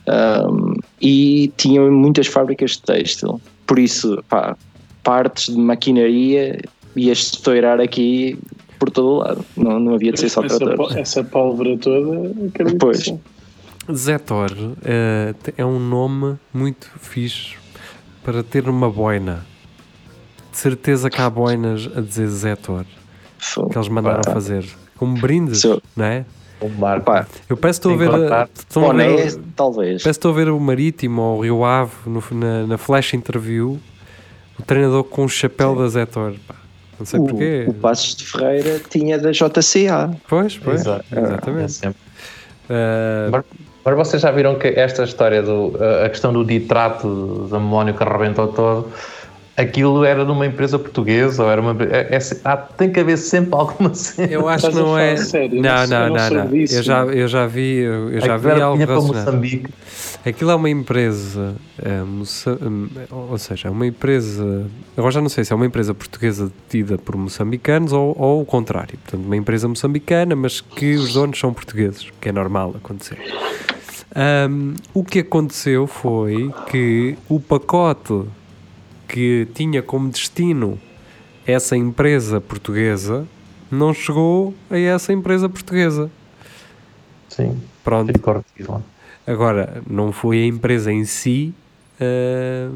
Um, 0.08 0.76
e 1.02 1.52
tinha 1.58 1.82
muitas 1.82 2.28
fábricas 2.28 2.72
de 2.72 2.82
têxtil, 2.84 3.42
por 3.66 3.80
isso, 3.80 4.24
pá, 4.30 4.56
partes 5.04 5.54
de 5.54 5.60
maquinaria 5.60 6.60
ia 6.96 7.12
estourar 7.12 7.80
aqui 7.80 8.38
por 8.80 8.90
todo 8.92 9.08
o 9.08 9.18
lado, 9.18 9.46
não, 9.58 9.80
não 9.80 9.94
havia 9.96 10.12
de 10.12 10.20
ser 10.20 10.30
só 10.30 10.44
essa, 10.44 10.58
tratores. 10.60 10.96
essa 10.98 11.24
pólvora 11.24 11.78
toda, 11.78 12.30
acredito 12.48 12.78
Pois. 12.78 12.98
que 13.00 13.04
sim. 13.06 13.20
Zetor 13.94 14.52
eh, 14.84 15.34
te- 15.44 15.54
é 15.58 15.66
um 15.66 15.80
nome 15.80 16.38
muito 16.54 16.90
fixe 17.00 17.56
para 18.24 18.42
ter 18.44 18.68
uma 18.68 18.90
boina. 18.90 19.46
De 20.52 20.58
certeza 20.58 21.10
que 21.10 21.22
há 21.22 21.30
boinas 21.30 21.90
a 21.96 22.02
dizer 22.02 22.28
Zetor 22.28 22.86
Fogo. 23.54 23.70
que 23.70 23.78
eles 23.78 23.88
mandaram 23.90 24.22
Pá. 24.22 24.32
fazer 24.34 24.66
como 24.98 25.18
brindes, 25.20 25.62
Sou- 25.62 25.82
não 25.96 26.06
é? 26.06 26.26
Um 26.62 26.70
barco. 26.70 27.06
Pá, 27.06 27.26
Eu 27.50 27.58
peço 27.58 27.82
que 27.82 27.88
estou 27.88 27.94
a 27.94 27.98
ver, 27.98 28.08
a- 28.10 28.20
contar 28.24 28.50
estão 28.58 28.90
a 28.90 28.94
ver, 28.94 29.16
parece 29.16 29.40
talvez. 29.56 30.04
que 30.04 30.10
estou 30.10 30.32
a 30.32 30.34
ver 30.34 30.50
o 30.50 30.60
Marítimo 30.60 31.22
ou 31.22 31.38
o 31.40 31.42
Rio 31.44 31.64
Ave 31.66 31.92
no- 32.06 32.24
na, 32.32 32.66
na 32.68 32.78
flash 32.78 33.14
interview, 33.14 33.78
o 34.60 34.64
treinador 34.64 35.04
com 35.04 35.26
o 35.26 35.30
chapéu 35.30 35.76
da 35.76 35.88
Zetor. 35.90 36.34
Pá, 36.48 36.56
não 36.98 37.06
sei 37.06 37.20
O, 37.20 37.26
porquê. 37.26 37.66
o 37.68 37.74
Passos 37.74 38.16
de 38.16 38.26
Ferreira 38.26 38.82
tinha 38.90 39.20
da 39.20 39.32
JCA. 39.32 40.16
Pois, 40.30 40.58
pois, 40.58 40.82
Exato. 40.82 41.06
É 41.12 41.20
exatamente. 41.20 41.72
sempre. 41.74 42.00
Eh, 42.70 43.28
Mas, 43.32 43.44
mas 43.84 43.96
vocês 43.98 44.22
já 44.22 44.32
viram 44.32 44.56
que 44.58 44.68
esta 44.70 45.04
história, 45.04 45.42
do, 45.44 45.74
a- 45.80 46.06
a 46.06 46.10
questão 46.10 46.32
do 46.34 46.44
ditrato 46.46 47.48
de 47.50 47.56
amónio 47.56 47.94
que 47.94 48.02
arrebentou 48.02 48.48
todo, 48.48 48.88
aquilo 49.58 50.04
era 50.04 50.26
de 50.26 50.32
uma 50.32 50.46
empresa 50.46 50.78
portuguesa 50.78 51.44
ou 51.44 51.50
era 51.50 51.62
uma. 51.62 51.76
É, 51.84 52.16
é- 52.16 52.20
há- 52.44 52.58
tem 52.58 52.92
que 52.92 53.00
haver 53.00 53.18
sempre 53.18 53.54
alguma 53.58 53.94
cena. 53.94 54.32
Eu 54.32 54.48
acho 54.50 54.70
que 54.70 54.76
não 54.76 54.98
é. 54.98 55.16
sério? 55.18 55.58
Eu 55.58 55.62
Não, 55.64 55.70
não- 55.72 55.82
eu 55.82 55.88
não, 55.88 56.16
não 56.16 56.30
não, 56.30 56.46
não. 56.50 56.56
Eu 56.56 56.84
já, 56.84 57.06
eu 57.06 57.28
já 57.28 57.48
vi, 57.48 57.78
eu 57.80 58.10
eu 58.12 58.22
já 58.22 58.36
Aquilo 58.36 58.56
vi 58.56 58.62
algo 58.62 58.78
relacionado. 58.78 59.26
Moçambique. 59.26 59.70
Aquilo 60.26 60.50
é 60.52 60.56
uma 60.56 60.70
empresa, 60.70 61.56
moça- 62.08 62.58
hum, 62.62 62.88
ou 63.12 63.38
seja, 63.38 63.68
é 63.68 63.72
uma 63.72 63.86
empresa. 63.86 64.66
Agora 64.98 65.12
já 65.14 65.22
não 65.22 65.30
sei 65.30 65.44
se 65.46 65.54
é 65.54 65.56
uma 65.56 65.66
empresa 65.68 65.94
portuguesa 65.94 66.52
detida 66.68 66.98
por 66.98 67.16
moçambicanos 67.16 67.94
ou, 67.94 68.16
ou 68.20 68.42
o 68.42 68.46
contrário. 68.46 68.98
Portanto, 69.04 69.24
uma 69.24 69.36
empresa 69.38 69.68
moçambicana, 69.68 70.36
mas 70.36 70.62
que 70.62 70.96
os 70.96 71.14
donos 71.14 71.40
são 71.40 71.54
portugueses, 71.54 72.08
que 72.20 72.30
é 72.30 72.32
normal 72.32 72.74
acontecer. 72.76 73.20
Hum, 74.50 74.74
o 74.94 75.04
que 75.04 75.20
aconteceu 75.20 75.86
foi 75.88 76.52
que 76.72 77.16
o 77.30 77.40
pacote 77.40 78.24
que 79.08 79.48
tinha 79.54 79.82
como 79.82 80.10
destino 80.10 80.80
essa 81.46 81.76
empresa 81.78 82.42
portuguesa 82.42 83.26
não 83.72 83.94
chegou 83.94 84.54
a 84.70 84.78
essa 84.78 85.12
empresa 85.14 85.48
portuguesa. 85.50 86.10
Sim, 87.30 87.60
Pronto. 87.84 88.12
Agora, 89.28 89.82
não 89.90 90.12
foi 90.12 90.44
a 90.44 90.46
empresa 90.46 90.92
em 90.92 91.04
si, 91.06 91.54
ah, 92.00 92.70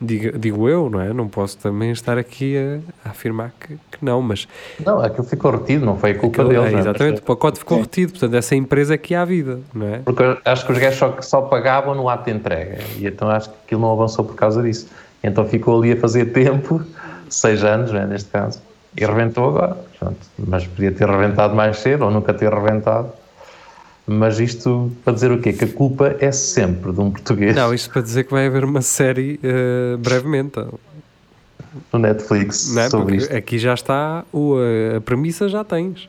digo, 0.00 0.38
digo 0.38 0.68
eu, 0.68 0.90
não 0.90 1.00
é? 1.00 1.12
Não 1.12 1.28
posso 1.28 1.56
também 1.58 1.90
estar 1.92 2.18
aqui 2.18 2.56
a, 2.56 3.08
a 3.08 3.10
afirmar 3.12 3.52
que, 3.58 3.74
que 3.90 3.98
não, 4.04 4.20
mas 4.20 4.46
Não, 4.84 5.00
aquilo 5.00 5.24
ficou 5.24 5.50
retido, 5.52 5.84
não 5.86 5.96
foi 5.96 6.14
culpa 6.14 6.42
aquilo- 6.42 6.48
deles. 6.60 6.72
é, 6.72 6.74
né? 6.74 6.80
exatamente, 6.80 7.20
o 7.20 7.22
pacote 7.24 7.58
ficou 7.60 7.80
retido, 7.80 8.12
portanto, 8.12 8.34
essa 8.34 8.54
empresa 8.56 8.94
é 8.94 8.98
que 8.98 9.14
há 9.14 9.24
vida, 9.24 9.60
não 9.72 9.86
é? 9.86 9.98
Porque 10.00 10.22
acho 10.44 10.66
que 10.66 10.72
os 10.72 10.78
gajos 10.78 10.98
só, 10.98 11.20
só 11.22 11.42
pagavam 11.42 11.94
no 11.94 12.08
ato 12.08 12.24
de 12.30 12.36
entrega 12.36 12.78
e 12.98 13.06
então 13.06 13.28
acho 13.30 13.48
que 13.50 13.56
aquilo 13.64 13.80
não 13.80 13.92
avançou 13.92 14.24
por 14.24 14.34
causa 14.34 14.62
disso. 14.62 14.88
Então 15.22 15.46
ficou 15.46 15.78
ali 15.78 15.92
a 15.92 15.96
fazer 15.96 16.26
tempo, 16.32 16.82
seis 17.28 17.62
anos, 17.62 17.92
né, 17.92 18.06
neste 18.06 18.30
caso, 18.30 18.60
e 18.96 19.04
reventou 19.04 19.48
agora. 19.48 19.76
Mas 20.38 20.66
podia 20.66 20.92
ter 20.92 21.08
reventado 21.08 21.54
mais 21.54 21.78
cedo 21.78 22.04
ou 22.04 22.10
nunca 22.10 22.34
ter 22.34 22.52
reventado. 22.52 23.12
Mas 24.04 24.40
isto 24.40 24.90
para 25.04 25.12
dizer 25.12 25.30
o 25.30 25.40
quê? 25.40 25.52
Que 25.52 25.64
a 25.64 25.68
culpa 25.68 26.16
é 26.18 26.32
sempre 26.32 26.92
de 26.92 27.00
um 27.00 27.08
português 27.10 27.54
Não, 27.54 27.72
isto 27.72 27.88
para 27.90 28.02
dizer 28.02 28.24
que 28.24 28.32
vai 28.32 28.46
haver 28.46 28.64
uma 28.64 28.82
série 28.82 29.38
ah, 29.44 29.96
brevemente, 29.96 30.60
no 31.92 31.98
Netflix 31.98 32.74
não 32.74 32.82
é? 32.82 32.90
sobre 32.90 33.16
isto. 33.16 33.34
aqui 33.34 33.58
já 33.58 33.74
está, 33.74 34.24
o, 34.32 34.56
a, 34.56 34.96
a 34.98 35.00
premissa 35.00 35.48
já 35.48 35.62
tens. 35.62 36.08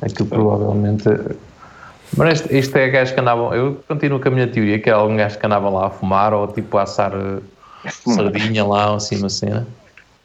Aquilo 0.00 0.28
provavelmente. 0.28 1.04
Mas 2.16 2.40
isto, 2.40 2.52
isto 2.54 2.76
é 2.76 2.88
gajos 2.88 3.14
que 3.14 3.20
andavam. 3.20 3.54
Eu 3.54 3.82
continuo 3.88 4.20
com 4.20 4.28
a 4.28 4.30
minha 4.30 4.46
teoria 4.46 4.78
que 4.78 4.90
é 4.90 4.92
algum 4.92 5.16
gajo 5.16 5.38
que 5.38 5.46
andava 5.46 5.68
lá 5.70 5.86
a 5.86 5.90
fumar 5.90 6.34
ou 6.34 6.46
tipo 6.46 6.76
a 6.76 6.82
assar 6.82 7.12
eh, 7.14 7.88
sardinha 8.06 8.64
lá 8.64 8.90
ou 8.90 8.96
assim, 8.96 9.16
uma 9.18 9.28
cena. 9.30 9.66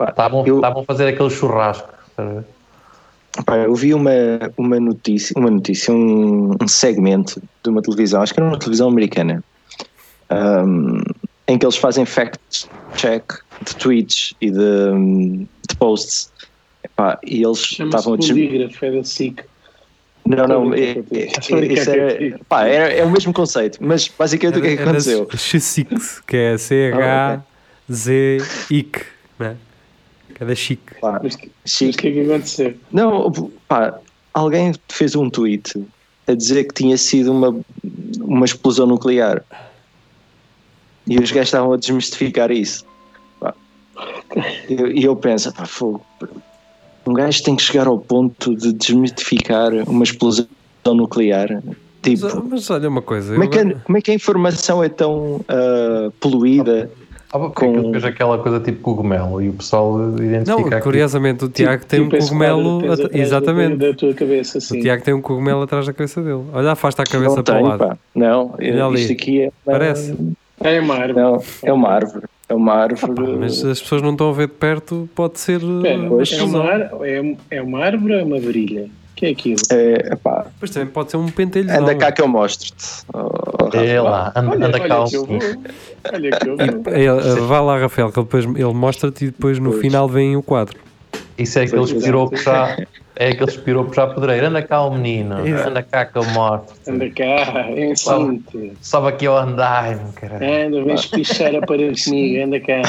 Estavam 0.08 0.46
eu- 0.46 0.64
a 0.64 0.84
fazer 0.84 1.08
aquele 1.08 1.30
churrasco. 1.30 1.90
ver? 2.18 2.44
Pá, 3.46 3.56
eu 3.58 3.74
vi 3.76 3.94
uma, 3.94 4.12
uma 4.58 4.80
notícia, 4.80 5.34
uma 5.38 5.50
notícia 5.52 5.94
um, 5.94 6.52
um 6.62 6.68
segmento 6.68 7.40
de 7.64 7.70
uma 7.70 7.82
televisão, 7.82 8.22
acho 8.22 8.34
que 8.34 8.40
era 8.40 8.50
uma 8.50 8.58
televisão 8.58 8.90
americana, 8.90 9.44
um, 10.32 11.02
em 11.48 11.58
que 11.58 11.64
eles 11.66 11.76
fazem 11.78 12.04
fact-check 12.06 13.24
de 13.62 13.76
tweets 13.76 14.34
e 14.42 14.50
de, 14.52 14.58
de 15.70 15.76
posts. 15.78 16.32
Epá, 16.84 17.20
e 17.26 17.44
eles 17.44 17.60
estavam 17.80 18.14
a 18.16 18.18
des- 18.18 18.28
polígrafo, 18.28 18.86
é 18.86 18.92
da 18.92 19.04
SIC. 19.04 19.44
Não, 20.28 20.48
não, 20.48 20.74
é, 20.74 20.80
é, 20.80 20.92
era, 20.92 21.06
contigo. 21.42 22.40
pá, 22.50 22.66
era- 22.66 22.92
é 22.94 23.04
o 23.06 23.10
mesmo 23.10 23.32
conceito, 23.34 23.78
mas 23.82 24.08
basicamente 24.08 24.60
o 24.60 24.62
que 24.62 24.68
é 24.68 24.76
que 24.76 24.84
aconteceu? 24.84 25.26
X6, 25.28 26.22
que 26.26 26.36
é 26.36 26.58
C-H-Z-IC, 27.90 29.06
não 29.40 29.48
é? 29.48 29.56
Que 30.36 30.44
é 30.44 30.46
da 30.46 30.56
chic. 30.56 30.80
Pá, 31.00 31.20
Mas, 31.24 31.36
o 31.36 31.38
que 31.38 32.08
é 32.08 32.12
que 32.12 32.22
aconteceu? 32.22 32.76
Não, 32.92 33.32
pá, 33.68 34.00
alguém 34.34 34.74
fez 34.90 35.16
um 35.16 35.30
tweet 35.30 35.74
a 36.28 36.34
dizer 36.34 36.66
que 36.66 36.74
tinha 36.74 36.98
sido 36.98 37.32
uma, 37.32 37.58
uma 38.20 38.46
explosão 38.46 38.86
nuclear. 38.86 39.44
E 41.08 41.18
os 41.18 41.32
gajos 41.32 41.48
estavam 41.48 41.72
a 41.72 41.78
desmistificar 41.78 42.52
isso. 42.52 42.86
E 44.70 44.74
eu, 44.74 44.92
e 44.92 45.04
eu 45.06 45.16
penso, 45.16 45.52
pá, 45.54 45.66
fogo, 45.66 46.06
um 47.08 47.14
gajo 47.14 47.44
tem 47.44 47.56
que 47.56 47.64
chegar 47.64 47.88
ao 47.88 47.98
ponto 47.98 48.56
de 48.56 48.74
desmistificar 48.74 49.72
uma 49.88 50.04
explosão 50.04 50.46
nuclear. 50.86 51.62
Mas, 51.66 51.76
Tipo, 52.02 52.48
mas 52.50 52.70
olha 52.70 52.88
uma 52.88 53.02
coisa, 53.02 53.34
como 53.34 53.44
é, 53.44 53.48
que, 53.48 53.58
eu- 53.58 53.68
a- 53.70 53.80
como 53.84 53.98
é 53.98 54.02
que 54.02 54.12
a 54.12 54.14
informação 54.14 54.82
é 54.84 54.88
tão 54.88 55.42
ah, 55.50 56.10
poluída? 56.22 56.90
Ah, 57.34 57.40
porque 57.40 57.60
Com- 57.60 57.66
aquilo 57.72 57.84
depois 57.88 58.06
aquela 58.06 58.38
coisa 58.38 58.60
tipo 58.62 58.80
cogumelo 58.80 59.42
e 59.42 59.50
o 59.50 59.54
pessoal 59.54 60.00
identifica 60.18 60.70
Não, 60.78 60.80
curiosamente 60.82 61.44
o 61.44 61.50
Tiago 61.50 61.86
tem 61.86 62.00
um 62.00 62.08
Tipo 62.08 62.20
cogumelo. 62.24 62.80
Exatamente. 63.12 63.76
Da, 63.76 63.94
tua 63.94 64.14
cabeça, 64.14 64.58
O 64.58 64.60
assim. 64.60 64.80
Tiago 64.80 65.04
tem 65.04 65.14
um 65.14 65.22
cogumelo 65.22 65.64
atrás 65.64 65.86
da 65.86 65.92
cabeça 65.92 66.22
dele. 66.22 66.44
Olha, 66.54 66.72
afasta 66.72 67.02
a 67.04 67.06
cabeça 67.06 67.36
Não 67.36 67.44
para 67.44 67.54
o 67.54 67.58
tenho, 67.58 67.68
lado. 67.68 67.80
pá. 67.80 67.98
Não, 68.16 68.54
Olha 68.58 68.86
ali. 68.86 69.02
isto 69.02 69.12
aqui 69.12 69.42
é. 69.42 69.52
Parece. 69.66 70.16
É 70.62 70.80
uma 70.80 70.96
árvore. 70.96 71.20
Não, 71.22 71.44
é 71.64 71.74
uma 71.74 71.90
árvore. 71.90 72.26
É 72.50 72.54
uma 72.54 72.74
árvore. 72.74 73.38
Mas 73.40 73.64
as 73.66 73.82
pessoas 73.82 74.02
não 74.02 74.12
estão 74.12 74.30
a 74.30 74.34
ver 74.34 74.48
de 74.48 74.54
perto, 74.54 75.10
pode 75.14 75.40
ser. 75.40 75.62
Espera, 75.62 76.00
uh, 76.00 76.10
Pois. 76.10 76.32
é, 76.32 76.44
uma 76.44 76.64
ar- 76.64 76.92
é, 77.02 77.36
é 77.52 77.62
uma 77.62 77.80
árvore 77.84 78.14
ou 78.14 78.20
é 78.20 78.24
uma 78.24 78.40
virilha? 78.40 78.84
O 78.84 79.16
que 79.18 79.26
é 79.26 79.30
aquilo? 79.32 79.60
É, 79.72 80.16
pá, 80.16 80.46
Pois 80.60 80.72
também 80.72 80.88
pode 80.88 81.10
ser 81.12 81.18
um 81.18 81.28
pentelho. 81.28 81.70
Anda 81.72 81.96
cá 81.96 82.12
que 82.12 82.22
eu 82.22 82.28
mostro-te. 82.28 82.86
Oh. 83.14 83.76
É 83.76 84.00
lá, 84.00 84.32
anda, 84.36 84.52
Olha, 84.52 84.66
anda 84.68 84.80
cá 84.80 85.00
olha 85.02 85.10
que 85.10 85.16
eu 85.18 85.26
vou. 85.26 85.40
Olha 86.14 86.32
que 86.32 86.48
eu 86.50 86.56
vou. 86.58 86.94
Ele, 86.94 87.10
uh, 87.42 87.48
vá 87.48 87.60
lá, 87.60 87.78
Rafael, 87.80 88.12
que 88.12 88.20
ele 88.20 88.26
depois 88.26 88.46
ele 88.46 88.74
mostra-te 88.74 89.26
e 89.26 89.28
depois 89.28 89.60
no 89.60 89.72
Pois. 89.72 89.82
final 89.82 90.08
vem 90.08 90.36
o 90.38 90.44
quadro. 90.44 90.78
Isso 91.38 91.60
é 91.60 91.64
aqueles 91.64 91.92
Pois, 91.92 92.04
piropos 92.04 92.44
já. 92.44 92.78
É 93.20 93.30
aqueles 93.30 93.58
piropos 93.58 93.96
já 93.96 94.08
pedreiro. 94.08 94.48
Anda 94.48 94.62
cá 94.62 94.84
o 94.84 94.94
menino, 94.94 95.46
Exato. 95.46 95.70
anda 95.70 95.82
cá 95.84 96.06
que 96.06 96.18
eu 96.18 96.26
mostro. 96.26 96.76
Anda 96.88 97.10
cá, 97.10 97.72
ensino-te. 97.72 98.74
Sobe 98.82 99.08
aqui 99.08 99.26
ao 99.26 99.38
andaime, 99.38 100.12
caralho. 100.14 100.68
Anda, 100.68 100.84
vens 100.84 101.06
pichar 101.08 101.56
a 101.56 101.66
parede 101.66 102.04
comigo, 102.04 102.44
anda 102.44 102.60
cá. 102.60 102.82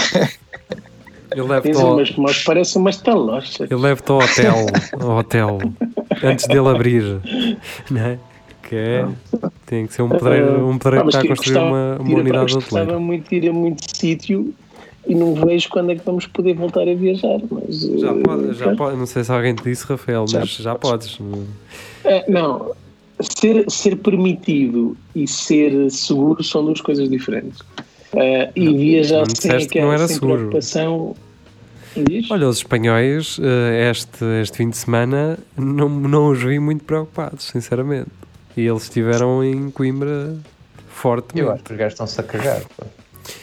Eu 1.35 1.47
levo-te 1.47 1.76
ao, 1.76 1.97
umas 2.18 2.43
parece 2.43 2.76
umas 2.79 2.97
talochas. 2.99 3.70
eu 3.70 3.79
levo-te 3.79 4.11
ao 4.11 4.18
hotel, 4.18 4.66
ao 5.01 5.16
hotel, 5.18 5.59
antes 6.22 6.47
dele 6.47 6.68
abrir, 6.68 7.20
não 7.91 8.01
é? 8.01 8.18
que 8.68 8.76
é. 8.76 9.09
Tem 9.64 9.87
que 9.87 9.95
ser 9.95 10.03
um 10.03 10.09
pedreiro, 10.11 10.68
um 10.68 10.79
pedreiro 10.79 11.05
que 11.05 11.16
está 11.16 11.20
a 11.20 11.29
construir 11.29 11.59
uma, 11.59 11.97
uma 11.99 12.18
unidade 12.18 12.55
Gostava 12.55 12.83
hoteleira. 12.83 13.01
muito 13.01 13.29
de 13.31 13.37
ir 13.37 13.49
a 13.49 13.53
muito 13.53 13.97
sítio 13.97 14.55
e 15.09 15.15
não 15.15 15.35
vejo 15.35 15.69
quando 15.71 15.91
é 15.91 15.97
que 15.97 16.05
vamos 16.05 16.27
poder 16.27 16.55
voltar 16.55 16.83
a 16.87 16.95
viajar. 16.95 17.41
Mas, 17.51 17.81
Já 17.81 18.11
eh, 18.11 18.23
pode, 18.23 18.53
já 18.55 18.77
pode, 18.77 18.97
não 18.97 19.07
sei 19.07 19.25
se 19.25 19.33
alguém 19.33 19.55
te 19.55 19.65
disse, 19.65 19.87
Rafael, 19.87 20.27
Já 20.29 20.41
mas 20.41 20.51
já 20.51 20.75
podes. 20.75 21.19
É, 22.05 22.31
não, 22.31 22.73
ser, 23.21 23.65
ser 23.69 23.97
permitido 23.97 24.97
e 25.15 25.27
ser 25.27 25.91
seguro 25.91 26.45
são 26.45 26.65
duas 26.65 26.81
coisas 26.81 27.09
diferentes. 27.09 27.61
Eh, 28.15 28.51
e 28.55 28.75
viajar 28.75 29.19
não 29.19 29.25
sem, 29.27 29.35
disseste 29.35 29.69
que 29.69 29.79
aquela, 29.79 29.87
não 29.87 29.93
era 29.95 30.07
sem 30.07 30.15
seguro. 30.17 30.37
preocupação. 30.37 31.17
Diz? 31.97 32.31
Olha, 32.31 32.47
os 32.49 32.59
espanhóis, 32.59 33.39
eh, 33.43 33.91
este, 33.91 34.25
este 34.43 34.59
fim 34.59 34.71
de 34.71 34.77
semana, 34.77 35.39
não, 35.57 35.89
não 35.89 36.29
os 36.29 36.43
vi 36.43 36.59
muito 36.59 36.85
preocupados, 36.85 37.47
sinceramente. 37.47 38.11
E 38.57 38.67
eles 38.67 38.83
estiveram 38.85 39.43
em 39.43 39.71
Coimbra 39.71 40.37
fortemente. 40.89 41.47
Eu 41.47 41.53
acho 41.53 41.65
que 41.65 41.73
os 41.73 41.79
gajos 41.79 41.93
estão-se 41.95 42.21
a 42.21 42.25
cagar. 42.25 42.63
pá, 42.77 42.87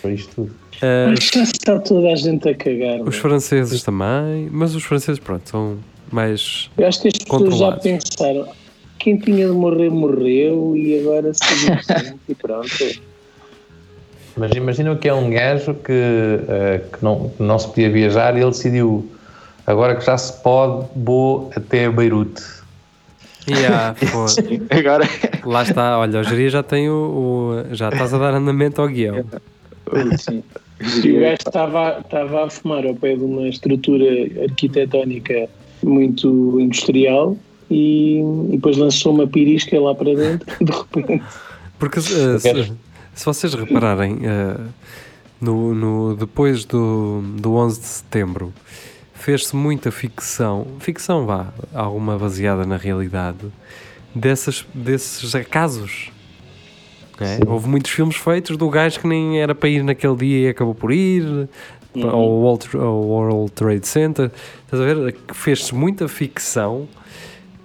Isto 0.06 0.36
tudo. 0.36 0.52
Eh, 0.82 1.08
Mas 1.10 1.30
já 1.34 1.44
está 1.44 1.80
toda 1.80 2.10
a 2.12 2.16
gente 2.16 2.48
a 2.50 2.54
cagar. 2.56 2.96
os 3.00 3.04
meu. 3.04 3.12
franceses 3.14 3.82
também, 3.84 4.50
mas 4.52 4.76
os 4.76 4.84
franceses, 4.84 5.20
pronto, 5.20 5.50
são 5.50 5.78
mais. 6.12 6.70
Eu 6.78 6.88
acho 6.88 7.02
que 7.02 7.08
as 7.08 7.14
pessoas 7.18 7.58
já 7.58 7.72
pensaram. 7.74 8.48
Quem 9.00 9.18
tinha 9.18 9.48
de 9.48 9.54
morrer, 9.54 9.90
morreu 9.90 10.76
e 10.76 11.00
agora 11.00 11.32
seguimos 11.34 11.86
e 12.30 12.36
pronto. 12.36 12.70
Mas 14.38 14.52
imagina 14.52 14.96
que 14.96 15.08
é 15.08 15.14
um 15.14 15.30
gajo 15.30 15.74
que, 15.76 15.92
eh, 15.94 16.82
que 16.92 17.04
não, 17.04 17.30
que 17.30 17.42
não 17.44 17.58
se 17.58 17.68
podia 17.68 17.90
viajar 17.90 18.36
e 18.36 18.42
ele 18.42 18.50
decidiu, 18.52 19.10
agora 19.66 19.96
que 19.96 20.06
já 20.06 20.18
se 20.18 20.42
pode, 20.42 20.88
vou 20.96 21.50
até 21.56 21.90
Beirute. 21.90 22.44
Yeah, 23.48 23.96
pô, 24.12 24.26
Agora, 24.76 25.08
lá 25.46 25.64
está, 25.64 26.00
olha, 26.00 26.20
o 26.20 26.24
Jeria 26.24 26.50
já 26.50 26.64
tem 26.64 26.90
o, 26.90 26.94
o- 27.70 27.76
Já 27.76 27.90
estás 27.90 28.14
a 28.14 28.18
dar 28.18 28.34
andamento 28.34 28.82
ao 28.82 28.88
guião. 28.88 29.24
Sim. 30.18 30.44
E 31.06 31.10
o 31.14 31.22
gajo 31.22 31.38
estava, 31.48 32.00
estava 32.04 32.46
a 32.46 32.50
fumar 32.50 32.86
ao 32.86 32.94
pé 32.94 33.16
de 33.16 33.24
uma 33.24 33.48
estrutura 33.48 34.06
arquitetónica 34.44 35.48
muito 35.82 36.60
industrial 36.60 37.38
e, 37.72 38.20
e 38.20 38.52
depois 38.52 38.76
lançou 38.76 39.14
uma 39.14 39.26
pirisca 39.26 39.80
lá 39.80 39.96
para 39.96 40.14
dentro 40.14 40.46
de 40.66 40.72
repente. 40.72 41.24
Porque 41.80 42.00
eh, 42.04 42.40
se, 42.40 42.74
se 43.14 43.26
vocês 43.26 43.54
repararem, 43.54 44.20
eh, 44.24 44.58
no, 45.40 45.74
no- 45.74 46.16
depois 46.18 46.66
do, 46.66 47.22
do 47.40 47.54
11 47.56 47.80
de 47.80 47.86
setembro, 47.86 48.54
fez-se 49.14 49.56
muita 49.56 49.92
ficção, 49.92 50.68
ficção 50.80 51.26
vá, 51.26 51.54
alguma 51.74 52.18
baseada 52.18 52.66
na 52.66 52.76
realidade, 52.76 53.48
dessas, 54.14 54.66
desses 54.74 55.34
acasos. 55.36 56.12
É? 57.24 57.40
Houve 57.48 57.68
muitos 57.70 57.92
filmes 57.92 58.16
feitos 58.16 58.58
do 58.58 58.70
gajo 58.70 59.00
que 59.00 59.08
nem 59.08 59.40
era 59.40 59.56
para 59.56 59.70
ir 59.70 59.84
naquele 59.84 60.16
dia 60.16 60.48
e 60.48 60.50
acabou 60.50 60.76
por 60.76 60.92
ir, 60.92 61.48
ao, 62.04 62.30
World, 62.30 62.70
ao 62.78 63.02
World 63.02 63.52
Trade 63.54 63.88
Center. 63.88 64.32
Estás 64.66 64.82
a 64.82 64.86
ver? 64.86 65.14
Que 65.14 65.34
Fez-se 65.36 65.74
muita 65.74 66.08
ficção 66.08 66.88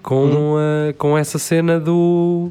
com, 0.02 0.56
eh, 0.58 0.92
com 0.96 1.16
essa 1.18 1.38
cena 1.38 1.78
do. 1.80 2.50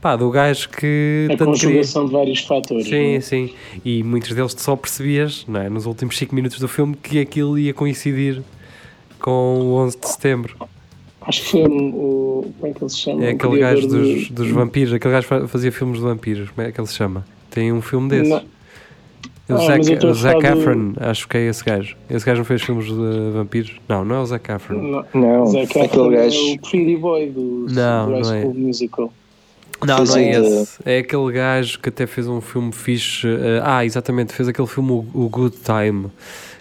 Pá, 0.00 0.16
do 0.16 0.30
gajo 0.30 0.70
que 0.70 1.28
A 1.30 1.36
tanto 1.36 1.52
queria. 1.52 1.68
conjugação 1.68 2.06
de 2.06 2.12
vários 2.12 2.40
fatores. 2.40 2.86
Sim, 2.86 3.10
não 3.10 3.16
é? 3.16 3.20
sim. 3.20 3.54
E 3.84 4.02
muitos 4.02 4.32
deles 4.34 4.54
tu 4.54 4.62
só 4.62 4.74
percebias, 4.74 5.44
não 5.46 5.60
é? 5.60 5.68
nos 5.68 5.84
últimos 5.84 6.16
5 6.16 6.34
minutos 6.34 6.58
do 6.58 6.66
filme, 6.66 6.96
que 6.96 7.20
aquilo 7.20 7.58
ia 7.58 7.74
coincidir 7.74 8.42
com 9.20 9.60
o 9.60 9.74
11 9.74 10.00
de 10.00 10.08
setembro. 10.08 10.56
Acho 11.22 11.42
que 11.42 11.50
foi 11.50 11.62
o. 11.62 12.52
Como 12.58 12.70
é 12.70 12.74
que 12.74 12.82
ele 12.82 12.90
se 12.90 12.98
chama? 12.98 13.24
É 13.24 13.32
O 13.32 13.34
aquele 13.34 13.58
gajo 13.58 13.86
dos, 13.88 14.28
do- 14.28 14.34
dos 14.34 14.50
vampiros, 14.50 14.92
aquele 14.94 15.12
gajo 15.14 15.26
fa- 15.26 15.46
fazia 15.48 15.70
filmes 15.70 15.98
de 15.98 16.04
vampiros, 16.04 16.50
como 16.50 16.66
é 16.66 16.72
que 16.72 16.80
ele 16.80 16.86
se 16.88 16.94
chama? 16.94 17.24
Tem 17.50 17.72
um 17.72 17.82
filme 17.82 18.08
desses. 18.08 18.28
Não. 18.30 18.42
O 19.50 19.54
Ah, 19.54 19.66
Zac, 19.66 20.06
o 20.06 20.14
Zac 20.14 20.46
Efron, 20.46 20.92
acho 20.98 21.26
que 21.28 21.36
é 21.36 21.48
esse 21.48 21.64
gajo. 21.64 21.96
Esse 22.08 22.24
gajo 22.24 22.38
não 22.38 22.44
fez 22.44 22.62
filmes 22.62 22.86
de 22.86 23.30
vampiros? 23.34 23.72
Não, 23.88 24.04
não 24.04 24.14
é 24.16 24.20
o 24.20 24.26
Zac 24.26 24.48
Efron. 24.52 24.76
Não, 24.80 25.04
não, 25.12 25.46
Zac 25.46 25.64
aquele 25.64 25.84
Efron 25.86 26.12
é 26.12 26.16
gajo. 26.16 26.38
o 26.52 26.58
Pretty 26.60 26.96
Boy 26.96 27.30
do, 27.30 27.66
Não, 27.68 28.06
do 28.06 28.12
High 28.14 28.22
não 28.22 28.34
é. 28.34 28.40
School 28.42 28.54
Musical. 28.54 29.12
Não, 29.86 30.04
não 30.04 30.16
é 30.16 30.30
de- 30.40 30.46
esse. 30.46 30.78
É 30.84 30.98
aquele 30.98 31.32
gajo 31.32 31.78
que 31.80 31.88
até 31.88 32.06
fez 32.06 32.26
um 32.28 32.40
filme 32.40 32.72
fixe. 32.72 33.26
eh, 33.26 33.60
ah, 33.64 33.84
exatamente, 33.84 34.32
fez 34.32 34.48
aquele 34.48 34.68
filme 34.68 34.90
o, 34.92 35.28
Good 35.28 35.56
Time, 35.58 36.06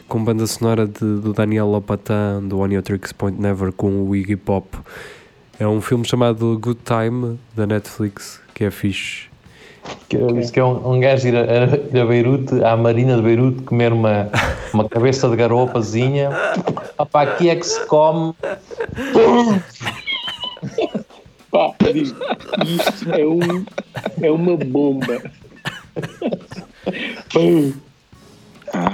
com 0.07 0.23
banda 0.23 0.47
sonora 0.47 0.87
de, 0.87 0.99
do 0.99 1.33
Daniel 1.33 1.67
Lopatin, 1.67 2.47
do 2.47 2.59
One 2.59 2.73
Your 2.75 2.83
Tricks 2.83 3.11
Point 3.11 3.39
Never, 3.41 3.71
com 3.71 4.03
o 4.07 4.15
Iggy 4.15 4.35
Pop. 4.35 4.67
É 5.59 5.67
um 5.67 5.81
filme 5.81 6.05
chamado 6.05 6.57
Good 6.59 6.79
Time, 6.85 7.37
da 7.55 7.67
Netflix, 7.67 8.39
que 8.53 8.63
é 8.63 8.71
fixe. 8.71 9.27
Que 10.07 10.17
que 10.51 10.59
é 10.59 10.63
um, 10.63 10.93
um 10.95 10.99
gajo 10.99 11.27
ir 11.27 11.35
a, 11.35 11.41
a- 11.41 11.75
ir 11.97 11.99
a 11.99 12.05
Beirute, 12.05 12.63
à 12.63 12.77
Marina 12.77 13.15
de 13.15 13.21
Beirute, 13.21 13.63
comer 13.63 13.91
uma, 13.91 14.29
uma 14.73 14.87
cabeça 14.87 15.27
de 15.29 15.35
garopazinha. 15.35 16.29
Opa, 16.97 17.21
aqui 17.23 17.49
é 17.49 17.55
que 17.55 17.65
se 17.65 17.85
come. 17.87 18.33
Pá, 21.51 21.73
diz, 21.93 22.13
isto 22.65 23.11
é, 23.11 23.25
um, 23.25 23.65
é 24.21 24.31
uma 24.31 24.55
bomba. 24.57 25.21
Pum. 27.33 27.73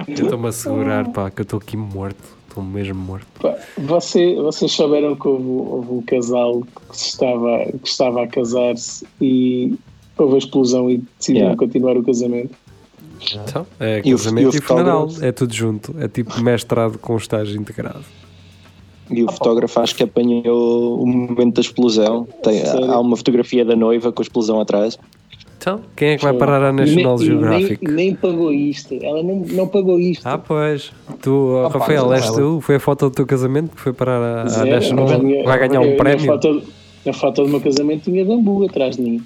Estou-me 0.08 0.48
a 0.48 0.52
segurar, 0.52 1.10
pá, 1.12 1.30
que 1.30 1.42
eu 1.42 1.44
estou 1.44 1.60
aqui 1.60 1.76
morto. 1.76 2.36
Estou 2.48 2.64
mesmo 2.64 2.96
morto. 2.96 3.28
Pá, 3.42 3.56
você, 3.78 4.36
vocês 4.36 4.72
souberam 4.72 5.16
que 5.16 5.28
houve, 5.28 5.44
houve 5.46 5.92
um 5.92 6.02
casal 6.02 6.62
que, 6.62 6.96
estava, 6.96 7.66
que 7.82 7.88
estava 7.90 8.24
a 8.24 8.28
casar-se 8.28 9.06
e 9.20 9.76
houve 10.18 10.36
a 10.36 10.38
explosão 10.38 10.90
e 10.90 10.98
decidiram 11.20 11.48
Yeah. 11.48 11.58
continuar 11.58 11.98
o 11.98 12.04
casamento. 12.04 12.56
Então, 13.34 13.66
é 13.80 14.02
E 14.06 14.14
o- 14.14 14.18
casamento 14.18 14.54
e 14.54 14.56
e, 14.56 14.60
o 14.60 14.62
funeral. 14.62 15.00
fotógrafo? 15.02 15.26
É 15.26 15.32
tudo 15.34 15.54
junto. 15.54 15.96
É 16.00 16.08
tipo 16.08 16.40
mestrado 16.42 16.98
com 16.98 17.18
estágio 17.18 17.60
integrado. 17.60 18.06
E 19.10 19.24
o 19.24 19.32
fotógrafo 19.32 19.80
acho 19.80 19.96
que 19.96 20.04
apanhou 20.04 21.00
o 21.02 21.06
momento 21.06 21.56
da 21.56 21.62
explosão. 21.62 22.28
Tem- 22.44 22.64
há 22.90 23.00
uma 23.00 23.16
fotografia 23.16 23.64
da 23.64 23.76
noiva 23.76 24.12
com 24.12 24.22
a 24.22 24.24
explosão 24.24 24.60
atrás. 24.60 24.98
Então, 25.58 25.80
quem 25.96 26.10
é 26.10 26.18
que 26.18 26.24
vai 26.24 26.34
parar 26.34 26.62
à 26.64 26.72
National 26.74 27.18
nem, 27.18 27.26
Geographic? 27.28 27.84
Nem, 27.86 27.96
nem 27.96 28.16
pagou 28.16 28.52
isto. 28.52 28.94
Ela 29.02 29.24
não, 29.24 29.36
não 29.48 29.68
pagou 29.68 30.00
isto. 30.00 30.26
Ah, 30.28 30.38
pois. 30.38 30.92
Tu, 31.22 31.32
oh, 31.32 31.66
Opa, 31.68 31.80
Rafael, 31.80 32.14
és 32.14 32.30
tu? 32.30 32.60
Foi 32.62 32.76
a 32.76 32.80
foto 32.80 33.10
do 33.10 33.16
teu 33.16 33.26
casamento 33.26 33.76
que 33.76 33.82
foi 33.82 33.94
parar 33.94 34.22
à, 34.22 34.42
à. 34.42 34.66
National? 34.66 35.08
Tinha- 35.20 35.44
Vai 35.44 35.60
ganhar 35.68 35.82
eu- 35.82 35.88
um 35.88 35.92
na 35.92 35.98
prémio? 35.98 36.26
foto- 36.26 36.62
Na 37.06 37.14
foto 37.14 37.44
do 37.44 37.50
meu 37.50 37.62
casamento 37.62 38.04
tinha 38.10 38.26
bambu 38.26 38.66
atrás 38.66 38.96
de 38.96 39.02
mim. 39.04 39.24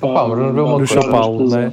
Opa, 0.00 0.28
mas 0.28 0.38
vamos 0.38 0.54
ver 0.54 0.60
uma 0.60 0.70
No 0.72 0.76
coisa. 0.78 0.94
Chapal, 1.02 1.34
não 1.38 1.58
é? 1.58 1.72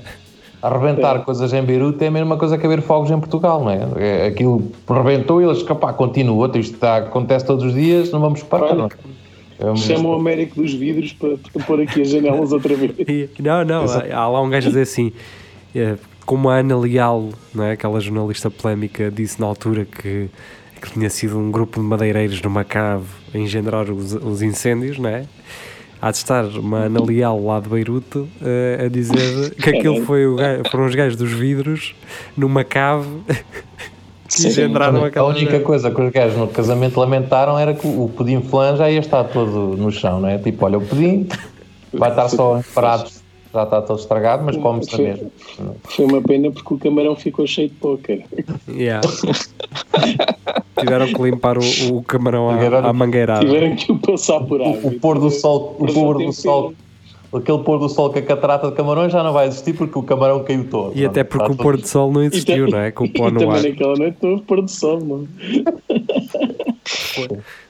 Arrebentar 0.64 1.18
É. 1.18 1.20
coisas 1.20 1.52
em 1.52 1.62
Beirute 1.62 2.02
é 2.06 2.08
a 2.08 2.12
mesma 2.12 2.38
coisa 2.38 2.58
que 2.58 2.66
haver 2.66 2.82
fogos 2.82 3.12
em 3.12 3.20
Portugal, 3.20 3.62
não 3.62 3.70
é? 3.70 3.86
É, 3.98 4.28
Aquilo 4.28 4.72
rebentou 4.90 5.42
e 5.42 5.46
eles, 5.46 5.62
capá, 5.62 5.92
continua. 5.92 6.48
Isto 6.56 6.76
está, 6.76 6.98
acontece 6.98 7.46
todos 7.46 7.66
os 7.66 7.74
dias, 7.74 8.10
não 8.12 8.22
vamos 8.22 8.42
parar. 8.44 8.74
Não. 8.74 8.86
é? 8.86 9.76
Chama 9.76 10.10
o 10.10 10.14
Américo 10.14 10.62
dos 10.62 10.74
vidros 10.74 11.12
para, 11.12 11.36
para 11.38 11.64
pôr 11.66 11.82
aqui 11.82 12.02
as 12.02 12.10
janelas 12.10 12.54
outra 12.54 12.76
vez. 12.76 12.94
Não, 13.40 13.66
não, 13.66 13.86
há 13.86 14.28
lá 14.30 14.42
um 14.42 14.50
gajo 14.50 14.68
a 14.68 14.70
dizer 14.70 14.82
assim, 14.84 15.12
eh, 15.76 15.96
como 16.26 16.50
a 16.50 16.56
Ana 16.56 16.78
Leal, 16.78 17.30
não 17.54 17.64
é? 17.66 17.74
aquela 17.74 18.00
jornalista 18.00 18.50
polémica, 18.50 19.12
disse 19.12 19.40
na 19.40 19.48
altura 19.48 19.86
que, 19.86 20.30
que 20.82 20.92
tinha 20.94 21.10
sido 21.10 21.38
um 21.38 21.52
grupo 21.52 21.80
de 21.80 21.86
madeireiros 21.86 22.42
numa 22.42 22.64
cave 22.64 23.06
a 23.34 23.38
engendrar 23.38 23.90
os, 23.92 24.14
os 24.14 24.42
incêndios, 24.42 24.98
não 24.98 25.10
é? 25.10 25.26
Há 26.04 26.12
de 26.12 26.18
estar 26.18 26.44
uma 26.44 26.80
Ana 26.80 27.02
Leal 27.02 27.42
lá 27.42 27.62
de 27.62 27.70
Beirute 27.70 28.26
eh, 28.42 28.84
a 28.86 28.90
dizer 28.90 29.56
que 29.56 29.70
aquilo 29.70 30.04
foi 30.04 30.28
o 30.28 30.36
gajo, 30.36 30.64
foram 30.70 30.86
os 30.86 30.94
gajos 30.94 31.16
dos 31.18 31.32
vidros 31.32 31.96
numa 32.36 32.66
cave 32.66 33.08
que 34.28 34.52
Sim, 34.52 34.74
A 35.16 35.24
única 35.24 35.62
coisa 35.62 35.90
que 35.90 36.02
os 36.02 36.12
gajos 36.12 36.38
no 36.38 36.50
casamento 36.50 37.00
lamentaram 37.00 37.58
era 37.58 37.74
que 37.74 37.88
o 37.88 38.12
pudim 38.14 38.42
flan 38.42 38.76
já 38.76 38.92
ia 38.92 39.00
estar 39.00 39.24
todo 39.24 39.78
no 39.78 39.90
chão, 39.94 40.20
não 40.20 40.28
é? 40.28 40.38
Tipo, 40.38 40.66
olha, 40.66 40.78
o 40.78 40.86
pudim 40.86 41.26
vai 41.94 42.10
estar 42.10 42.28
só 42.28 42.58
em 42.58 42.64
pratos, 42.64 43.24
já 43.54 43.64
está 43.64 43.82
todo 43.82 43.98
estragado, 43.98 44.44
mas 44.44 44.58
come-se 44.58 44.92
na 44.92 44.98
mesma. 44.98 45.32
Foi 45.86 46.04
uma 46.04 46.22
pena 46.22 46.52
porque 46.52 46.74
o 46.74 46.78
camarão 46.78 47.16
ficou 47.16 47.48
cheio 47.48 47.70
de 47.70 47.76
póquer. 47.76 48.26
Yeah. 48.68 49.08
Tiveram 50.78 51.08
que 51.08 51.22
limpar 51.22 51.58
o, 51.58 51.62
o 51.98 52.04
camarão 52.04 52.50
à, 52.50 52.90
à 52.90 52.94
mangueirada. 52.94 53.46
Tiveram 53.46 53.76
que 53.76 53.92
o 53.92 53.98
passar 53.98 54.42
por 54.42 54.62
água. 54.62 54.80
O, 54.84 54.88
o 54.88 55.00
pôr 55.00 55.20
do 55.20 55.30
sol, 55.30 55.76
o 55.80 55.86
pôr 55.86 56.18
do 56.18 56.34
sol, 56.34 56.74
aquele 57.34 57.60
pôr 57.60 57.80
do 57.80 57.90
sol 57.90 58.12
com 58.12 58.20
a 58.20 58.22
catarata 58.22 58.70
de 58.70 58.76
camarões 58.76 59.12
já 59.12 59.24
não 59.24 59.34
vai 59.34 59.48
existir 59.48 59.74
porque 59.74 59.98
o 59.98 60.04
camarão 60.04 60.44
caiu 60.44 60.68
todo. 60.70 60.98
E 60.98 61.06
até 61.06 61.24
porque 61.24 61.52
o 61.52 61.56
pôr 61.56 61.78
do 61.78 61.88
sol 61.88 62.12
não 62.12 62.24
existiu, 62.24 62.68
não 62.68 62.80
é? 62.80 62.92
Com 62.92 63.06
o 63.06 63.10
pó 63.10 63.30
no 63.30 63.50
ar. 63.50 63.62
naquela 63.62 63.96
noite 63.96 64.18
não 64.22 64.32
houve 64.32 64.44
pôr 64.44 64.62
do 64.62 64.70
sol, 64.70 65.00
mano. 65.04 65.28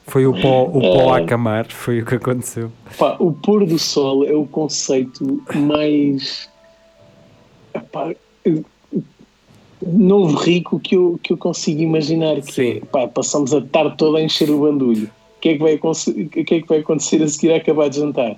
Foi 0.07 0.25
o 0.25 0.33
pó, 0.33 0.63
o 0.63 0.81
pó 0.81 1.13
a 1.13 1.23
camar, 1.23 1.67
foi 1.69 2.01
o 2.01 2.05
que 2.05 2.15
aconteceu. 2.15 2.71
Pá, 2.97 3.15
o 3.19 3.31
pôr 3.31 3.65
do 3.65 3.79
sol 3.79 4.25
é 4.25 4.33
o 4.33 4.45
conceito 4.45 5.41
mais 5.55 6.49
epá, 7.73 8.13
novo 9.87 10.37
rico 10.37 10.79
que 10.79 10.95
eu, 10.95 11.19
que 11.21 11.33
eu 11.33 11.37
consigo 11.37 11.81
imaginar. 11.81 12.41
Que 12.41 12.53
Sim. 12.53 12.69
é, 12.77 12.79
pá, 12.79 13.07
passamos 13.07 13.53
a 13.53 13.61
tarde 13.61 13.95
toda 13.97 14.19
a 14.19 14.21
encher 14.21 14.49
o 14.49 14.59
bandulho. 14.59 15.09
O 15.37 15.41
que, 15.41 15.49
é 15.49 15.53
que 15.53 15.59
vai, 15.59 15.77
que 15.77 16.55
é 16.55 16.61
que 16.61 16.67
vai 16.67 16.79
acontecer 16.79 17.21
a 17.21 17.27
seguir 17.27 17.53
a 17.53 17.57
acabar 17.57 17.89
de 17.89 17.97
jantar? 17.97 18.37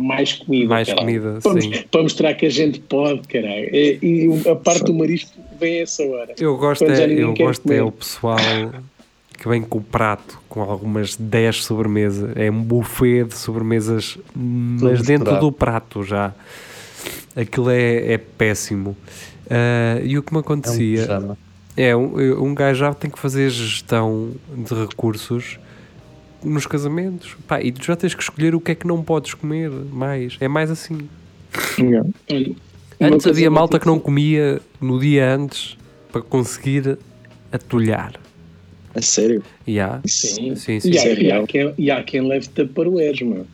mais 0.00 0.34
comida. 0.34 0.68
Mais 0.68 0.88
caralho. 0.88 1.06
comida, 1.06 1.38
para, 1.42 1.60
sim. 1.60 1.72
para 1.90 2.02
mostrar 2.02 2.34
que 2.34 2.46
a 2.46 2.50
gente 2.50 2.80
pode, 2.80 3.26
caralho. 3.28 3.74
E, 3.74 3.98
e 4.02 4.48
a 4.48 4.54
parte 4.54 4.84
do 4.84 4.94
marisco 4.94 5.30
vem 5.58 5.80
a 5.80 5.82
essa 5.82 6.02
hora. 6.02 6.34
Eu 6.38 6.56
gosto, 6.56 6.84
é, 6.84 7.12
eu 7.12 7.34
gosto 7.34 7.72
é 7.72 7.82
o 7.82 7.90
pessoal 7.90 8.38
que 9.38 9.48
vem 9.48 9.62
com 9.62 9.78
o 9.78 9.82
prato 9.82 10.40
com 10.48 10.62
algumas 10.62 11.16
10 11.16 11.64
sobremesas. 11.64 12.36
É 12.36 12.50
um 12.50 12.62
buffet 12.62 13.24
de 13.24 13.36
sobremesas, 13.36 14.18
mas 14.34 15.02
dentro 15.02 15.38
do 15.38 15.50
prato 15.50 16.02
já. 16.02 16.34
Aquilo 17.34 17.70
é, 17.70 18.12
é 18.14 18.18
péssimo. 18.18 18.96
Ah, 19.50 20.00
e 20.02 20.18
o 20.18 20.22
que 20.22 20.32
me 20.32 20.38
É 20.38 20.40
um 20.40 20.40
acontecia 20.40 21.36
é 21.76 21.94
um, 21.94 22.44
um 22.44 22.54
gajo 22.54 22.80
já 22.80 22.94
tem 22.94 23.10
que 23.10 23.18
fazer 23.18 23.50
gestão 23.50 24.32
de 24.56 24.74
recursos 24.74 25.58
nos 26.42 26.66
casamentos. 26.66 27.36
Pá, 27.46 27.60
e 27.60 27.70
tu 27.70 27.84
já 27.84 27.94
tens 27.94 28.14
que 28.14 28.22
escolher 28.22 28.54
o 28.54 28.60
que 28.60 28.72
é 28.72 28.74
que 28.74 28.86
não 28.86 29.02
podes 29.02 29.34
comer 29.34 29.70
mais. 29.70 30.36
É 30.40 30.48
mais 30.48 30.70
assim. 30.70 31.08
Olha, 31.78 32.54
uma 32.98 33.14
Antes 33.14 33.26
havia 33.26 33.50
malta 33.50 33.78
que 33.78 33.86
não 33.86 33.98
comia 33.98 34.60
no 34.80 34.98
dia 34.98 35.34
antes 35.34 35.76
para 36.10 36.22
conseguir 36.22 36.98
atulhar. 37.52 38.18
A 38.94 39.02
sério? 39.02 39.42
E 39.66 39.78
há. 39.78 40.00
Sim, 40.06 40.54
Sim, 40.54 40.80
sim, 40.80 40.90
e, 40.90 40.98
há, 40.98 41.12
e, 41.12 41.30
há 41.30 41.46
quem, 41.46 41.74
e 41.76 41.90
há 41.90 42.02
quem 42.02 42.26
leve 42.26 42.48
taparoeiros, 42.48 43.20
meu. 43.20 43.46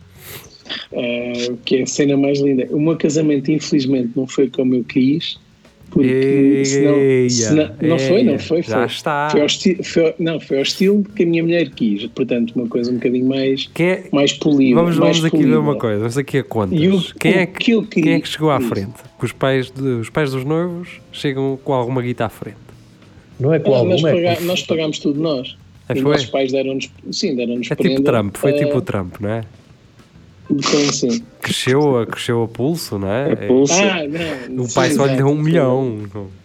Ah, 0.93 1.57
que 1.65 1.77
é 1.77 1.81
a 1.83 1.85
cena 1.85 2.15
mais 2.15 2.39
linda. 2.39 2.65
O 2.71 2.79
meu 2.79 2.95
casamento, 2.95 3.51
infelizmente, 3.51 4.11
não 4.15 4.25
foi 4.25 4.49
como 4.49 4.75
eu 4.75 4.83
quis, 4.85 5.37
porque 5.93 6.63
senão, 6.65 6.95
Eia, 6.97 7.29
senão- 7.29 7.71
não 7.81 7.99
foi, 7.99 8.23
não 8.23 8.31
eia, 8.33 8.39
foi, 8.39 8.61
Já 8.63 8.75
foi. 8.77 8.85
está. 8.85 9.29
Foi 9.31 9.41
ao, 9.41 9.47
foi 9.83 10.15
não, 10.19 10.39
foi 10.39 10.57
ao 10.57 10.63
estilo 10.63 11.03
que 11.15 11.23
a 11.23 11.25
minha 11.25 11.43
mulher 11.43 11.69
quis, 11.69 12.05
portanto, 12.07 12.51
uma 12.55 12.67
coisa 12.67 12.91
um 12.91 12.95
bocadinho 12.95 13.25
mais, 13.27 13.69
é- 13.79 14.03
mais 14.11 14.33
polida. 14.33 14.75
Vamos, 14.75 14.97
mais 14.97 15.19
vamos 15.19 15.33
aqui 15.33 15.45
ver 15.45 15.57
uma 15.57 15.75
coisa. 15.75 15.99
Vamos 15.99 16.17
aqui 16.17 16.37
a 16.39 16.43
contas. 16.43 16.79
E 16.79 16.87
o- 16.89 17.01
quem, 17.19 17.33
é 17.33 17.45
que, 17.45 17.59
que 17.59 17.71
eu 17.71 17.83
queria- 17.83 18.03
quem 18.03 18.13
é 18.13 18.19
que 18.19 18.27
chegou 18.27 18.51
à 18.51 18.57
Isso. 18.59 18.69
frente? 18.69 18.93
Que 19.19 19.25
os 19.25 19.31
pais, 19.31 19.71
de- 19.71 19.81
os 19.81 20.09
pais 20.09 20.31
dos 20.31 20.43
noivos 20.43 20.89
chegam 21.11 21.57
com 21.63 21.73
alguma 21.73 22.01
guita 22.01 22.25
à 22.25 22.29
frente. 22.29 22.57
Não 23.39 23.53
é 23.53 23.59
com 23.59 23.69
Ah, 23.73 23.83
nós, 23.83 23.91
alguma, 23.91 24.09
é 24.09 24.13
paga- 24.13 24.35
com- 24.37 24.43
nós 24.45 24.63
pagámos 24.63 24.99
tudo 24.99 25.19
nós. 25.21 25.55
Ah, 25.89 25.93
Os 25.93 25.99
foi? 26.01 26.11
nossos 26.13 26.29
pais 26.29 26.51
deram-nos, 26.51 26.89
sim, 27.11 27.35
deram-nos 27.35 27.69
É 27.69 27.75
tipo 27.75 28.01
Trump, 28.03 28.37
foi 28.37 28.51
ah, 28.51 28.57
tipo 28.57 28.77
o 28.77 28.81
Trump, 28.81 29.15
não 29.19 29.29
é? 29.29 29.41
Então, 30.49 30.79
assim. 30.89 31.21
Cresceu 31.41 31.97
a, 31.97 32.05
cresceu 32.05 32.43
a 32.43 32.47
pulso, 32.47 32.97
não 32.97 33.11
é? 33.11 33.33
A 33.33 33.35
pulso. 33.35 33.73
Ah, 33.73 34.03
não. 34.49 34.65
O 34.65 34.73
pai 34.73 34.89
sim, 34.89 34.95
só 34.95 35.05
lhe 35.05 35.15
deu 35.15 35.27
um 35.27 35.41
milhão. 35.41 35.99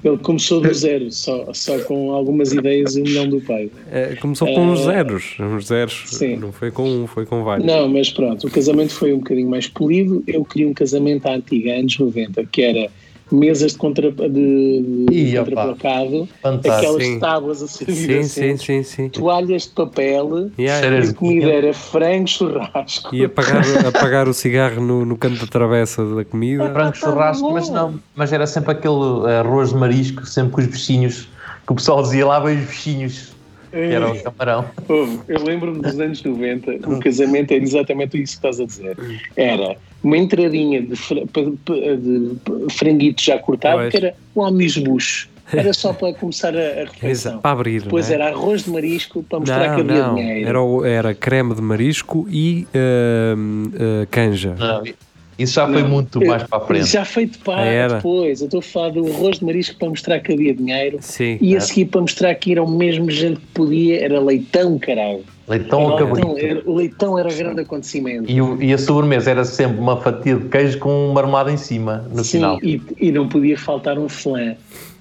Ele 0.05 0.19
começou 0.19 0.61
do 0.61 0.73
zero, 0.73 1.11
só, 1.13 1.53
só 1.53 1.79
com 1.81 2.13
algumas 2.13 2.53
ideias 2.53 2.97
e 2.97 3.01
um 3.01 3.05
milhão 3.05 3.29
do 3.29 3.41
pai. 3.41 3.71
É, 3.91 4.17
começou 4.17 4.53
com 4.53 4.67
uns 4.67 4.85
zeros. 4.85 5.37
Uns 5.39 5.67
zeros. 5.67 6.05
Sim. 6.07 6.37
Não 6.37 6.53
foi 6.53 6.71
com 6.71 6.89
um, 6.89 7.07
foi 7.07 7.27
com 7.27 7.43
vários. 7.45 7.67
Não, 7.67 7.89
mas 7.89 8.11
pronto, 8.11 8.47
o 8.47 8.51
casamento 8.51 8.93
foi 8.93 9.13
um 9.13 9.19
bocadinho 9.19 9.49
mais 9.49 9.69
polido. 9.69 10.23
Eu 10.27 10.45
queria 10.45 10.69
um 10.69 10.75
casamento 10.75 11.27
à 11.27 11.35
antiga, 11.35 11.73
anos 11.75 11.99
90, 11.99 12.45
que 12.47 12.63
era 12.63 12.91
mesas 13.31 13.73
de, 13.73 13.79
contra, 13.79 14.11
de, 14.11 14.27
de 14.29 15.07
Ih, 15.11 15.37
contraplacado, 15.37 16.29
aquelas 16.43 17.05
Sim. 17.05 17.19
tábuas 17.19 17.63
a 17.63 17.69
servir 17.69 17.95
Sim, 17.95 18.07
sim, 18.07 18.19
assentos, 18.21 18.65
sim, 18.67 18.83
sim. 18.83 19.09
toalhas 19.09 19.63
de 19.63 19.71
papel, 19.71 20.51
Yeah. 20.59 20.87
E 20.87 21.09
a 21.11 21.15
comida 21.15 21.51
era 21.51 21.73
frango, 21.73 22.27
churrasco. 22.27 23.15
E 23.15 23.25
apagar, 23.25 23.63
apagar 23.87 24.29
o 24.29 24.35
cigarro 24.35 24.81
no, 24.81 25.05
no 25.05 25.17
canto 25.17 25.41
da 25.41 25.47
travessa 25.47 26.05
da 26.05 26.25
comida. 26.25 26.71
frango 26.73 26.97
churrasco, 26.97 27.53
mas 27.53 27.69
não, 27.69 28.01
mas 28.15 28.33
era 28.33 28.47
sempre 28.47 28.73
aquele 28.73 29.31
arroz 29.39 29.71
de 29.71 29.77
marisco, 29.77 30.27
sempre 30.27 30.53
com 30.53 30.61
os 30.61 30.67
bichinhos, 30.67 31.29
que 31.67 31.73
o 31.73 31.75
pessoal 31.77 32.03
dizia 32.03 32.27
lá 32.27 32.41
bem 32.41 32.59
os 32.59 32.67
bichinhos, 32.67 33.33
que 33.71 33.77
era 33.77 34.11
o 34.11 34.23
camarão. 34.23 34.65
Eu 35.29 35.43
lembro-me 35.45 35.81
dos 35.81 35.99
anos 35.99 36.23
90, 36.23 36.89
o 36.89 36.99
casamento 37.01 37.53
era 37.53 37.63
exatamente 37.63 38.21
isso 38.23 38.41
que 38.41 38.47
estás 38.49 38.61
a 38.61 38.65
dizer. 38.65 38.97
Era 39.37 39.77
uma 40.03 40.17
entradinha 40.17 40.83
de, 40.83 40.97
fra- 40.97 41.23
pa- 41.33 41.53
pa- 41.65 41.75
de 41.75 42.37
franguito 42.75 43.23
já 43.23 43.39
cortado, 43.39 43.79
Pois. 43.79 43.91
que 43.91 43.97
era 43.97 44.15
um 44.37 44.43
almisbucho. 44.45 45.29
Era 45.51 45.73
só 45.73 45.95
para 45.95 46.13
começar 46.13 46.55
a, 46.55 46.61
refeição. 46.85 47.09
Exato, 47.11 47.39
para 47.39 47.53
abrir. 47.53 47.81
Depois 47.83 48.07
não 48.09 48.13
é? 48.13 48.19
era 48.21 48.29
arroz 48.29 48.65
de 48.65 48.71
marisco 48.71 49.23
para 49.23 49.41
mostrar 49.41 49.69
Não, 49.69 49.75
que 49.77 49.81
havia 49.93 50.07
não. 50.07 50.15
dinheiro. 50.15 50.49
Era, 50.49 50.63
o- 50.63 50.85
era 50.85 51.15
creme 51.15 51.55
de 51.55 51.63
marisco 51.63 52.27
e 52.31 52.67
hum, 53.35 53.63
uh, 53.75 54.07
canja. 54.11 54.55
Não, 54.59 54.83
isso 55.39 55.55
já 55.55 55.67
foi 55.67 55.83
Não, 55.83 55.89
muito 55.89 56.21
eu- 56.23 56.29
mais 56.29 56.43
para 56.43 56.59
a 56.59 56.67
frente. 56.67 56.87
Já 56.87 57.05
feito 57.05 57.39
para 57.41 57.63
Era. 57.65 57.95
depois. 57.97 58.41
Eu 58.41 58.47
estou 58.47 58.59
a 58.61 58.63
falar 58.63 58.89
do 58.91 59.07
arroz 59.07 59.39
de 59.39 59.45
marisco 59.45 59.77
para 59.79 59.89
mostrar 59.89 60.21
que 60.21 60.33
havia 60.33 60.55
dinheiro. 60.55 60.99
Sim. 61.01 61.39
E 61.41 61.57
a 61.57 61.61
seguir 61.61 61.87
para 61.87 62.01
mostrar 62.01 62.35
que 62.35 62.53
era 62.53 62.63
o 62.63 62.71
mesmo 62.71 63.11
gente 63.11 63.41
que 63.41 63.47
podia, 63.55 64.03
era 64.05 64.21
leitão, 64.21 64.79
caralho. 64.79 65.23
Leitão 65.49 65.81
Era 65.81 66.05
ou 66.05 66.13
leitão, 66.13 66.39
era- 66.39 66.63
o 66.67 66.75
leitão 66.75 67.19
era 67.19 67.33
grande 67.33 67.61
acontecimento. 67.63 68.31
E, 68.31 68.41
o- 68.43 68.63
e 68.63 68.73
a 68.73 68.77
sobremesa 68.79 69.31
era 69.31 69.45
sempre 69.45 69.79
uma 69.81 69.99
fatia 70.01 70.37
de 70.37 70.47
queijo 70.49 70.79
com 70.79 70.91
um 71.09 71.13
marmelada 71.13 71.51
em 71.51 71.57
cima, 71.57 72.05
no 72.13 72.23
Sim, 72.23 72.33
final. 72.39 72.59
e, 72.63 72.83
e 73.01 73.11
não 73.13 73.29
podia 73.29 73.57
faltar 73.57 73.99
um 73.99 74.09
flan 74.09 74.57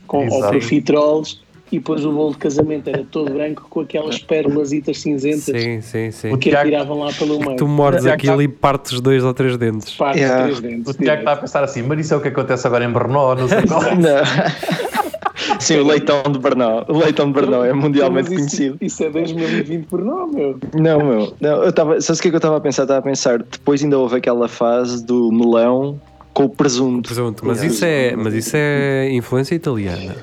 com 0.05 0.25
ou 0.29 0.41
profiteroles 0.49 1.41
e 1.75 1.79
depois 1.79 2.05
o 2.05 2.11
bolo 2.11 2.31
de 2.31 2.37
casamento 2.37 2.89
era 2.89 3.03
todo 3.09 3.31
branco 3.33 3.67
com 3.69 3.81
aquelas 3.81 4.19
pérolasitas 4.19 4.99
cinzentas 5.01 5.43
Sim, 5.43 5.81
sim, 5.81 6.11
sim. 6.11 6.31
O 6.33 6.37
que 6.37 6.55
atiravam 6.55 6.99
lá 6.99 7.11
pelo 7.13 7.39
meio. 7.39 7.55
Tu 7.55 7.67
mordes 7.67 8.03
Tiago, 8.03 8.15
aquilo 8.15 8.37
tá- 8.37 8.43
e 8.43 8.47
partes 8.47 9.01
dois 9.01 9.23
ou 9.23 9.33
três 9.33 9.57
dentes. 9.57 9.95
Parte 9.95 10.19
Yeah. 10.19 10.43
três 10.43 10.59
dentes. 10.59 10.93
O 10.93 10.97
Tiago 10.97 11.19
está 11.19 11.33
a 11.33 11.37
pensar 11.37 11.63
assim, 11.63 11.81
mas 11.83 11.99
isso 11.99 12.13
é 12.13 12.17
o 12.17 12.21
que 12.21 12.29
acontece 12.29 12.65
agora 12.65 12.85
em 12.85 12.89
Brno, 12.91 13.35
não 13.35 13.47
sei 13.47 13.61
qual. 13.65 13.81
Não. 13.97 14.87
Sim, 15.59 15.77
o 15.79 15.87
leitão 15.87 16.23
de 16.31 16.39
Bernal. 16.39 16.85
O 16.87 16.97
leitão 16.97 17.27
de 17.27 17.33
Bernal 17.33 17.63
é 17.65 17.73
mundialmente 17.73 18.27
isso, 18.27 18.35
conhecido. 18.37 18.77
Isso 18.81 19.03
é 19.03 19.09
2020 19.09 19.85
por 19.85 20.03
não, 20.03 20.27
meu. 20.27 20.59
Não, 20.73 20.99
meu. 20.99 21.33
Não, 21.39 21.63
eu 21.63 21.69
estava. 21.69 21.99
Sabes 22.01 22.19
o 22.19 22.21
que 22.21 22.27
é 22.27 22.31
que 22.31 22.35
eu 22.35 22.39
estava 22.39 22.57
a 22.57 22.61
pensar? 22.61 22.83
Estava 22.83 22.99
a 22.99 23.03
pensar, 23.03 23.39
depois 23.39 23.83
ainda 23.83 23.97
houve 23.97 24.17
aquela 24.17 24.47
fase 24.47 25.03
do 25.03 25.31
melão 25.31 25.99
com 26.33 26.45
o 26.45 26.49
presunto. 26.49 27.07
Presunto. 27.07 27.45
Mas 27.45 27.63
isso 27.63 27.83
é, 27.85 28.15
mas 28.15 28.33
isso 28.33 28.51
é 28.55 29.09
influência 29.11 29.55
italiana. 29.55 30.15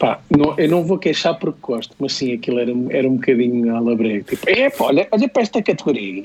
Pá, 0.00 0.18
não, 0.30 0.54
eu 0.58 0.68
não 0.68 0.82
vou 0.82 0.96
queixar 0.98 1.38
porque 1.38 1.58
gosto, 1.62 1.94
mas 2.00 2.14
sim, 2.14 2.32
aquilo 2.32 2.58
era, 2.58 2.72
era 2.88 3.06
um 3.06 3.16
bocadinho 3.16 3.76
à 3.76 3.78
labrega. 3.80 4.24
Tipo, 4.24 4.48
é, 4.50 4.68
pá, 4.70 4.86
olha, 4.86 5.06
olha 5.12 5.28
para 5.28 5.42
esta 5.42 5.62
categoria. 5.62 6.24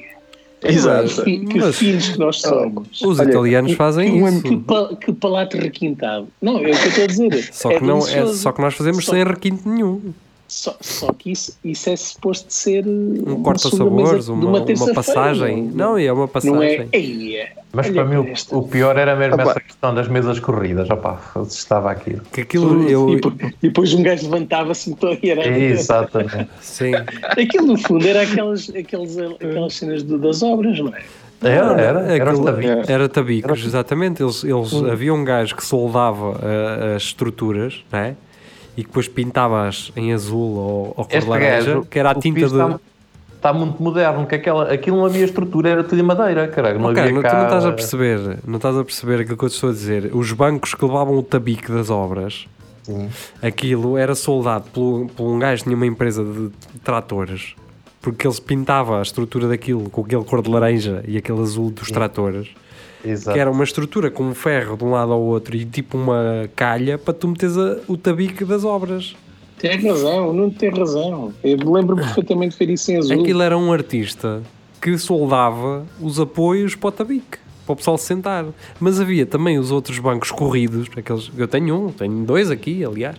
Exato. 0.64 1.24
Que, 1.24 1.46
que 1.46 1.58
Mas- 1.60 1.76
filhos 1.76 2.10
que 2.10 2.18
nós 2.18 2.40
somos. 2.40 3.02
Os 3.02 3.20
Olha, 3.20 3.30
italianos 3.30 3.74
fazem 3.74 4.12
Que, 4.14 4.28
isso. 4.30 4.42
que, 4.44 4.58
pa- 4.58 4.96
que 4.96 5.14
palato 5.14 5.58
requintado. 5.58 6.28
Não, 6.42 6.58
é 6.58 6.62
o 6.62 6.64
que 6.64 6.70
eu 6.70 6.74
estou 6.88 7.04
a 7.04 7.08
dizer. 7.08 7.50
Só 7.54 7.70
é 7.72 7.78
que, 7.80 7.84
não, 7.86 7.98
é, 8.08 8.26
só 8.28 8.52
que 8.52 8.62
nós 8.62 8.74
fazemos 8.74 9.06
Só- 9.06 9.12
sem 9.12 9.24
requinte 9.24 9.68
nenhum. 9.68 10.02
Só, 10.48 10.76
só 10.80 11.12
que 11.12 11.32
isso, 11.32 11.58
isso 11.64 11.90
é 11.90 11.96
suposto 11.96 12.54
ser 12.54 12.86
Um 12.88 13.42
corta-sabores, 13.42 14.28
uma, 14.28 14.60
uma 14.60 14.94
passagem. 14.94 15.64
Não, 15.74 15.98
e 16.00 16.06
é 16.06 16.12
uma 16.14 16.22
Não 16.22 16.28
passagem. 16.28 16.88
é. 16.92 16.98
Eia, 16.98 17.48
Mas 17.74 17.88
olha 17.88 17.96
para 17.96 18.06
mim 18.06 18.16
o, 18.18 18.28
esta. 18.30 18.56
o 18.56 18.68
pior 18.68 18.96
era 18.96 19.16
mesmo 19.16 19.34
Opa. 19.34 19.44
essa 19.52 19.60
questão 19.60 19.96
das 19.96 20.08
mesas 20.08 20.40
corridas. 20.40 20.88
Opá, 20.90 21.20
estava 21.48 21.90
aqui. 21.90 22.18
Que 22.32 22.42
aquilo 22.42 22.88
eu. 22.88 23.10
E, 23.10 23.16
depois- 23.16 23.36
e 23.42 23.68
depois 23.68 23.94
um 23.96 24.04
gajo 24.04 24.30
levantava-se 24.30 24.96
e 25.24 25.30
era. 25.32 25.48
Exatamente. 25.48 26.48
Sim. 26.62 26.92
Aquilo 27.24 27.66
no 27.66 27.78
fundo 27.80 28.08
era 28.08 28.22
aquelas, 28.22 28.70
aquelas, 28.70 29.18
aquelas 29.18 29.74
cenas 29.74 30.04
do- 30.04 30.20
das 30.20 30.44
obras, 30.44 30.78
não 30.80 30.94
é? 30.96 31.02
Era, 31.42 31.82
era. 31.82 32.00
Era 32.14 32.32
Aquilo- 32.32 32.46
tabiques. 32.46 32.90
Era 32.90 33.10
tabicos, 33.10 33.66
exatamente. 33.66 34.22
Eles, 34.24 34.44
eles 34.44 34.74
havia 34.74 35.14
um 35.14 35.24
gajo 35.24 35.56
que 35.56 35.66
soldava 35.66 36.40
ah, 36.42 36.96
as 36.96 37.04
estruturas, 37.04 37.84
não 37.92 38.00
é? 38.00 38.16
E 38.78 38.82
que 38.82 38.88
depois 38.90 39.08
pintava-as 39.08 39.92
em 39.96 40.14
azul 40.14 40.58
ou, 40.58 40.94
ou 40.98 41.06
cor 41.06 41.28
laranja, 41.28 41.82
que 41.90 41.98
era 41.98 42.12
a 42.12 42.16
tinta 42.16 42.40
de. 42.40 42.46
Está, 42.46 42.80
está 43.36 43.54
muito 43.54 43.82
moderno, 43.82 44.26
que 44.26 44.36
aquela, 44.36 44.72
aquilo 44.72 44.98
não 44.98 45.06
havia 45.06 45.24
estrutura, 45.24 45.70
era 45.70 45.84
tudo 45.84 46.00
em 46.00 46.04
madeira, 46.04 46.48
caralho. 46.48 46.80
Não 46.80 46.90
Ok, 46.90 47.02
havia 47.02 47.14
não, 47.14 47.22
tu 47.22 47.24
cá... 47.24 47.38
não 47.38 47.44
estás 47.46 47.66
a 47.66 47.72
perceber, 47.72 48.40
não 48.46 48.56
estás 48.58 48.78
a 48.78 48.84
perceber 48.84 49.22
aquilo 49.22 49.38
que 49.38 49.46
eu 49.46 49.50
te 49.50 49.54
estou 49.54 49.70
a 49.70 49.74
dizer. 49.74 50.12
Os 50.14 50.32
bancos 50.32 50.74
que 50.74 50.84
levavam 50.84 51.18
o 51.18 51.24
tabique 51.24 51.72
das 51.72 51.90
obras, 51.90 52.48
Sim. 52.84 53.10
aquilo 53.42 53.98
era 53.98 54.16
soldado 54.16 54.66
por, 54.74 55.08
por 55.16 55.26
um 55.26 55.40
gajo 55.40 55.64
que 55.64 55.70
tinha 55.70 55.76
uma 55.76 55.86
empresa 55.86 56.24
de 56.24 56.50
tratores, 56.84 57.56
porque 58.02 58.28
ele 58.28 58.36
pintava 58.42 59.00
a 59.00 59.02
estrutura 59.02 59.48
daquilo 59.48 59.90
com 59.90 60.02
aquele 60.02 60.24
cor 60.24 60.42
de 60.42 60.50
laranja 60.50 61.04
e 61.08 61.18
aquele 61.18 61.40
azul 61.42 61.72
dos 61.72 61.90
tratores, 61.90 62.50
Exato. 63.06 63.34
que 63.36 63.40
era 63.40 63.50
uma 63.52 63.64
estrutura 63.64 64.10
com 64.12 64.24
um 64.24 64.34
ferro 64.36 64.76
de 64.78 64.84
um 64.84 64.92
lado 64.92 65.12
ao 65.12 65.22
outro 65.22 65.56
e 65.56 65.64
tipo 65.66 65.98
uma 65.98 66.50
calha 66.56 66.98
para 66.98 67.14
tu 67.14 67.28
meteres 67.28 67.58
a- 67.58 67.78
o 67.88 67.96
tabique 67.98 68.44
das 68.46 68.64
obras. 68.64 69.16
Tem 69.58 69.78
razão, 69.88 70.34
não 70.34 70.50
tem 70.50 70.70
razão. 70.70 71.34
Eu 71.44 71.58
me 71.58 71.66
lembro 71.66 71.96
perfeitamente 71.98 72.58
de 72.58 72.66
ver 72.66 72.74
isso 72.74 72.92
em 72.92 72.98
azul. 72.98 73.22
Aquilo 73.22 73.42
era 73.42 73.58
um 73.58 73.72
artista 73.72 74.42
que 74.82 74.98
soldava 74.98 75.86
os 76.02 76.20
apoios 76.20 76.76
para 76.76 76.88
o 76.90 76.92
tabique, 76.92 77.38
para 77.66 77.74
o 77.74 77.76
pessoal 77.76 77.98
se 77.98 78.06
sentar. 78.06 78.46
Mas 78.80 79.00
havia 79.00 79.26
também 79.26 79.58
os 79.58 79.72
outros 79.72 79.98
bancos 80.00 80.30
corridos, 80.32 80.88
aqueles, 80.96 81.32
eu 81.38 81.48
tenho 81.48 81.76
um, 81.88 81.90
tenho 81.92 82.24
dois 82.26 82.52
aqui, 82.52 82.84
aliás, 82.86 83.16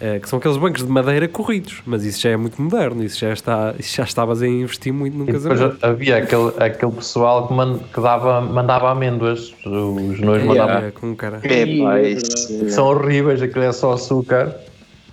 eh, 0.00 0.18
que 0.18 0.28
são 0.28 0.38
aqueles 0.38 0.56
bancos 0.56 0.82
de 0.84 0.88
madeira 0.90 1.26
corridos. 1.28 1.82
Mas 1.86 2.04
isso 2.04 2.20
já 2.20 2.30
é 2.30 2.36
muito 2.36 2.60
moderno, 2.60 3.02
isso 3.02 3.18
já, 3.18 3.32
está, 3.32 3.74
isso 3.78 3.96
já 3.96 4.04
estavas 4.04 4.42
a 4.42 4.46
investir 4.46 4.92
muito 4.92 5.16
no 5.16 5.24
E 5.24 5.32
depois 5.32 5.48
casamento. 5.58 5.78
havia 5.84 6.16
aquele, 6.18 6.52
aquele 6.58 6.92
pessoal 6.92 7.48
que, 7.48 7.54
man- 7.54 7.78
que 7.92 8.00
dava, 8.00 8.40
mandava 8.40 8.90
amêndoas. 8.90 9.54
Os 9.64 10.20
noivos 10.20 10.46
mandavam. 10.46 10.76
É, 10.88 10.90
com 10.90 11.14
cara. 11.16 11.40
É, 11.42 11.62
é 11.62 12.08
isso. 12.10 12.48
verdade. 12.48 12.72
São 12.72 12.86
horríveis, 12.86 13.40
aquilo 13.42 13.64
é 13.64 13.72
só 13.72 13.92
açúcar. 13.92 14.54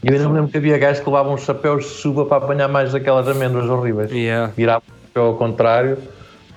E 0.03 0.07
eu 0.07 0.13
ainda 0.15 0.27
me 0.27 0.36
lembro 0.36 0.51
que 0.51 0.57
havia 0.57 0.77
gajos 0.77 0.99
que 1.01 1.09
levavam 1.09 1.38
chapéus 1.38 1.86
de 1.86 1.91
chuva 1.91 2.25
para 2.25 2.43
apanhar 2.43 2.67
mais 2.67 2.91
daquelas 2.91 3.25
amêndoas 3.27 3.69
horríveis. 3.69 4.11
Yeah. 4.11 4.51
Viravam 4.55 4.84
o 4.86 5.07
chapéu 5.07 5.23
ao 5.27 5.36
contrário 5.38 5.97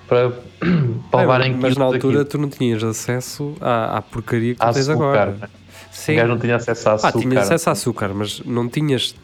para, 0.05 0.31
para 1.09 1.19
É, 1.19 1.21
levarem 1.21 1.55
mas 1.55 1.77
na 1.77 1.85
altura 1.85 2.23
daquilo. 2.23 2.25
tu 2.25 2.37
não 2.39 2.49
tinhas 2.49 2.83
acesso 2.83 3.53
à, 3.61 3.97
à 3.99 4.01
porcaria 4.01 4.53
que 4.53 4.61
À 4.61 4.73
tens 4.73 4.89
açúcar, 4.89 5.05
agora. 5.05 5.31
né? 5.31 5.47
Sim. 5.97 6.13
O 6.13 6.15
gajo 6.17 6.27
não 6.29 6.39
tinha 6.39 6.55
acesso 6.55 6.89
a 6.89 6.91
Ah, 6.91 6.95
açúcar. 6.95 7.19
tinhas 7.19 7.37
acesso 7.45 7.69
a 7.69 7.71
açúcar, 7.73 8.13
mas 8.13 8.39
não 8.45 8.69
tinhas 8.69 9.15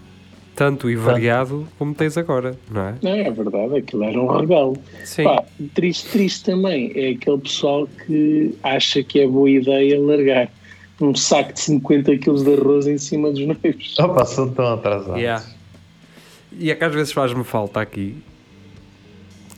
tanto 0.55 0.89
e 0.89 0.95
variado 0.95 1.67
como 1.79 1.93
tens 1.93 2.17
agora, 2.17 2.55
não 2.69 2.81
é? 2.81 2.95
Não, 3.01 3.11
é 3.11 3.31
verdade, 3.31 3.77
aquilo 3.77 4.03
era 4.03 4.19
um 4.21 4.27
regalo. 4.39 4.77
Sim. 5.05 5.23
Pá, 5.23 5.43
triste, 5.73 6.09
triste 6.09 6.43
também 6.45 6.91
é 6.95 7.11
aquele 7.11 7.37
pessoal 7.39 7.87
que 8.05 8.53
acha 8.63 9.03
que 9.03 9.19
é 9.19 9.27
boa 9.27 9.49
ideia 9.49 9.99
largar 10.01 10.49
um 11.01 11.13
saco 11.15 11.53
de 11.53 11.59
50 11.59 12.17
kg 12.17 12.43
de 12.43 12.53
arroz 12.53 12.87
em 12.87 12.97
cima 12.97 13.31
dos 13.31 13.45
noivos. 13.45 13.97
Opa, 13.99 14.25
são 14.25 14.49
tão 14.51 14.73
atrasados. 14.73 15.17
Yeah. 15.19 15.43
E 16.57 16.69
é 16.71 16.75
que 16.75 16.83
às 16.83 16.93
vezes 16.93 17.11
faz-me 17.13 17.43
falta 17.43 17.79
aqui. 17.81 18.15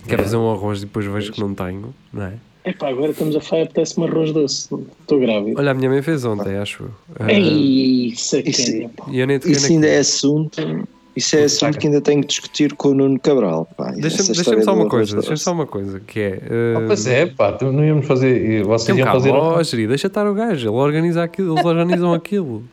Quero 0.07 0.21
fazer 0.23 0.37
um 0.37 0.51
arroz 0.51 0.79
e 0.81 0.85
depois 0.85 1.05
vejo 1.05 1.31
que 1.31 1.39
não 1.39 1.53
tenho, 1.55 1.93
não 2.13 2.23
é? 2.25 2.33
Epá, 2.65 2.89
agora 2.89 3.11
estamos 3.11 3.35
a 3.35 3.41
falar, 3.41 3.63
apetece-me 3.63 4.07
arroz 4.07 4.31
doce. 4.31 4.67
Estou 5.01 5.19
grávida. 5.19 5.59
Olha, 5.59 5.71
a 5.71 5.73
minha 5.73 5.89
mãe 5.89 6.01
fez 6.01 6.25
ontem, 6.25 6.57
acho. 6.57 6.85
Ah, 7.19 7.31
Ei, 7.31 8.07
Isso- 8.07 8.37
e 8.37 9.19
eu 9.19 9.27
nem 9.27 9.37
toquei 9.39 9.51
Isso 9.53 9.61
naquilo. 9.63 9.75
ainda 9.75 9.87
é 9.87 9.99
assunto. 9.99 10.87
Isso 11.15 11.35
é 11.37 11.43
assunto 11.43 11.77
que 11.77 11.87
ainda 11.87 12.01
tenho 12.01 12.21
que 12.21 12.27
discutir 12.27 12.73
com 12.73 12.89
o 12.89 12.93
Nuno 12.93 13.17
Cabral. 13.19 13.67
Deixa-me 13.97 14.27
deixa 14.33 14.61
só 14.63 14.73
uma 14.73 14.89
coisa, 14.89 15.15
deixa 15.15 15.37
só 15.37 15.51
uma 15.53 15.65
coisa, 15.65 16.01
que 16.05 16.19
é... 16.19 16.41
Ah, 16.75 16.79
ah, 16.79 16.83
pois 16.87 17.07
é, 17.07 17.25
pá, 17.27 17.57
não 17.61 17.85
íamos 17.85 18.05
fazer. 18.05 18.63
Vocês 18.65 18.85
Tem 18.87 18.95
um 18.95 18.97
iam 19.07 19.13
fazer. 19.13 19.29
ó, 19.31 19.63
Geri, 19.63 19.87
deixa 19.87 20.07
estar 20.07 20.27
o 20.27 20.33
gajo, 20.33 20.67
ele 20.67 20.75
organiza 20.75 21.23
aquilo, 21.23 21.53
eles 21.55 21.65
organizam 21.65 22.13
aquilo. 22.13 22.63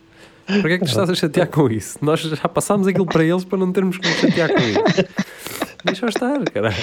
Para 0.44 0.60
que 0.62 0.68
é 0.72 0.78
que 0.78 0.84
tu 0.84 0.88
estás 0.88 1.08
a 1.08 1.14
chatear 1.14 1.46
com 1.46 1.70
isso? 1.70 1.98
Nós 2.02 2.18
já 2.20 2.48
passámos 2.48 2.88
aquilo 2.88 3.06
para 3.06 3.24
eles 3.24 3.44
para 3.44 3.56
não 3.58 3.70
termos 3.70 3.96
que 3.96 4.08
nos 4.08 4.16
chatear 4.18 4.50
com 4.52 4.58
isso. 4.58 5.04
Deixa-o 5.84 6.08
estar, 6.08 6.42
caralho. 6.50 6.76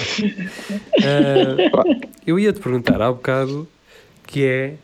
Ah, 1.02 2.08
eu 2.26 2.38
ia 2.38 2.52
te 2.52 2.60
perguntar 2.60 3.00
há 3.00 3.10
bocado 3.10 3.66
que 4.26 4.44
é 4.44 4.74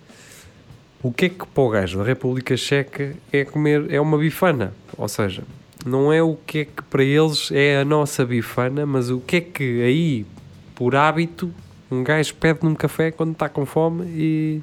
o 1.02 1.12
que 1.12 1.26
é 1.26 1.28
que 1.28 1.46
para 1.46 1.62
o 1.62 1.68
gajo 1.68 1.98
da 1.98 2.04
República 2.04 2.56
Checa 2.56 3.14
é 3.32 3.44
comer, 3.44 3.92
é 3.92 4.00
uma 4.00 4.18
bifana. 4.18 4.72
Ou 4.96 5.06
seja, 5.06 5.42
não 5.84 6.12
é 6.12 6.22
o 6.22 6.36
que 6.46 6.60
é 6.60 6.64
que 6.64 6.82
para 6.82 7.04
eles 7.04 7.50
é 7.52 7.78
a 7.78 7.84
nossa 7.84 8.24
bifana, 8.24 8.84
mas 8.84 9.10
o 9.10 9.20
que 9.20 9.36
é 9.36 9.40
que 9.40 9.82
aí, 9.82 10.26
por 10.74 10.96
hábito, 10.96 11.52
um 11.90 12.02
gajo 12.02 12.34
pede 12.34 12.60
num 12.62 12.74
café 12.74 13.10
quando 13.10 13.32
está 13.32 13.48
com 13.48 13.64
fome 13.64 14.04
e 14.06 14.60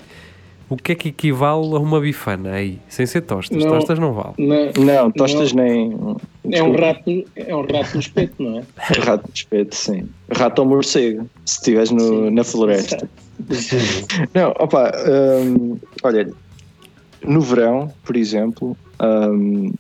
o 0.73 0.77
que 0.77 0.91
é 0.91 0.95
que 0.95 1.09
equivale 1.09 1.75
a 1.75 1.79
uma 1.79 1.99
bifana 1.99 2.51
aí? 2.53 2.79
Sem 2.89 3.05
ser 3.05 3.21
tostas. 3.21 3.63
Não. 3.63 3.71
Tostas 3.71 3.99
não 3.99 4.13
vale. 4.13 4.33
Não, 4.37 4.83
Não, 4.85 5.11
tostas 5.11 5.53
nem. 5.53 5.93
é, 6.51 6.61
um 6.63 6.75
rato, 6.75 7.23
é 7.35 7.55
um 7.55 7.61
rato 7.61 7.93
no 7.95 7.99
espeto, 7.99 8.41
não 8.43 8.59
é? 8.59 8.63
Rato 9.03 9.31
de 9.31 9.39
espeto, 9.39 9.75
sim. 9.75 10.09
Rato 10.29 10.59
ou 10.61 10.67
morcego, 10.67 11.29
se 11.45 11.55
estiveres 11.57 11.91
no- 11.91 12.29
na 12.31 12.43
floresta. 12.43 13.09
Sim. 13.51 13.77
Não, 14.33 14.49
opa, 14.59 14.91
hum, 15.43 15.77
olha, 16.03 16.29
no 17.25 17.41
verão, 17.41 17.91
por 18.03 18.15
exemplo, 18.15 18.77
hum, 19.01 19.73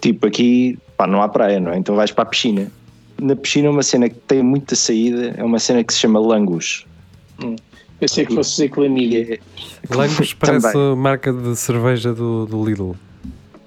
tipo 0.00 0.26
aqui, 0.26 0.78
pá, 0.96 1.06
não 1.06 1.22
há 1.22 1.28
praia, 1.28 1.58
não 1.60 1.72
é? 1.72 1.78
Então 1.78 1.94
vais 1.96 2.10
para 2.12 2.22
a 2.22 2.26
piscina. 2.26 2.70
Na 3.20 3.36
piscina, 3.36 3.70
uma 3.70 3.82
cena 3.82 4.08
que 4.08 4.16
tem 4.16 4.42
muita 4.42 4.74
saída 4.74 5.34
é 5.36 5.44
uma 5.44 5.58
cena 5.58 5.84
que 5.84 5.92
se 5.92 5.98
chama 6.00 6.18
langus. 6.20 6.86
Pensei 8.00 8.24
que 8.24 8.34
fosse 8.34 8.50
dizer 8.52 8.70
clamídia. 8.70 9.38
Langos 9.90 10.32
parece 10.32 10.72
Também. 10.72 10.96
marca 10.96 11.32
de 11.32 11.54
cerveja 11.54 12.14
do, 12.14 12.46
do 12.46 12.64
Lidl. 12.64 12.94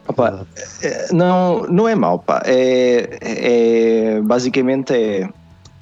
Opa, 0.08 0.46
é, 0.82 1.14
não, 1.14 1.68
não 1.68 1.88
é 1.88 1.96
mau, 1.96 2.20
pá. 2.20 2.42
É, 2.46 3.20
é, 3.22 4.22
basicamente 4.22 4.94
é. 4.94 5.30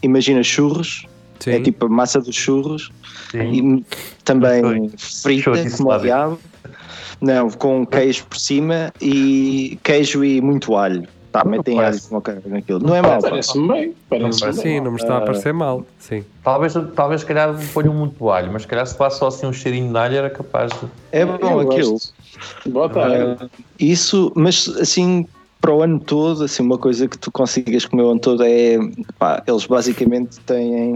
Imagina 0.04 0.44
churros, 0.44 1.06
Sim. 1.40 1.52
é 1.52 1.62
tipo 1.62 1.86
a 1.86 1.90
massa 1.90 2.20
dos 2.20 2.36
churros, 2.36 2.92
Sim. 3.32 3.80
e 3.80 3.86
também 4.26 4.92
frita, 4.98 5.52
como 5.78 5.98
diabo. 6.00 6.40
Não, 7.22 7.52
com 7.52 7.86
queijo 7.86 8.26
por 8.26 8.38
cima 8.38 8.92
e 9.00 9.78
queijo 9.84 10.24
e 10.24 10.42
muito 10.42 10.76
alho. 10.76 11.08
Tá, 11.32 11.46
metem 11.46 11.76
alho 11.80 11.86
parece. 11.88 12.08
como 12.10 12.20
o 12.20 12.22
caralho 12.22 12.44
naquilo. 12.50 12.80
Não 12.80 12.94
é 12.96 13.02
mau, 13.02 13.22
pá. 13.22 13.30
Parece-me 13.30 13.68
bem. 13.68 13.88
Não, 13.88 13.94
Parece-me 14.20 14.54
sim, 14.54 14.64
bem. 14.64 14.82
não 14.82 14.92
me 14.92 14.98
está 14.98 15.14
a 15.16 15.18
Ah. 15.20 15.22
parecer 15.22 15.54
mal. 15.54 15.86
Sim. 15.98 16.26
Talvez, 16.44 16.74
talvez, 16.96 17.22
se 17.22 17.28
calhar, 17.28 17.56
ponham 17.74 17.94
muito 17.94 18.30
alho, 18.30 18.52
mas 18.52 18.64
se 18.64 18.68
calhar 18.68 18.86
se 18.86 18.98
lá 19.00 19.10
só 19.10 19.28
assim 19.28 19.46
um 19.46 19.54
cheirinho 19.54 19.90
de 19.92 19.98
alho 19.98 20.16
era 20.18 20.30
capaz 20.30 20.72
de. 20.74 20.88
É 21.12 21.24
Eu 21.24 21.28
bom 21.38 21.60
aquilo. 21.62 21.92
gosto. 21.92 22.14
Bota. 22.66 23.00
Ah, 23.02 23.48
isso, 23.80 24.32
mas 24.36 24.68
assim, 24.80 25.26
para 25.62 25.74
o 25.74 25.82
ano 25.82 26.00
todo, 26.00 26.44
assim, 26.44 26.64
uma 26.64 26.78
coisa 26.78 27.08
que 27.08 27.18
tu 27.18 27.32
consigas 27.32 27.86
comer 27.86 28.04
o 28.04 28.10
ano 28.12 28.20
todo 28.20 28.44
é, 28.44 28.78
pá, 29.18 29.42
eles 29.48 29.66
basicamente 29.66 30.38
têm, 30.42 30.96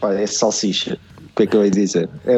pá, 0.00 0.12
é 0.14 0.26
salsicha, 0.26 0.98
o 1.32 1.36
que 1.36 1.42
é 1.42 1.46
que 1.46 1.56
eu 1.56 1.64
ia 1.64 1.70
dizer? 1.70 2.08
É, 2.24 2.34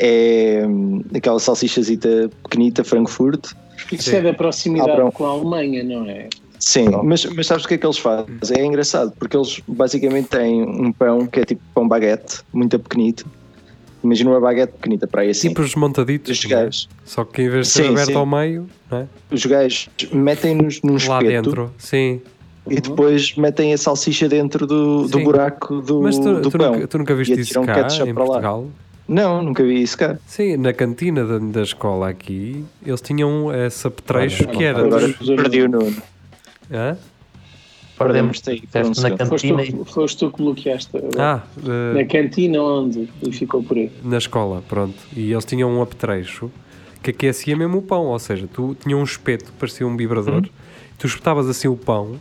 é, 0.00 0.60
é 0.60 0.66
hum, 0.66 1.02
aquela 1.14 1.38
salsichazita 1.38 2.28
pequenita, 2.42 2.82
Frankfurt, 2.84 3.52
Isso 3.92 4.14
é 4.14 4.20
da 4.20 4.32
proximidade 4.34 4.90
Abram. 4.90 5.10
com 5.10 5.24
a 5.26 5.30
Alemanha, 5.30 5.82
não 5.84 6.08
é? 6.08 6.28
sim, 6.58 6.86
mas, 7.02 7.24
mas 7.26 7.46
sabes 7.46 7.64
o 7.64 7.68
que 7.68 7.74
é 7.74 7.78
que 7.78 7.84
eles 7.86 7.98
fazem? 7.98 8.26
É 8.56 8.64
engraçado, 8.64 9.12
porque 9.18 9.36
eles 9.36 9.60
basicamente 9.68 10.28
têm 10.28 10.62
um 10.62 10.90
pão 10.92 11.26
que 11.26 11.40
é 11.40 11.44
tipo 11.44 11.60
pão 11.74 11.86
baguete, 11.86 12.40
muito 12.52 12.78
pequenito, 12.78 13.26
imagina 14.02 14.30
uma 14.30 14.40
baguete 14.40 14.72
pequenita 14.72 15.06
para 15.06 15.22
aí 15.22 15.30
assim, 15.30 15.48
Tipo 15.48 15.60
os 15.62 15.74
montaditos. 15.74 16.38
os 16.38 16.44
é? 16.44 16.48
gajos, 16.48 16.88
Só 17.04 17.24
que 17.24 17.42
em 17.42 17.48
vez 17.50 17.66
de 17.66 17.72
ser 17.74 17.82
Sim, 17.84 17.88
aberto 17.90 18.06
sim. 18.08 18.14
ao 18.14 18.24
meio, 18.26 18.66
não 18.90 18.98
é? 18.98 19.06
os 19.30 19.44
gajos 19.44 19.88
metem-nos 20.12 20.80
num 20.82 20.92
lá 20.92 20.98
espeto, 20.98 21.22
dentro. 21.26 21.74
Sim. 21.78 22.22
e 22.70 22.80
depois 22.80 23.34
metem 23.36 23.74
a 23.74 23.78
salsicha 23.78 24.26
dentro 24.26 24.66
do, 24.66 25.06
do 25.06 25.18
Sim. 25.18 25.24
buraco 25.24 25.82
do, 25.82 26.00
Mas 26.00 26.18
tu, 26.18 26.40
do 26.40 26.50
tu 26.50 26.56
pão. 26.58 26.72
nunca, 26.72 26.86
tu 26.88 26.98
nunca 26.98 27.14
viste 27.14 27.38
isso 27.40 27.60
cá, 27.62 27.74
ketchup 27.74 28.08
em 28.08 28.14
para 28.14 28.24
lá. 28.24 28.62
Não, 29.06 29.42
nunca 29.42 29.62
vi 29.62 29.82
isso 29.82 29.98
cá. 29.98 30.16
Sim, 30.26 30.56
na 30.56 30.72
cantina 30.72 31.24
da, 31.24 31.38
da 31.38 31.62
escola 31.62 32.08
aqui, 32.08 32.64
eles 32.84 33.00
tinham 33.00 33.52
esse 33.54 33.86
apetrecho 33.86 34.44
Olha, 34.48 34.56
que 34.56 34.64
era. 34.64 34.78
Agora 34.86 35.08
dos- 35.08 35.26
perdi 35.26 35.62
o 35.62 35.68
Nuno. 35.68 36.02
Hã? 36.72 36.96
Perdemos 37.96 38.40
Perdemos-te 38.40 38.50
aí 38.50 38.62
na. 39.16 39.26
Foste 39.26 39.48
cantina 39.48 39.64
tu, 39.78 39.84
foste 39.84 40.18
tu 40.18 40.30
que 40.32 40.38
bloqueaste. 40.42 40.90
Ah, 41.18 41.42
eh, 41.64 41.94
Na 42.02 42.04
cantina 42.06 42.60
onde? 42.60 43.08
E 43.22 43.30
ficou 43.32 43.62
por 43.62 43.76
aí. 43.76 43.92
na 44.02 44.18
escola, 44.18 44.62
pronto. 44.68 44.96
E 45.14 45.30
eles 45.30 45.44
tinham 45.44 45.70
um 45.70 45.80
apetrecho 45.80 46.50
que 47.02 47.10
aquecia 47.10 47.54
mesmo 47.56 47.78
o 47.78 47.82
pão, 47.82 48.06
ou 48.06 48.18
seja, 48.18 48.48
tu 48.52 48.74
tinha 48.82 48.96
um 48.96 49.04
espeto, 49.04 49.52
parecia 49.60 49.86
um 49.86 49.96
vibrador, 49.96 50.42
tu 50.98 51.06
espetavas 51.06 51.48
assim 51.48 51.68
o 51.68 51.76
pão 51.76 52.16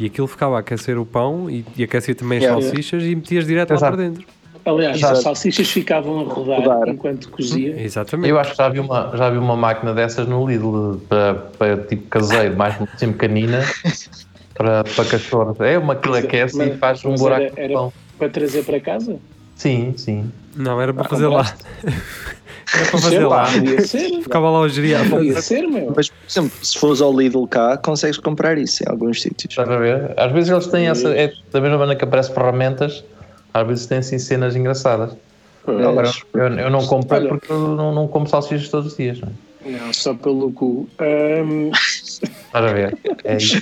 e 0.00 0.06
aquilo 0.06 0.26
ficava 0.26 0.56
a 0.56 0.60
aquecer 0.60 0.98
o 0.98 1.04
pão 1.06 1.48
e, 1.50 1.64
e 1.76 1.84
aquecia 1.84 2.14
também 2.14 2.38
as 2.38 2.44
Yeah. 2.44 2.62
salsichas 2.62 3.02
e 3.04 3.14
metias 3.14 3.46
direto 3.46 3.70
lá 3.70 3.76
Exato. 3.76 3.96
para 3.96 4.04
dentro. 4.08 4.26
Aliás, 4.68 4.96
Exato. 4.98 5.12
as 5.14 5.22
salsichas 5.22 5.70
ficavam 5.70 6.20
a 6.20 6.24
rodar, 6.24 6.60
Rodar. 6.60 6.88
enquanto 6.88 7.28
cozia. 7.30 7.80
Exatamente. 7.80 8.28
Eu 8.30 8.38
acho 8.38 8.50
que 8.52 8.56
já 8.58 8.68
vi 8.68 8.80
uma, 8.80 9.12
já 9.16 9.30
vi 9.30 9.38
uma 9.38 9.56
máquina 9.56 9.94
dessas 9.94 10.26
no 10.28 10.46
Lidl 10.48 11.00
para, 11.08 11.34
para 11.58 11.76
tipo 11.78 12.06
caseiro, 12.08 12.56
mais 12.56 12.74
assim 12.94 13.12
pequenina, 13.12 13.60
para, 14.54 14.84
para 14.84 15.04
cachorros. 15.04 15.58
É 15.60 15.78
uma 15.78 15.96
que 15.96 16.08
aquece 16.16 16.62
e 16.62 16.76
faz 16.76 17.04
um 17.04 17.14
buraco 17.14 17.42
era- 17.42 17.54
de 17.54 17.60
era- 17.60 17.72
pão. 17.74 17.92
Para 18.18 18.28
trazer 18.28 18.64
para 18.64 18.80
casa? 18.80 19.16
Sim, 19.54 19.94
sim. 19.96 20.30
Não, 20.54 20.80
era 20.80 20.92
para 20.92 21.06
Ah, 21.06 21.08
fazer 21.08 21.28
lá. 21.28 21.46
Era 22.74 22.84
para 22.90 23.00
fazer 23.00 23.26
lá. 23.26 23.46
Ser. 23.86 24.10
Ficava 24.22 24.50
lá 24.50 24.60
o 24.60 24.68
geria. 24.68 24.98
Podia 25.08 25.40
ser, 25.40 25.62
meu. 25.66 25.90
Mas, 25.96 26.10
por 26.10 26.16
exemplo, 26.28 26.50
se 26.62 26.78
fores 26.78 27.00
ao 27.00 27.18
Lidl 27.18 27.46
cá, 27.46 27.78
consegues 27.78 28.18
comprar 28.18 28.58
isso 28.58 28.84
em 28.84 28.90
alguns 28.90 29.22
sítios. 29.22 29.52
Estás 29.52 29.70
a 29.70 29.76
ver? 29.78 30.12
Às 30.18 30.30
vezes 30.32 30.50
eles 30.50 30.66
têm 30.66 30.86
essa. 30.86 31.08
É, 31.16 31.32
da 31.50 31.62
mesma 31.62 31.78
maneira 31.78 31.98
que 31.98 32.04
aparece 32.04 32.30
ferramentas, 32.34 33.02
às 33.60 33.66
vezes 33.68 33.86
têm 33.86 33.98
assim 33.98 34.18
cenas 34.18 34.56
engraçadas. 34.56 35.16
Agora, 35.66 36.10
eu, 36.32 36.40
eu 36.40 36.70
não 36.70 36.86
compro 36.86 37.16
Olha. 37.16 37.28
porque 37.28 37.52
eu 37.52 37.58
não, 37.76 37.94
não 37.94 38.08
como 38.08 38.26
salsichas 38.26 38.68
todos 38.68 38.92
os 38.92 38.96
dias. 38.96 39.20
Não, 39.20 39.28
é? 39.28 39.70
Não, 39.70 39.92
só 39.92 40.14
pelo 40.14 40.50
cu. 40.52 40.88
Ahm, 40.98 41.70
Estás 41.72 42.64
a 42.64 42.72
ver? 42.72 42.96
É 43.24 43.36
isso. 43.36 43.56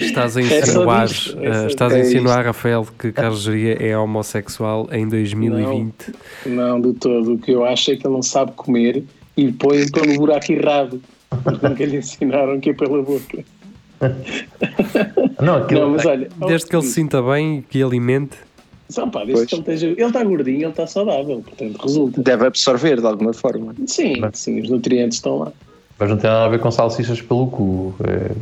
Estás 0.00 0.36
a 0.36 0.40
É 0.40 0.44
insinuar, 0.44 1.08
é 1.08 1.46
eh, 1.46 1.66
estás 1.66 1.92
a 1.92 1.98
insinuar, 1.98 2.44
Rafael, 2.46 2.86
que 2.98 3.12
Carlos 3.12 3.42
Geria 3.42 3.74
é 3.74 3.98
homossexual 3.98 4.88
em 4.90 5.06
2020. 5.06 5.94
não, 6.46 6.80
de 6.80 6.94
todo. 6.94 7.34
O 7.34 7.38
que 7.38 7.50
eu 7.50 7.64
acho 7.66 7.90
é 7.90 7.96
que 7.96 8.06
ele 8.06 8.14
não 8.14 8.22
sabe 8.22 8.52
comer 8.52 9.04
e 9.36 9.52
põe 9.52 9.86
pelo 9.90 10.16
buraco 10.16 10.50
errado. 10.50 11.02
Porque 11.42 11.68
nunca 11.68 11.84
lhe 11.84 11.96
ensinaram 11.98 12.58
que 12.60 12.70
é 12.70 12.74
pela 12.74 13.02
boca. 13.02 13.44
Não, 15.42 15.56
aquilo, 15.56 15.80
Não, 15.82 15.90
mas 15.90 16.06
olha. 16.06 16.28
Desde 16.46 16.66
que 16.68 16.76
ele 16.76 16.82
se 16.84 16.92
sinta 16.92 17.20
bem 17.22 17.58
e 17.58 17.62
que 17.62 17.82
alimente, 17.82 18.36
Só, 18.88 19.06
pá, 19.06 19.20
desde 19.24 19.34
Pois. 19.34 19.46
que 19.48 19.54
ele 19.54 19.60
esteja. 19.62 19.86
Ele 19.86 20.02
está 20.02 20.22
gordinho, 20.22 20.62
ele 20.62 20.66
está 20.70 20.86
saudável, 20.86 21.42
portanto 21.44 21.82
resulta. 21.82 22.22
Deve 22.22 22.46
absorver 22.46 23.00
de 23.00 23.06
alguma 23.06 23.32
forma. 23.32 23.74
Sim, 23.86 24.14
sim, 24.32 24.60
os 24.60 24.68
nutrientes 24.70 25.18
estão 25.18 25.38
lá. 25.38 25.52
Mas 25.98 26.10
não 26.10 26.16
tem 26.16 26.28
nada 26.28 26.44
a 26.44 26.48
ver 26.48 26.60
com 26.60 26.70
salsichas 26.70 27.20
pelo 27.22 27.46
cu. 27.46 27.94
É, 28.06 28.32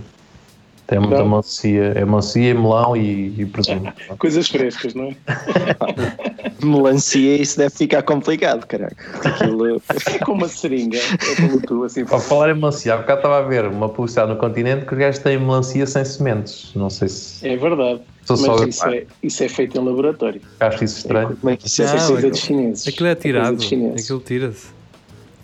tem 0.93 1.01
muita 1.01 1.19
Não. 1.19 1.29
macia. 1.29 1.93
É 1.97 2.05
macia, 2.05 2.55
melão 2.55 2.95
e, 2.95 3.35
e 3.41 3.47
presunto. 3.47 3.91
Coisas 4.19 4.47
frescas, 4.49 4.93
não 4.95 5.05
é? 5.05 5.17
Melancia, 6.63 7.37
isso 7.37 7.57
deve 7.59 7.75
ficar 7.75 8.03
complicado, 8.03 8.67
caralho. 8.67 8.95
Aquilo. 9.25 9.81
É 10.13 10.19
com 10.19 10.33
uma 10.33 10.49
seringa, 10.49 10.99
é 10.99 11.35
pelo 11.37 11.61
tu, 11.63 11.85
assim. 11.85 12.05
Para 12.05 12.19
falar 12.21 12.51
em 12.51 12.55
melancia, 12.55 12.93
há 12.95 12.97
bocado 12.99 13.21
estava 13.21 13.39
a 13.39 13.43
ver 13.43 13.67
uma 13.67 13.89
publicidade 13.89 14.31
no 14.31 14.37
continente 14.37 14.85
que 14.85 14.93
os 14.93 14.99
gajos 14.99 15.19
têm 15.21 15.39
melancia 15.39 15.87
sem 15.87 16.05
sementes. 16.05 16.71
Não 16.75 16.91
sei 16.91 17.09
se 17.09 17.49
É 17.49 17.57
verdade. 17.57 18.01
sou 18.25 18.37
Mas 18.37 18.41
só 18.47 18.65
isso 18.67 18.87
é, 18.89 19.05
isso 19.23 19.43
é 19.45 19.49
feito 19.49 19.79
em 19.81 19.85
laboratório. 19.85 20.41
acho 20.61 20.85
isso 20.85 20.99
estranho. 20.99 21.37
Como 21.41 21.51
é 21.53 21.57
que 21.57 21.67
isso 21.67 21.83
é? 21.83 21.85
Isso 21.87 21.95
é 21.95 21.99
Não, 21.99 22.07
coisa 22.07 22.19
aquilo- 22.19 22.31
dos 22.33 22.41
chineses. 22.41 22.89
Aquilo 22.89 23.09
é 23.09 23.15
tirado. 23.15 23.63
chineses. 23.63 24.05
Aquilo 24.05 24.21
tira-se. 24.21 24.67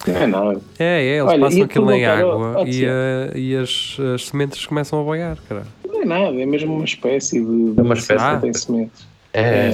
Não 0.06 0.16
é 0.16 0.26
nada. 0.26 0.60
É, 0.78 0.84
é, 0.84 1.16
eles 1.18 1.30
Olha, 1.30 1.40
passam 1.40 1.62
aquilo 1.62 1.92
em 1.92 2.06
água 2.06 2.64
e, 2.66 2.84
eh, 2.84 3.32
e 3.34 3.56
as, 3.56 3.96
as 4.14 4.26
sementes 4.28 4.64
começam 4.66 5.00
a 5.00 5.02
boiar, 5.04 5.38
cara. 5.48 5.64
Não 5.86 6.02
é 6.02 6.04
nada, 6.04 6.40
é 6.40 6.46
mesmo 6.46 6.74
uma 6.74 6.84
espécie 6.84 7.40
de. 7.40 7.74
É 7.76 7.82
uma 7.82 7.94
espécie. 7.94 8.24
que 8.36 8.40
tem 8.42 8.52
sementes. 8.54 9.06
É, 9.32 9.72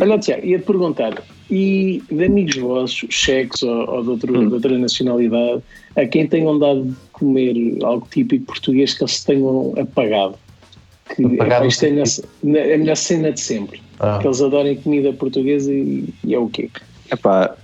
Olha, 0.00 0.18
Tiago, 0.18 0.44
ia-te 0.44 0.64
perguntar, 0.64 1.22
e 1.48 2.02
de 2.10 2.24
amigos 2.24 2.56
vossos, 2.56 3.06
cheques 3.08 3.62
ou, 3.62 3.88
ou 3.88 4.02
de, 4.02 4.08
outro- 4.10 4.36
Hum. 4.40 4.48
de 4.48 4.54
outra 4.54 4.76
nacionalidade, 4.76 5.62
a 5.94 6.04
quem 6.06 6.26
tenham 6.26 6.58
dado 6.58 6.86
de 6.86 6.94
comer 7.12 7.54
algo 7.84 8.04
típico 8.10 8.46
português 8.46 8.94
que 8.94 9.04
eles 9.04 9.22
tenham 9.22 9.72
apagado? 9.78 10.34
Que 11.14 11.24
Apagado 11.24 11.66
epá, 11.66 11.66
isto 11.66 11.84
é 11.84 11.90
a 11.90 12.58
é 12.58 12.74
a 12.74 12.78
melhor 12.78 12.96
cena 12.96 13.30
de 13.30 13.40
sempre. 13.40 13.80
ah, 14.00 14.18
Que 14.20 14.26
eles 14.26 14.42
adorem 14.42 14.74
comida 14.76 15.12
portuguesa 15.12 15.72
e, 15.72 16.08
e 16.24 16.34
é 16.34 16.38
o 16.38 16.48
quê? 16.48 16.68
Epá, 17.12 17.54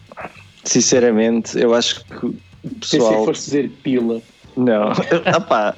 sinceramente, 0.64 1.58
eu 1.58 1.74
acho 1.74 2.04
que 2.04 2.26
o 2.26 2.34
Pensei 2.62 2.98
que 3.00 3.04
pessoal. 3.06 3.24
foste 3.24 3.44
dizer 3.44 3.70
pila. 3.82 4.22
Não, 4.56 4.92
Epá, 5.26 5.74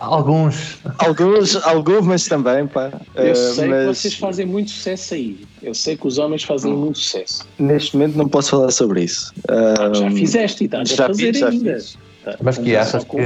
alguns. 0.00 0.78
alguns, 0.98 1.56
algumas 1.64 2.24
também, 2.26 2.66
pá. 2.66 2.90
Eu 3.14 3.24
Eh, 3.28 3.34
sei 3.34 3.64
que 3.64 3.70
mas 3.70 3.98
vocês 3.98 4.14
fazem 4.14 4.44
muito 4.46 4.70
sucesso 4.70 5.14
aí. 5.14 5.40
Eu 5.62 5.72
sei 5.74 5.96
que 5.96 6.06
os 6.06 6.18
homens 6.18 6.42
fazem 6.42 6.72
muito 6.72 6.98
sucesso. 6.98 7.46
neste 7.58 7.96
momento 7.96 8.16
não 8.16 8.28
posso 8.28 8.50
falar 8.50 8.70
sobre 8.72 9.04
isso. 9.04 9.32
Ah, 9.48 9.92
Já 9.94 10.10
fizeste 10.10 10.64
e 10.64 10.66
estás 10.66 10.88
já 10.90 11.04
a 11.04 11.08
fazer 11.08 11.32
fiz, 11.32 11.38
já 11.40 11.48
ainda. 11.48 11.74
fiz. 11.74 11.98
Mas 12.40 12.58
que 12.58 12.76
achas 12.76 13.04
que, 13.04 13.16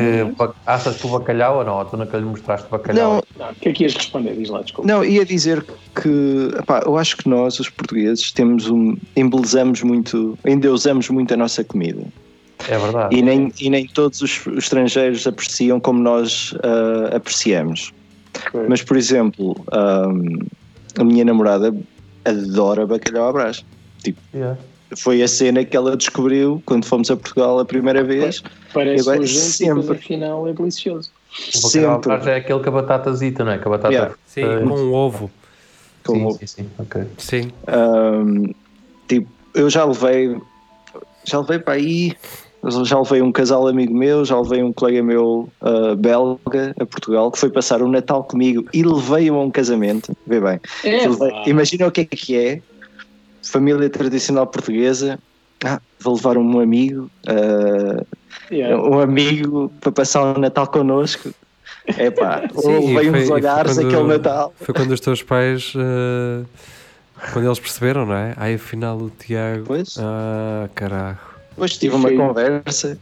achas 0.64 0.97
que 0.97 1.07
o 1.07 1.11
bacalhau 1.11 1.59
ou 1.59 1.64
não? 1.64 1.84
Tu 1.84 1.97
nunca 1.97 2.16
lhe 2.16 2.24
mostraste 2.24 2.68
bacalhau? 2.70 3.14
Não, 3.14 3.47
Não, 3.47 3.53
o 3.53 3.55
que 3.55 3.68
é 3.68 3.72
que 3.72 3.82
ias 3.84 3.94
responder? 3.94 4.34
Diz 4.34 4.49
lá, 4.49 4.62
desculpa. 4.62 4.90
Não, 4.90 5.05
ia 5.05 5.24
dizer 5.24 5.64
que 5.94 6.51
epá, 6.59 6.82
eu 6.84 6.97
acho 6.97 7.16
que 7.16 7.28
nós, 7.28 7.61
os 7.61 7.68
portugueses, 7.68 8.32
temos 8.32 8.68
um. 8.70 8.97
embelezamos 9.14 9.82
muito, 9.82 10.38
endeusamos 10.47 11.09
muito 11.11 11.34
a 11.34 11.36
nossa 11.36 11.62
comida. 11.62 12.03
É 12.68 12.78
verdade. 12.78 13.14
E 13.14 13.22
nem, 13.22 13.53
e 13.61 13.68
nem 13.68 13.86
todos 13.86 14.22
os, 14.22 14.47
os 14.47 14.64
estrangeiros 14.64 15.26
apreciam 15.26 15.78
como 15.78 16.01
nós 16.01 16.55
ah, 16.62 17.16
apreciamos. 17.16 17.92
Ok. 18.49 18.62
Mas, 18.68 18.82
por 18.82 18.97
exemplo, 18.97 19.57
ahm, 19.72 20.47
a 20.99 21.05
minha 21.05 21.24
namorada 21.24 21.74
adora 22.24 22.86
bacalhau 22.86 23.28
à 23.28 23.32
brás. 23.32 23.64
Yeah. 24.34 24.59
Foi 24.97 25.22
a 25.22 25.26
cena 25.28 25.64
que 25.64 25.76
ela 25.76 25.97
descobriu 25.97 26.62
quando 26.64 26.84
fomos 26.84 27.11
a 27.11 27.16
Portugal 27.16 27.59
a 27.59 27.64
primeira 27.64 28.05
vez. 28.05 28.43
Parece 28.72 29.01
Agora, 29.03 29.18
nojento, 29.20 29.41
sempre. 29.41 29.74
mas 29.74 29.91
afinal 29.91 30.47
é 30.49 30.53
delicioso. 30.53 31.11
O 31.55 31.68
Sempre. 31.68 31.91
atrás 32.12 32.26
é 32.28 32.37
aquele 32.37 32.61
com 32.61 32.68
a 32.68 32.72
batatazita, 32.72 33.45
não 33.45 33.53
é? 33.53 33.59
Com 33.59 33.68
a 33.68 33.72
batata. 33.72 33.93
Yeah. 33.95 34.14
Sim, 34.26 34.43
eh, 34.43 34.59
com 34.61 34.64
um 34.74 34.95
ovo. 34.95 35.30
Como- 36.05 36.30
sim, 36.32 36.39
sim, 36.47 36.62
sim, 36.62 36.70
ok. 36.78 37.03
Sim. 37.18 37.53
Ahm, 37.66 38.53
tipo, 39.09 39.28
eu 39.55 39.68
já 39.68 39.84
levei, 39.84 40.37
já 41.24 41.41
levei 41.41 41.59
para 41.59 41.74
aí, 41.74 42.14
já 42.84 42.99
levei 42.99 43.20
um 43.22 43.32
casal 43.32 43.66
amigo 43.66 43.93
meu, 43.95 44.24
já 44.24 44.41
levei 44.41 44.62
um 44.62 44.72
colega 44.72 45.03
meu 45.03 45.49
ah, 45.61 45.95
belga 45.99 46.74
a 46.80 46.87
Portugal 46.87 47.30
que 47.30 47.39
foi 47.39 47.51
passar 47.51 47.82
o 47.82 47.89
Natal 47.89 48.22
comigo 48.24 48.64
e 48.72 48.82
levei-o 48.82 49.34
a 49.34 49.43
um 49.43 49.51
casamento. 49.51 50.16
Vê 50.26 50.41
bem, 50.41 50.61
É, 50.84 51.09
Levei- 51.09 51.43
imagina 51.47 51.87
o 51.87 51.91
que 51.93 52.01
é 52.03 52.05
que 52.05 52.37
é, 52.37 52.62
família 53.51 53.88
tradicional 53.90 54.47
portuguesa. 54.47 55.18
Ah, 55.64 55.80
vou 56.01 56.14
levar 56.16 56.36
um 56.36 56.61
amigo, 56.61 57.11
ah, 57.26 58.05
Yeah. 58.51 58.76
um 58.80 59.01
amigo 59.01 59.72
para 59.80 59.90
passar 59.90 60.36
o 60.36 60.38
Natal 60.38 60.66
connosco. 60.68 61.30
É 61.86 62.11
pá, 62.11 62.42
Sim, 62.57 62.94
levei 62.94 63.11
foi- 63.11 63.22
uns 63.24 63.30
olhares 63.30 63.74
quando- 63.74 63.86
aquele 63.88 64.09
Natal. 64.09 64.55
Foi 64.61 64.74
quando 64.74 64.90
os 64.92 65.01
teus 65.01 65.22
pais. 65.22 65.72
eh, 65.76 66.44
quando 67.32 67.47
eles 67.47 67.59
perceberam, 67.59 68.05
não 68.07 68.14
é? 68.14 68.34
Aí 68.36 68.55
afinal 68.55 68.97
o 68.99 69.11
Tiago. 69.11 69.64
Pois. 69.66 69.97
Ah, 69.99 70.68
caraca. 70.74 71.36
Depois 71.57 71.78
tive 71.78 71.94
uma 71.94 72.09
Foi- 72.09 72.16
conversa. 72.18 72.98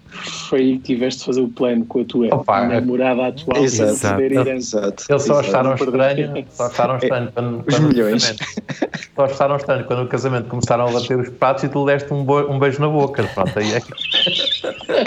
Foi 0.49 0.61
aí 0.61 0.79
que 0.79 0.85
tiveste 0.95 1.19
de 1.21 1.27
fazer 1.27 1.41
o 1.41 1.49
plano 1.49 1.85
com 1.87 2.01
a 2.03 2.05
tua 2.05 2.33
Opa, 2.33 2.65
namorada 2.67 3.27
atual 3.27 3.47
para 3.47 3.61
Exato. 3.63 3.91
receber 3.91 4.31
Exato. 4.33 4.49
herança. 4.49 4.95
Eles 5.09 5.23
só 5.25 5.41
acharam 5.41 5.75
estranho, 5.75 6.47
só 6.51 6.67
acharam 6.67 6.97
estranho 6.99 7.33
quando, 7.35 7.59
Os 7.59 7.65
quando 7.75 7.85
o 7.85 7.89
milhões. 7.89 8.23
casamento- 8.23 9.09
Só 9.17 9.25
acharam 9.25 9.57
estranho 9.57 9.85
quando 9.87 10.03
o 10.03 10.07
casamento 10.09 10.49
começaram 10.49 10.87
a 10.87 10.93
bater 10.93 11.19
os 11.19 11.29
pratos 11.31 11.65
e 11.65 11.69
tu 11.69 11.81
lhe 11.85 11.93
deste 11.93 12.15
um, 12.15 12.23
bo- 12.25 12.49
um 12.49 12.59
beijo 12.61 12.81
na 12.81 12.89
boca. 12.89 13.25
Pronto, 13.35 13.59
aí 13.59 13.73
é 13.75 13.81
que- 13.81 13.93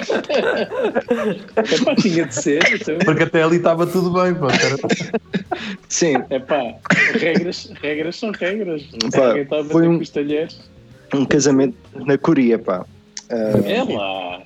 É 1.55 1.85
pá, 1.85 1.95
tinha 1.95 2.25
de 2.25 2.35
ser. 2.35 2.61
Então, 2.73 2.97
porque 3.05 3.23
até 3.23 3.43
ali 3.43 3.57
estava 3.57 3.87
tudo 3.87 4.11
bem. 4.11 4.35
Era- 4.35 4.77
Sim, 5.87 6.15
é 6.29 6.39
pá, 6.39 6.73
regras, 7.13 7.71
regras 7.81 8.15
são 8.17 8.31
regras. 8.31 8.81
Se 8.81 9.09
Pá, 9.17 9.27
alguém 9.29 9.43
está 9.43 9.55
a 9.55 9.59
bater 9.59 9.71
foi 9.71 9.87
um- 9.87 9.95
com 9.97 10.03
os 10.03 10.09
talheres, 10.09 10.59
um 11.13 11.25
casamento 11.25 11.77
na 11.95 12.17
Coreia, 12.17 12.59
pá. 12.59 12.85
Ah, 13.29 13.59
é 13.65 13.83
lá. 13.83 14.41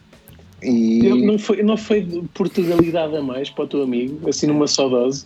e 0.63 1.05
Eu- 1.05 1.15
não, 1.17 1.37
foi, 1.39 1.63
não 1.63 1.77
foi 1.77 2.01
de 2.01 2.21
Portugalidade 2.33 3.15
a 3.15 3.21
mais 3.21 3.49
para 3.49 3.63
o 3.63 3.67
teu 3.67 3.83
amigo, 3.83 4.27
assim 4.29 4.47
numa 4.47 4.67
só 4.67 4.87
dose. 4.89 5.25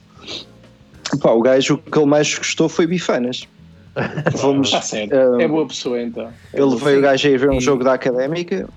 pá, 1.21 1.31
o 1.31 1.41
gajo 1.41 1.77
que 1.77 1.97
ele 1.97 2.05
mais 2.07 2.37
gostou 2.37 2.67
foi 2.69 2.85
bifanas. 2.87 3.47
Fomos, 4.37 4.67
Está 4.67 4.81
certo. 4.81 5.13
ah, 5.13 5.41
é 5.41 5.47
boa 5.47 5.65
pessoa 5.67 6.01
então. 6.01 6.27
É 6.53 6.59
eu 6.59 6.67
boa 6.67 6.77
levei 6.79 6.97
o 6.97 7.01
gajo 7.01 7.27
a 7.27 7.31
ir 7.31 7.37
ver 7.39 7.49
um 7.49 7.53
E- 7.57 7.61
jogo 7.61 7.83
da 7.83 7.93
académica 7.93 8.67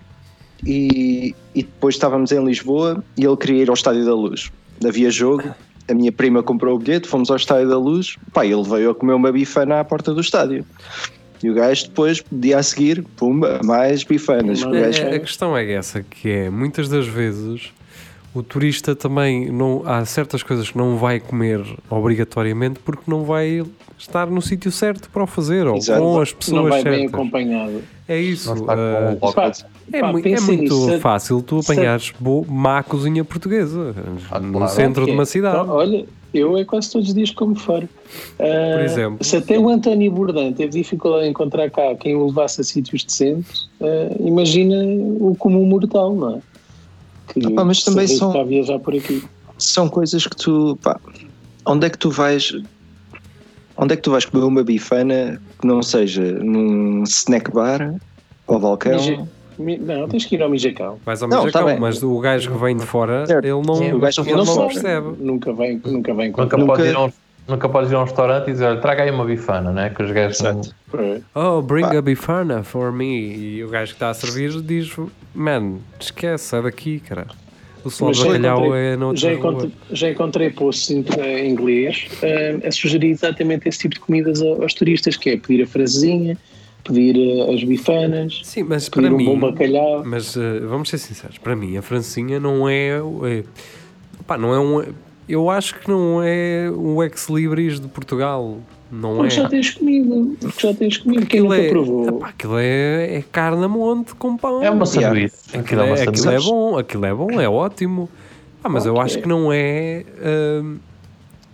e, 0.65 1.35
e 1.55 1.63
depois 1.63 1.95
estávamos 1.97 2.31
em 2.33 2.45
Lisboa 2.45 3.03
e 3.17 3.25
ele 3.25 3.37
queria 3.37 3.63
ir 3.63 3.69
ao 3.69 3.75
Estádio 3.75 4.05
da 4.05 4.15
Luz. 4.15 4.51
Havia 4.87 5.11
jogo, 5.11 5.43
a 5.89 5.95
minha 5.95 6.13
prima 6.13 6.41
comprou 6.43 6.77
o 6.77 6.79
bilhete, 6.79 7.09
fomos 7.09 7.31
ao 7.31 7.37
Estádio 7.37 7.69
da 7.69 7.79
Luz, 7.79 8.17
pá, 8.33 8.47
ele 8.47 8.63
veio 8.63 8.91
a 8.91 8.95
comer 8.95 9.15
uma 9.15 9.33
bifana 9.33 9.81
à 9.81 9.85
porta 9.85 10.15
do 10.15 10.21
estádio. 10.21 10.65
E 11.43 11.49
o 11.51 11.55
gajo 11.55 11.85
depois, 11.89 12.23
dia 12.33 12.59
a 12.59 12.63
seguir, 12.63 13.05
pumba, 13.17 13.61
mais 13.65 14.03
bifanas. 14.05 14.63
O 14.63 14.71
Mas- 14.71 14.81
gajo- 14.99 15.03
É, 15.03 15.15
a 15.17 15.21
questão 15.21 15.57
é 15.57 15.73
essa, 15.73 16.03
que 16.03 16.31
é 16.31 16.51
muitas 16.51 16.89
das 16.89 17.07
vezes 17.07 17.73
o 18.35 18.43
turista 18.43 18.95
também 18.95 19.51
não 19.51 19.83
há 19.87 20.05
certas 20.05 20.43
coisas 20.43 20.71
que 20.71 20.77
não 20.77 20.97
vai 20.97 21.19
comer 21.21 21.61
obrigatoriamente 21.89 22.79
porque 22.81 23.03
não 23.07 23.25
vai 23.25 23.65
estar 23.99 24.27
no 24.27 24.41
sítio 24.43 24.71
certo 24.71 25.09
para 25.11 25.23
o 25.23 25.27
fazer 25.27 25.67
ou 25.67 25.77
Exato. 25.77 26.01
com 26.01 26.21
as 26.21 26.31
Não 26.33 26.39
pessoas 26.39 26.69
vai 26.69 26.83
bem 26.85 26.93
certas. 27.03 27.15
acompanhado. 27.15 27.83
É 28.07 28.19
isso. 28.21 28.55
Não 28.55 28.73
é, 28.73 29.17
pá, 30.01 30.11
é 30.11 30.13
pensem 30.23 30.57
muito 30.59 30.87
nisso. 30.87 31.01
fácil 31.01 31.43
tu 31.43 31.59
apanhares 31.61 32.13
bo- 32.19 32.45
má 32.49 32.83
cozinha 32.83 33.25
portuguesa 33.25 33.95
Ah, 34.31 34.39
no 34.41 34.53
claro. 34.59 34.73
centro 34.73 35.03
de 35.05 35.11
Ok. 35.11 35.15
uma 35.15 35.25
cidade. 35.27 35.61
Então, 35.63 35.75
olha, 35.75 36.07
eu 36.35 36.57
é 36.59 36.65
quase 36.65 36.91
todos 36.93 37.09
os 37.09 37.15
dias 37.15 37.31
como 37.31 37.55
fora. 37.55 37.89
Ah, 38.39 38.75
Por 38.77 38.85
exemplo. 38.85 39.25
Se 39.25 39.37
até 39.37 39.59
o 39.59 39.69
António 39.69 40.11
Bourdain 40.13 40.53
teve 40.53 40.73
dificuldade 40.81 41.27
em 41.27 41.31
encontrar 41.31 41.71
cá 41.71 41.95
quem 41.95 42.15
o 42.17 42.27
levasse 42.27 42.61
a 42.61 42.65
sítios 42.65 43.05
decentes, 43.05 43.69
ah, 43.81 44.15
imagina 44.21 44.77
o 45.21 45.35
comum 45.39 45.65
mortal, 45.67 46.15
não 46.15 46.37
é? 46.37 46.41
Que 47.33 47.47
Ah, 47.47 47.51
pá, 47.53 47.65
mas 47.65 47.83
também 47.83 48.07
são- 48.07 48.29
Está 48.29 48.41
a 48.41 48.45
viajar 48.45 48.79
por 48.79 48.95
aqui. 48.95 49.23
são 49.59 49.89
coisas 49.89 50.27
que 50.27 50.37
tu. 50.37 50.79
Pá, 50.83 50.99
onde 51.67 51.87
é 51.87 51.91
que 51.91 51.99
tu 51.99 52.11
vais. 52.11 52.53
Onde 53.77 53.93
é 53.95 53.97
que 53.97 54.03
tu 54.03 54.11
vais 54.11 54.25
comer 54.25 54.45
uma 54.45 54.65
bifana 54.65 55.41
que 55.61 55.67
não 55.67 55.83
seja 55.83 56.23
num 56.23 57.05
snack 57.05 57.51
bar 57.53 57.95
ao 58.49 58.59
balcão? 58.59 59.01
Mi- 59.01 59.25
Não, 59.59 60.09
tens 60.09 60.25
que 60.25 60.37
ir 60.37 60.43
ao 60.43 60.49
Mijacão. 60.51 60.99
Vais 61.05 61.23
ao 61.23 61.29
Não, 61.29 61.45
Mijacão, 61.45 61.69
tá 61.75 61.81
mas 61.81 62.03
o 62.03 62.19
gajo 62.21 62.51
que 62.53 62.59
vem 62.59 62.77
de 62.77 62.85
fora, 62.87 63.27
Certo. 63.27 63.45
ele 63.45 63.61
não, 63.67 63.75
Sim, 63.75 63.93
o 63.93 63.99
gajo 63.99 64.23
ele 64.23 64.35
não 64.35 64.47
fora. 64.47 64.69
percebe. 64.69 65.09
Nunca 65.19 65.53
vem, 65.53 65.81
nunca 65.85 66.15
vem 66.15 66.29
Nunca. 66.31 66.57
Nunca- 66.57 66.67
podes 66.67 66.87
ir 66.87 66.95
a 66.97 67.05
um, 67.05 67.13
nunca 67.49 67.69
podes 67.69 67.91
ir 67.91 67.95
a 67.95 68.01
um 68.01 68.05
restaurante 68.05 68.49
e 68.49 68.53
dizer, 68.53 68.67
olha, 68.67 68.81
traga 68.81 69.03
aí 69.03 69.11
uma 69.11 69.25
bifana, 69.25 69.73
né? 69.73 69.91
Que 69.91 70.03
os 70.03 70.11
gajos 70.11 70.41
não... 70.41 70.61
Oh, 71.35 71.61
bring 71.61 71.83
Pá. 71.83 71.99
a 71.99 72.03
bifana 72.03 72.63
for 72.63 72.93
me. 72.93 73.35
E 73.57 73.65
o 73.65 73.69
gajo 73.69 73.93
que 73.93 73.97
está 73.97 74.11
a 74.11 74.15
servir 74.15 74.51
diz: 74.63 74.91
Man, 75.35 75.77
esquece, 76.01 76.45
sai 76.45 76.63
daqui, 76.63 77.01
cara. 77.01 77.27
O 77.85 77.91
sol 77.91 78.11
de 78.11 78.19
já 78.19 78.25
bacalhau 78.27 78.59
encontrei- 78.65 78.83
é 78.83 78.97
na 78.97 78.99
Já 78.99 79.07
outra 79.11 79.33
encontrei, 79.35 79.71
já 79.93 80.11
encontrei 80.11 80.51
posts 80.51 80.91
em, 80.91 81.49
inglês 81.49 82.09
ah, 82.23 82.67
a 82.69 82.73
sugerir 82.73 83.11
exatamente 83.11 83.69
esse 83.69 83.79
tipo 83.79 83.95
de 83.95 84.01
comidas 84.01 84.43
aos 84.43 84.75
turistas, 84.75 85.17
que 85.17 85.31
é 85.31 85.37
pedir 85.37 85.63
a 85.63 85.67
francesinha, 85.67 86.37
pedir 86.89 87.17
ah, 87.49 87.53
as 87.55 87.63
bifanas, 87.65 88.41
Sim, 88.45 88.65
mas 88.65 88.89
pedir 88.89 89.09
para 89.09 89.15
um 89.17 89.25
bom 89.25 89.35
mim, 89.35 89.41
bacalhau. 89.41 90.03
mas 90.05 90.37
eh, 90.37 90.61
vamos 90.61 90.89
ser 90.89 90.99
sinceros, 90.99 91.39
para 91.39 91.55
mim 91.55 91.77
a 91.77 91.83
francinha 91.83 92.41
não 92.41 92.69
é, 92.69 92.99
é 92.99 93.45
pá, 94.27 94.37
não 94.37 94.53
é 94.55 94.59
um 94.61 94.85
eu 95.29 95.51
acho 95.51 95.79
que 95.79 95.89
não 95.91 96.23
é 96.23 96.71
um 96.75 97.03
ex-libris 97.03 97.79
de 97.79 97.87
Portugal, 97.87 98.59
não 98.91 99.17
Porque 99.17 99.27
é. 99.35 99.37
já 99.37 99.47
tens 99.49 99.71
comido, 99.75 100.37
porque 100.41 100.67
já 100.67 100.73
tens 100.73 100.97
comido, 100.97 101.27
quem 101.27 101.41
Aquilo 101.41 101.49
nunca 101.51 101.61
é, 101.63 101.69
provou? 101.69 102.09
epá, 102.09 102.29
aquilo 102.29 102.59
é, 102.59 103.17
é 103.17 103.25
carne 103.31 103.63
a 103.63 103.69
monte 103.69 104.15
com 104.15 104.37
pão. 104.39 104.63
É 104.63 104.71
uma 104.71 104.87
Yeah. 104.87 105.09
sanduíche. 105.09 105.35
Aquilo 105.53 105.83
Aquilo 105.83 105.83
é 105.83 106.01
é, 106.01 106.03
aquilo 106.09 106.31
é 106.31 106.41
bom, 106.41 106.79
aquilo 106.79 107.05
é 107.05 107.15
bom, 107.15 107.41
é 107.41 107.47
ótimo. 107.49 108.09
Ah, 108.65 108.71
mas 108.71 108.87
eu 108.87 108.95
Ok. 108.95 109.05
acho 109.05 109.19
que 109.21 109.29
não 109.29 109.53
é 109.53 110.05
hum, 110.63 110.79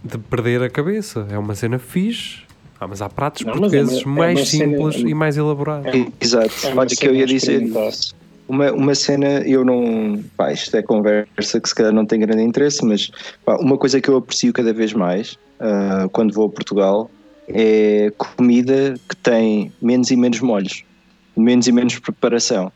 de 0.05 0.19
perder 0.19 0.63
a 0.63 0.71
cabeça. 0.71 1.27
É 1.29 1.37
uma 1.37 1.57
cena 1.57 1.81
fixe, 1.81 2.43
Ah, 2.81 2.87
mas 2.89 3.01
há 3.01 3.09
pratos 3.09 3.43
Não, 3.45 3.53
é 3.53 3.57
portugueses 3.57 4.05
uma- 4.05 4.25
é 4.25 4.27
mais 4.27 4.39
uma 4.41 4.47
cena- 4.47 4.77
simples 4.77 4.97
é- 4.97 5.09
e 5.09 5.15
mais 5.15 5.37
elaborados. 5.37 5.93
Exato. 6.21 6.53
É 6.67 6.75
Olha 6.75 6.89
que 6.89 7.07
eu 7.07 7.15
ia 7.15 7.27
cena 7.27 7.39
dizer 7.39 7.73
uma, 8.47 8.73
uma 8.73 8.95
cena, 8.95 9.27
eu 9.47 9.65
não. 9.65 10.23
Pá, 10.37 10.53
isto 10.53 10.77
é 10.77 10.83
conversa 10.83 11.61
que 11.61 11.69
se 11.69 11.75
calhar 11.75 11.93
não 11.93 12.05
tem 12.05 12.21
grande 12.21 12.43
interesse, 12.43 12.85
mas 12.85 13.11
pá, 13.45 13.57
uma 13.57 13.79
coisa 13.79 14.01
que 14.01 14.09
eu 14.09 14.17
aprecio 14.17 14.53
cada 14.53 14.73
vez 14.73 14.93
mais 14.93 15.39
ah, 15.61 16.09
quando 16.13 16.35
vou 16.35 16.47
a 16.47 16.51
Portugal 16.51 17.11
é 17.49 18.13
comida 18.19 18.95
que 19.09 19.17
tem 19.17 19.73
menos 19.81 20.11
e 20.11 20.17
menos 20.17 20.41
molhos, 20.41 20.83
menos 21.37 21.67
e 21.67 21.73
menos 21.73 21.99
preparação. 21.99 22.71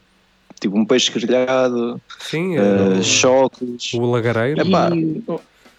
Tipo 0.61 0.77
um 0.79 0.85
peixe 0.85 1.13
grelhado, 1.13 2.01
Sim, 2.19 2.57
ah, 2.57 2.99
eh, 2.99 3.03
chocos. 3.03 3.93
o 3.95 4.11
lagareiro. 4.11 4.61
E 4.67 5.23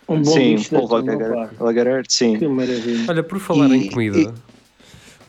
um- 0.10 0.16
um 0.18 0.22
bom 0.22 0.32
Sim, 0.32 0.56
opa, 0.76 1.52
lagareiro, 1.60 2.04
sim. 2.10 2.38
Que 2.38 2.48
maravilha. 2.48 3.06
Olha, 3.08 3.24
por 3.24 3.40
falar 3.40 3.70
em 3.72 3.82
E- 3.84 3.90
comida, 3.92 4.20
e- 4.20 4.30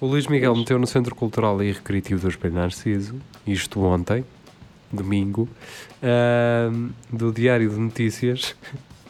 o 0.00 0.06
Luís 0.06 0.26
Miguel 0.26 0.54
meteu 0.56 0.78
no 0.78 0.86
Centro 0.86 1.14
Cultural 1.14 1.62
e 1.62 1.72
Recreativo 1.72 2.22
do 2.22 2.28
Espelho 2.28 2.54
Narciso, 2.54 3.14
isto 3.46 3.80
ontem, 3.82 4.24
domingo, 4.92 5.48
ahm, 6.02 6.88
do 7.12 7.32
Diário 7.32 7.68
de 7.70 7.76
Notícias. 7.78 8.54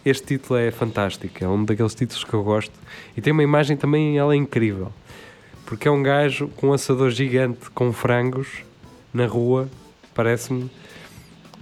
Este 0.04 0.26
título 0.38 0.58
é 0.58 0.70
fantástico, 0.70 1.44
é 1.44 1.48
um 1.48 1.62
daqueles 1.64 1.94
títulos 1.94 2.24
que 2.24 2.32
eu 2.32 2.42
gosto 2.42 2.72
e 3.16 3.20
tem 3.20 3.32
uma 3.32 3.42
imagem 3.42 3.76
também, 3.76 4.16
ela 4.18 4.32
é 4.32 4.36
incrível, 4.36 4.90
porque 5.66 5.86
é 5.86 5.90
um 5.90 6.02
gajo 6.02 6.48
com 6.56 6.68
um 6.68 6.72
assador 6.72 7.10
gigante 7.10 7.70
com 7.74 7.92
frangos 7.92 8.48
na 9.12 9.26
rua, 9.26 9.68
parece-me, 10.14 10.70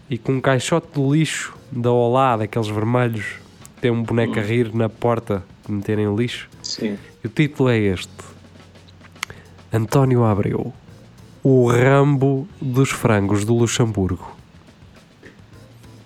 e 0.09 0.17
com 0.17 0.33
um 0.33 0.41
caixote 0.41 0.87
de 0.95 1.01
lixo 1.01 1.53
da 1.73 1.91
Olá, 1.91 2.37
daqueles 2.37 2.69
vermelhos, 2.69 3.27
tem 3.81 3.91
um 3.91 4.03
boneco 4.03 4.39
a 4.39 4.43
rir 4.43 4.74
na 4.74 4.89
porta 4.89 5.43
de 5.66 5.72
meterem 5.72 6.07
o 6.07 6.16
lixo. 6.16 6.49
Sim. 6.62 6.97
E 7.22 7.26
o 7.26 7.31
título 7.31 7.68
é 7.68 7.79
este: 7.79 8.09
António 9.72 10.24
Abreu, 10.24 10.72
o 11.43 11.68
Rambo 11.70 12.49
dos 12.61 12.91
frangos 12.91 13.45
do 13.45 13.55
Luxemburgo. 13.55 14.37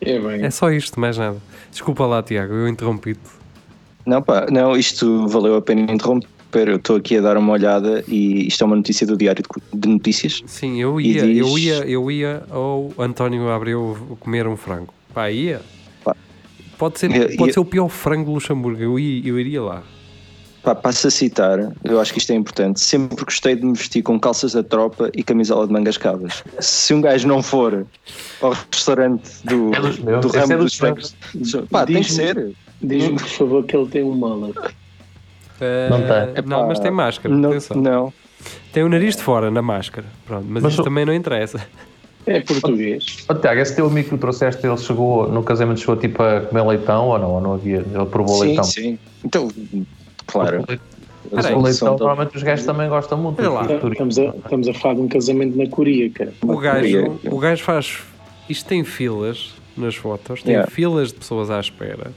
É 0.00 0.18
bem. 0.18 0.44
É 0.44 0.50
só 0.50 0.70
isto, 0.70 0.98
mais 0.98 1.16
nada. 1.16 1.40
Desculpa 1.70 2.04
lá, 2.06 2.22
Tiago, 2.22 2.52
eu 2.54 2.68
interrompi-te. 2.68 3.20
Não, 4.04 4.20
pá, 4.20 4.46
não, 4.50 4.76
isto 4.76 5.28
valeu 5.28 5.54
a 5.56 5.62
pena 5.62 5.92
interromper. 5.92 6.28
Eu 6.54 6.76
estou 6.76 6.96
aqui 6.96 7.16
a 7.16 7.20
dar 7.22 7.36
uma 7.38 7.52
olhada 7.52 8.04
e 8.06 8.46
isto 8.46 8.62
é 8.62 8.66
uma 8.66 8.76
notícia 8.76 9.06
do 9.06 9.16
Diário 9.16 9.42
de 9.72 9.88
Notícias. 9.88 10.42
Sim, 10.46 10.78
eu 10.82 11.00
ia, 11.00 11.24
diz- 11.26 11.38
eu 11.38 11.56
ia, 11.58 11.74
eu 11.88 12.10
ia 12.10 12.42
ao 12.50 12.92
António 12.98 13.48
Abreu 13.48 14.16
comer 14.20 14.46
um 14.46 14.54
frango. 14.56 14.92
Pá, 15.14 15.30
ia. 15.30 15.62
Pode 16.82 16.98
ser, 16.98 17.14
Eu- 17.14 17.36
pode 17.36 17.50
eu- 17.50 17.54
ser 17.54 17.60
o 17.60 17.64
pior 17.64 17.88
frango 17.88 18.24
do 18.24 18.32
Luxemburgo. 18.32 18.82
Eu, 18.82 18.98
eu 18.98 19.38
iria 19.38 19.62
lá. 19.62 19.84
Pá, 20.64 20.74
passo 20.74 21.06
a 21.06 21.10
citar, 21.12 21.72
eu 21.84 22.00
acho 22.00 22.12
que 22.12 22.18
isto 22.18 22.32
é 22.32 22.34
importante. 22.34 22.80
Sempre 22.80 23.24
gostei 23.24 23.54
de 23.54 23.64
me 23.64 23.72
vestir 23.72 24.02
com 24.02 24.18
calças 24.18 24.52
da 24.54 24.64
tropa 24.64 25.08
e 25.14 25.22
camisola 25.22 25.64
de 25.64 25.72
mangas 25.72 25.96
cavas. 25.96 26.42
Se 26.58 26.92
um 26.92 27.00
gajo 27.00 27.28
não 27.28 27.40
for 27.40 27.86
ao 28.40 28.50
restaurante 28.72 29.30
do, 29.44 29.72
É 29.72 29.80
dos 29.80 29.98
meus, 30.00 30.20
do 30.22 30.26
esse 30.28 30.38
ramo 30.38 30.52
é 30.52 30.56
dos 30.56 30.74
frangos, 30.76 31.14
pá, 31.70 31.86
tem 31.86 32.02
que 32.02 32.12
ser. 32.12 32.50
Diz-me, 32.82 33.12
por 33.16 33.28
favor, 33.28 33.64
que 33.64 33.76
ele 33.76 33.88
tem 33.88 34.02
um 34.02 34.12
mullet. 34.14 34.54
Não 34.58 35.98
Eh, 35.98 36.32
tem. 36.34 36.44
não, 36.44 36.66
mas 36.66 36.80
tem 36.80 36.90
máscara. 36.90 37.32
Não, 37.32 37.50
atenção. 37.50 37.76
não. 37.80 38.12
Tem 38.72 38.82
o 38.82 38.88
nariz 38.88 39.14
de 39.14 39.22
fora 39.22 39.52
na 39.52 39.62
máscara. 39.62 40.06
Pronto, 40.26 40.46
mas, 40.48 40.64
Mas 40.64 40.72
isso 40.72 40.82
também 40.82 41.04
não 41.04 41.14
interessa. 41.14 41.64
É 42.26 42.40
português. 42.40 43.24
Ó, 43.28 43.34
Tiago, 43.34 43.60
esse 43.60 43.74
teu 43.74 43.86
amigo 43.86 44.10
que 44.10 44.18
trouxeste, 44.18 44.64
ele 44.66 44.76
chegou, 44.76 45.28
no 45.28 45.42
casamento 45.42 45.80
chegou 45.80 45.96
tipo 45.96 46.22
a 46.22 46.40
comer 46.42 46.64
leitão 46.66 47.08
ou 47.08 47.18
não? 47.18 47.30
Ou 47.32 47.40
não 47.40 47.54
havia? 47.54 47.78
Ele 47.78 48.06
provou 48.06 48.36
Sim, 48.36 48.46
leitão. 48.46 48.64
sim. 48.64 48.98
Então, 49.24 49.48
claro. 50.26 50.64
Mas 51.30 51.46
Peraí, 51.46 51.54
o 51.58 51.62
leitão, 51.62 51.96
normalmente 51.96 52.36
os 52.36 52.42
gajos 52.42 52.64
também 52.66 52.88
gostam 52.88 53.18
muito. 53.18 53.40
Estamos 53.90 54.18
a, 54.18 54.24
estamos 54.24 54.68
a 54.68 54.74
falar 54.74 54.94
de 54.94 55.00
um 55.00 55.08
casamento 55.08 55.56
na 55.56 55.66
Coreia, 55.68 56.10
cara. 56.10 56.32
O 56.42 56.56
gajo, 56.58 57.18
o 57.24 57.38
gajo 57.38 57.62
faz. 57.64 57.98
Isto 58.48 58.68
tem 58.68 58.84
filas 58.84 59.54
nas 59.76 59.94
fotos, 59.94 60.42
tem 60.42 60.52
Yeah. 60.52 60.70
filas 60.70 61.08
de 61.08 61.14
pessoas 61.14 61.50
à 61.50 61.58
espera. 61.58 62.12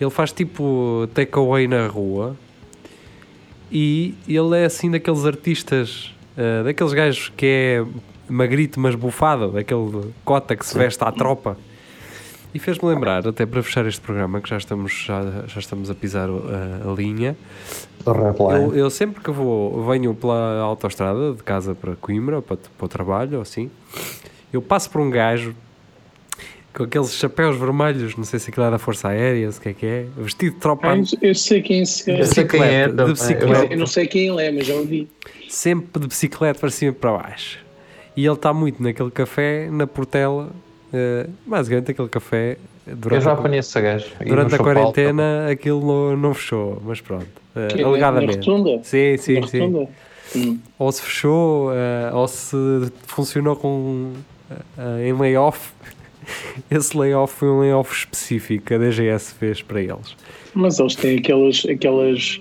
Ele 0.00 0.10
faz 0.10 0.32
tipo 0.32 1.08
takeaway 1.14 1.66
na 1.66 1.86
rua 1.86 2.36
e 3.70 4.14
ele 4.28 4.56
é 4.58 4.64
assim 4.64 4.90
daqueles 4.90 5.24
artistas, 5.24 6.12
ah, 6.36 6.64
daqueles 6.64 6.92
gajos 6.92 7.32
que 7.36 7.46
é 7.46 7.84
magrito 8.32 8.80
mas 8.80 8.94
bufado, 8.94 9.48
daquele 9.52 10.12
cota 10.24 10.56
que 10.56 10.64
se 10.66 10.76
veste 10.76 11.02
à 11.04 11.12
tropa. 11.12 11.56
E 12.54 12.58
fez-me 12.58 12.86
lembrar, 12.88 13.26
até 13.26 13.46
para 13.46 13.62
fechar 13.62 13.86
este 13.86 14.00
programa, 14.02 14.38
que 14.40 14.48
já 14.50 14.58
estamos, 14.58 14.92
já, 15.06 15.22
já 15.46 15.58
estamos 15.58 15.88
a 15.90 15.94
pisar 15.94 16.28
a, 16.28 16.90
a 16.90 16.94
linha, 16.94 17.34
eu, 18.62 18.74
eu 18.74 18.90
sempre 18.90 19.22
que 19.22 19.30
vou, 19.30 19.86
venho 19.86 20.14
pela 20.14 20.58
autoestrada 20.60 21.32
de 21.32 21.42
casa 21.42 21.74
para 21.74 21.96
Coimbra, 21.96 22.42
para, 22.42 22.58
para 22.76 22.84
o 22.84 22.88
trabalho, 22.88 23.36
ou 23.36 23.42
assim, 23.42 23.70
eu 24.52 24.60
passo 24.60 24.90
por 24.90 25.00
um 25.00 25.08
gajo 25.08 25.54
com 26.74 26.82
aqueles 26.84 27.14
chapéus 27.14 27.56
vermelhos, 27.56 28.16
não 28.16 28.24
sei 28.24 28.38
se 28.38 28.50
aquilo 28.50 28.66
é 28.66 28.70
da 28.70 28.78
Força 28.78 29.08
Aérea, 29.08 29.50
se 29.50 29.58
o 29.58 29.62
que 29.62 29.68
é 29.70 29.72
que 29.72 29.86
é, 29.86 30.06
vestido 30.18 30.54
de 30.54 30.60
tropa, 30.60 30.88
Ah, 30.92 30.96
eu- 30.98 31.28
eu 31.30 31.34
sei 31.34 31.62
quem 31.62 31.84
se 31.86 32.10
Eu 32.10 32.26
sei 32.26 32.44
quem 32.44 32.62
é 32.62 32.86
de 32.88 33.04
bicicleta. 33.04 33.72
Eu 33.72 33.78
não 33.78 33.86
sei 33.86 34.06
quem 34.06 34.28
ele 34.28 34.42
é, 34.44 34.50
mas 34.52 34.66
já 34.66 34.74
ouvi. 34.74 35.08
sempre 35.48 36.00
de 36.02 36.06
bicicleta 36.08 36.58
para 36.60 36.70
cima 36.70 36.90
e 36.90 36.94
para 36.94 37.12
baixo. 37.16 37.61
E 38.16 38.24
ele 38.24 38.34
está 38.34 38.52
muito 38.52 38.82
naquele 38.82 39.10
café, 39.10 39.68
na 39.70 39.86
Portela, 39.86 40.50
eh, 40.92 41.26
basicamente 41.46 41.90
aquele 41.92 42.08
café, 42.08 42.58
Eu 42.86 42.96
durante, 42.96 43.24
já 43.24 43.30
a, 43.30 43.34
apanhei 43.34 43.60
esse 43.60 43.80
gajo. 43.80 44.06
Durante 44.24 44.54
a 44.54 44.58
quarentena 44.58 45.48
aquilo 45.50 45.80
não, 45.80 46.16
não 46.16 46.34
fechou, 46.34 46.82
mas 46.84 47.00
pronto, 47.00 47.26
eh, 47.56 47.68
Que 47.68 47.82
alegadamente. 47.82 48.44
Sim, 48.84 49.16
sim, 49.16 49.40
na 49.40 49.46
sim. 49.46 49.88
Hum. 50.34 50.58
ou 50.78 50.90
se 50.90 51.02
fechou, 51.02 51.72
eh, 51.72 52.10
ou 52.12 52.26
se 52.26 52.56
funcionou 53.06 53.56
com 53.56 54.12
eh, 54.78 55.08
em 55.08 55.12
layoff. 55.12 55.72
Esse 56.70 56.96
layoff 56.96 57.34
foi 57.34 57.48
um 57.48 57.60
layoff 57.60 57.92
específico 57.92 58.66
que 58.66 58.74
a 58.74 58.78
DGS 58.78 59.34
fez 59.34 59.62
para 59.62 59.80
eles. 59.80 60.16
Mas 60.54 60.78
eles 60.78 60.94
têm 60.94 61.18
aquelas, 61.18 61.64
aquelas 61.66 62.40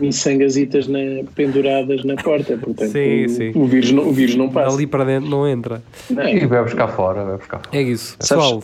miçangazitas 0.00 0.86
na, 0.88 0.98
penduradas 1.34 2.04
na 2.04 2.14
porta, 2.16 2.56
portanto 2.56 2.90
Sim, 2.90 3.24
o, 3.24 3.28
sim. 3.28 3.52
o 3.54 3.66
vírus 3.66 3.92
não, 3.92 4.08
o 4.08 4.12
vírus 4.12 4.34
não 4.36 4.48
passa. 4.48 4.74
Ali 4.74 4.86
para 4.86 5.04
dentro 5.04 5.28
não 5.30 5.46
entra. 5.48 5.82
Não, 6.10 6.28
E 6.28 6.46
vai 6.46 6.62
buscar 6.62 6.88
fora, 6.88 7.24
vai 7.24 7.36
buscar 7.36 7.58
fora. 7.60 7.76
É 7.76 7.82
isso. 7.82 8.16
Pessoal, 8.18 8.62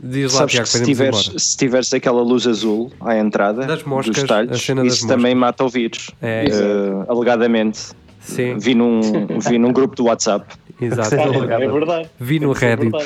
diz 0.00 0.32
lá, 0.32 0.38
Sabes 0.40 0.52
Tiago, 0.52 0.66
que 0.68 0.72
se 0.78 0.84
tiveres, 0.84 1.32
se 1.38 1.56
tiveres 1.56 1.92
aquela 1.94 2.22
luz 2.22 2.46
azul 2.46 2.90
à 3.00 3.16
entrada 3.16 3.66
Das 3.66 3.82
moscas, 3.84 4.14
dos 4.14 4.24
a 4.24 4.26
talhos, 4.26 4.60
cena 4.62 4.82
das 4.84 4.94
isso 4.94 5.06
também 5.08 5.34
mata 5.34 5.64
o 5.64 5.68
vírus. 5.68 6.10
É, 6.20 6.44
Eh, 6.46 7.04
alegadamente. 7.08 7.80
sim, 8.20 8.56
Vi 8.58 8.74
num, 8.74 9.00
vi 9.48 9.58
num 9.58 9.72
grupo 9.72 9.94
do 9.96 10.04
WhatsApp. 10.04 10.46
exato. 10.80 11.14
é, 11.16 11.64
é 11.64 11.68
verdade. 11.68 12.08
Vi 12.20 12.38
no 12.40 12.54
ser 12.54 12.76
Reddit. 12.78 12.96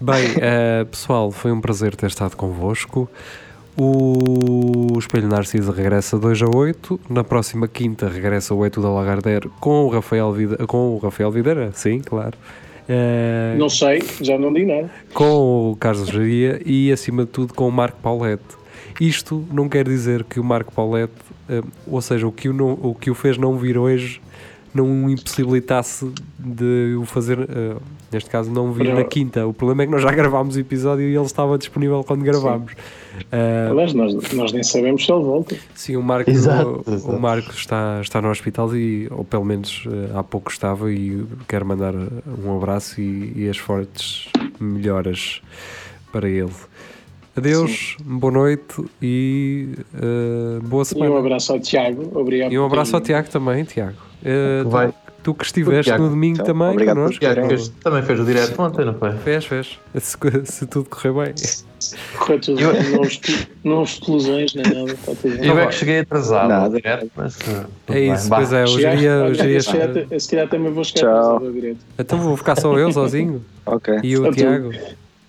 Bem, 0.00 0.24
eh, 0.40 0.84
pessoal, 0.90 1.30
foi 1.30 1.52
um 1.52 1.60
prazer 1.60 1.94
ter 1.94 2.06
estado 2.08 2.36
convosco. 2.36 3.08
O 3.76 4.96
Espelho 4.98 5.26
Narciso 5.28 5.72
regressa 5.72 6.18
2 6.18 6.42
a 6.42 6.46
8. 6.56 7.00
Na 7.10 7.24
próxima 7.24 7.66
quinta 7.66 8.08
regressa 8.08 8.54
o 8.54 8.58
8 8.58 8.80
da 8.80 8.88
Lagardère 8.88 9.48
com 9.60 9.84
o 9.84 9.88
Rafael, 9.88 10.32
Vida, 10.32 10.66
com 10.66 10.94
o 10.94 10.98
Rafael 10.98 11.30
Videira, 11.30 11.70
sim, 11.74 12.00
claro. 12.00 12.36
Eh, 12.88 13.56
Não 13.58 13.68
sei, 13.68 14.02
já 14.20 14.38
não 14.38 14.52
digo 14.52 14.68
nada. 14.72 14.90
com 15.12 15.72
o 15.72 15.76
Carlos 15.76 16.08
Geria 16.08 16.60
e, 16.64 16.92
acima 16.92 17.24
de 17.24 17.30
tudo, 17.30 17.52
com 17.54 17.66
o 17.66 17.72
Marco 17.72 17.98
Paulette. 18.00 18.44
Isto 19.00 19.44
não 19.52 19.68
quer 19.68 19.84
dizer 19.88 20.22
que 20.24 20.38
o 20.38 20.44
Marco 20.44 20.72
Paulette, 20.72 21.12
eh, 21.48 21.62
ou 21.86 22.00
seja, 22.00 22.26
o 22.28 22.32
que 22.32 22.48
o, 22.48 22.52
não- 22.52 22.78
o 22.80 22.94
que 22.94 23.10
o 23.10 23.14
fez 23.14 23.36
não 23.38 23.56
vir 23.58 23.76
hoje, 23.76 24.20
não 24.72 25.06
o 25.06 25.10
impossibilitasse 25.10 26.12
de 26.38 26.94
o 27.00 27.04
fazer, 27.06 27.38
eh, 27.40 27.76
neste 28.12 28.30
caso, 28.30 28.52
não 28.52 28.70
vir 28.72 28.94
na 28.94 29.02
quinta. 29.02 29.46
O 29.46 29.52
problema 29.54 29.82
é 29.82 29.86
que 29.86 29.92
nós 29.92 30.02
já 30.02 30.12
gravámos 30.12 30.54
o 30.54 30.60
episódio 30.60 31.08
e 31.08 31.16
ele 31.16 31.24
estava 31.24 31.56
disponível 31.58 32.04
quando 32.06 32.22
gravámos. 32.22 32.72
Eh, 33.32 33.68
Aliás, 33.70 33.92
nós, 33.94 34.32
nós 34.32 34.52
nem 34.52 34.62
sabemos 34.62 35.04
se 35.04 35.12
ele 35.12 35.22
volta. 35.22 35.56
Sim, 35.74 35.96
o 35.96 36.02
Marco, 36.02 36.30
Exato, 36.30 36.82
o, 36.86 36.94
exato. 36.94 37.20
Marco 37.20 37.50
está, 37.52 37.98
está 38.00 38.20
no 38.22 38.30
hospital 38.30 38.74
e, 38.76 39.08
ou 39.10 39.24
pelo 39.24 39.44
menos 39.44 39.84
eh, 39.86 40.10
há 40.14 40.22
pouco 40.22 40.50
estava 40.50 40.90
e 40.92 41.24
quero 41.48 41.64
mandar 41.66 41.94
um 41.94 42.56
abraço 42.56 43.00
e, 43.00 43.32
e 43.36 43.48
as 43.48 43.56
fortes 43.56 44.28
melhoras 44.60 45.40
para 46.12 46.28
ele. 46.28 46.50
Adeus, 47.36 47.96
boa 48.04 48.32
noite 48.32 48.84
e 49.02 49.70
eh, 49.94 50.60
boa 50.62 50.82
E 50.82 50.82
um 50.82 50.84
semana. 50.84 51.18
abraço 51.18 51.52
ao 51.52 51.58
Tiago. 51.60 52.10
Obrigado 52.18 52.52
E 52.52 52.58
um 52.58 52.64
abraço 52.66 52.94
ao 52.94 53.00
Tiago 53.00 53.28
também, 53.28 53.64
Tiago. 53.64 53.96
Que 54.22 54.68
vai. 54.68 54.92
Tu, 55.24 55.34
que 55.34 55.44
estiveste 55.44 55.84
Tiago. 55.84 56.04
no 56.04 56.10
domingo 56.10 56.34
Então, 56.34 56.46
também 56.46 56.68
obrigado 56.68 56.96
connosco. 56.96 57.18
Tiago 57.18 57.48
fez- 57.48 57.68
também 57.82 58.02
fez 58.02 58.20
o 58.20 58.24
direto 58.24 58.62
ontem, 58.62 58.84
não 58.84 58.94
foi? 58.94 59.12
Fez, 59.12 59.44
fez. 59.46 59.78
Se, 59.98 60.16
se 60.44 60.66
tudo 60.66 60.88
correr 60.88 61.12
bem. 61.12 61.34
Correu 62.18 62.40
tudo 62.40 62.60
Eu- 62.60 62.72
bem, 62.72 62.82
não 62.90 62.98
houve 62.98 63.08
expl- 63.10 63.46
não 63.64 63.72
houve 63.78 63.92
explosões 63.92 64.54
nem 64.54 64.64
nada. 64.64 64.92
Está 64.92 65.12
tudo 65.14 65.36
bem. 65.38 65.48
Eu 65.48 65.58
é 65.58 65.66
que 65.66 65.74
cheguei 65.74 65.98
atrasado 66.00 66.48
Nada. 66.48 66.64
ao 66.66 66.70
direto, 66.72 67.10
mas. 67.16 67.36
tudo 67.36 67.66
É 67.88 67.92
bem. 67.94 68.12
isso, 68.12 68.28
Vá. 68.28 68.36
pois 68.36 68.52
é. 68.52 68.66
Geria, 68.66 69.08
eu 69.10 69.24
olha, 69.24 69.34
geria- 69.34 69.60
se 70.20 70.28
calhar- 70.28 70.48
também 70.48 70.72
vou 70.72 70.84
chegar 70.84 71.00
Tchau. 71.00 71.10
atrasado 71.18 71.46
ao 71.46 71.52
direito. 71.52 71.78
Então 71.98 72.18
vou 72.20 72.36
ficar 72.36 72.56
só 72.56 72.78
eu 72.78 72.92
sozinho 72.92 73.44
Ok. 73.66 73.98
e 74.02 74.16
o 74.16 74.22
Só 74.24 74.30
tu. 74.30 74.36
Tiago. 74.36 74.70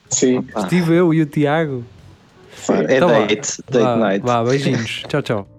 Sim. 0.09 0.45
Estive 0.57 0.93
eu 0.95 1.13
e 1.13 1.21
o 1.21 1.25
Tiago. 1.25 1.83
É 2.89 2.95
Então 2.97 3.09
vá. 3.09 3.19
date, 3.21 3.61
date 3.69 3.83
Vá, 3.83 3.95
night. 3.97 4.25
Vá, 4.25 4.43
beijinhos. 4.43 5.03
tchau, 5.07 5.21
tchau. 5.21 5.54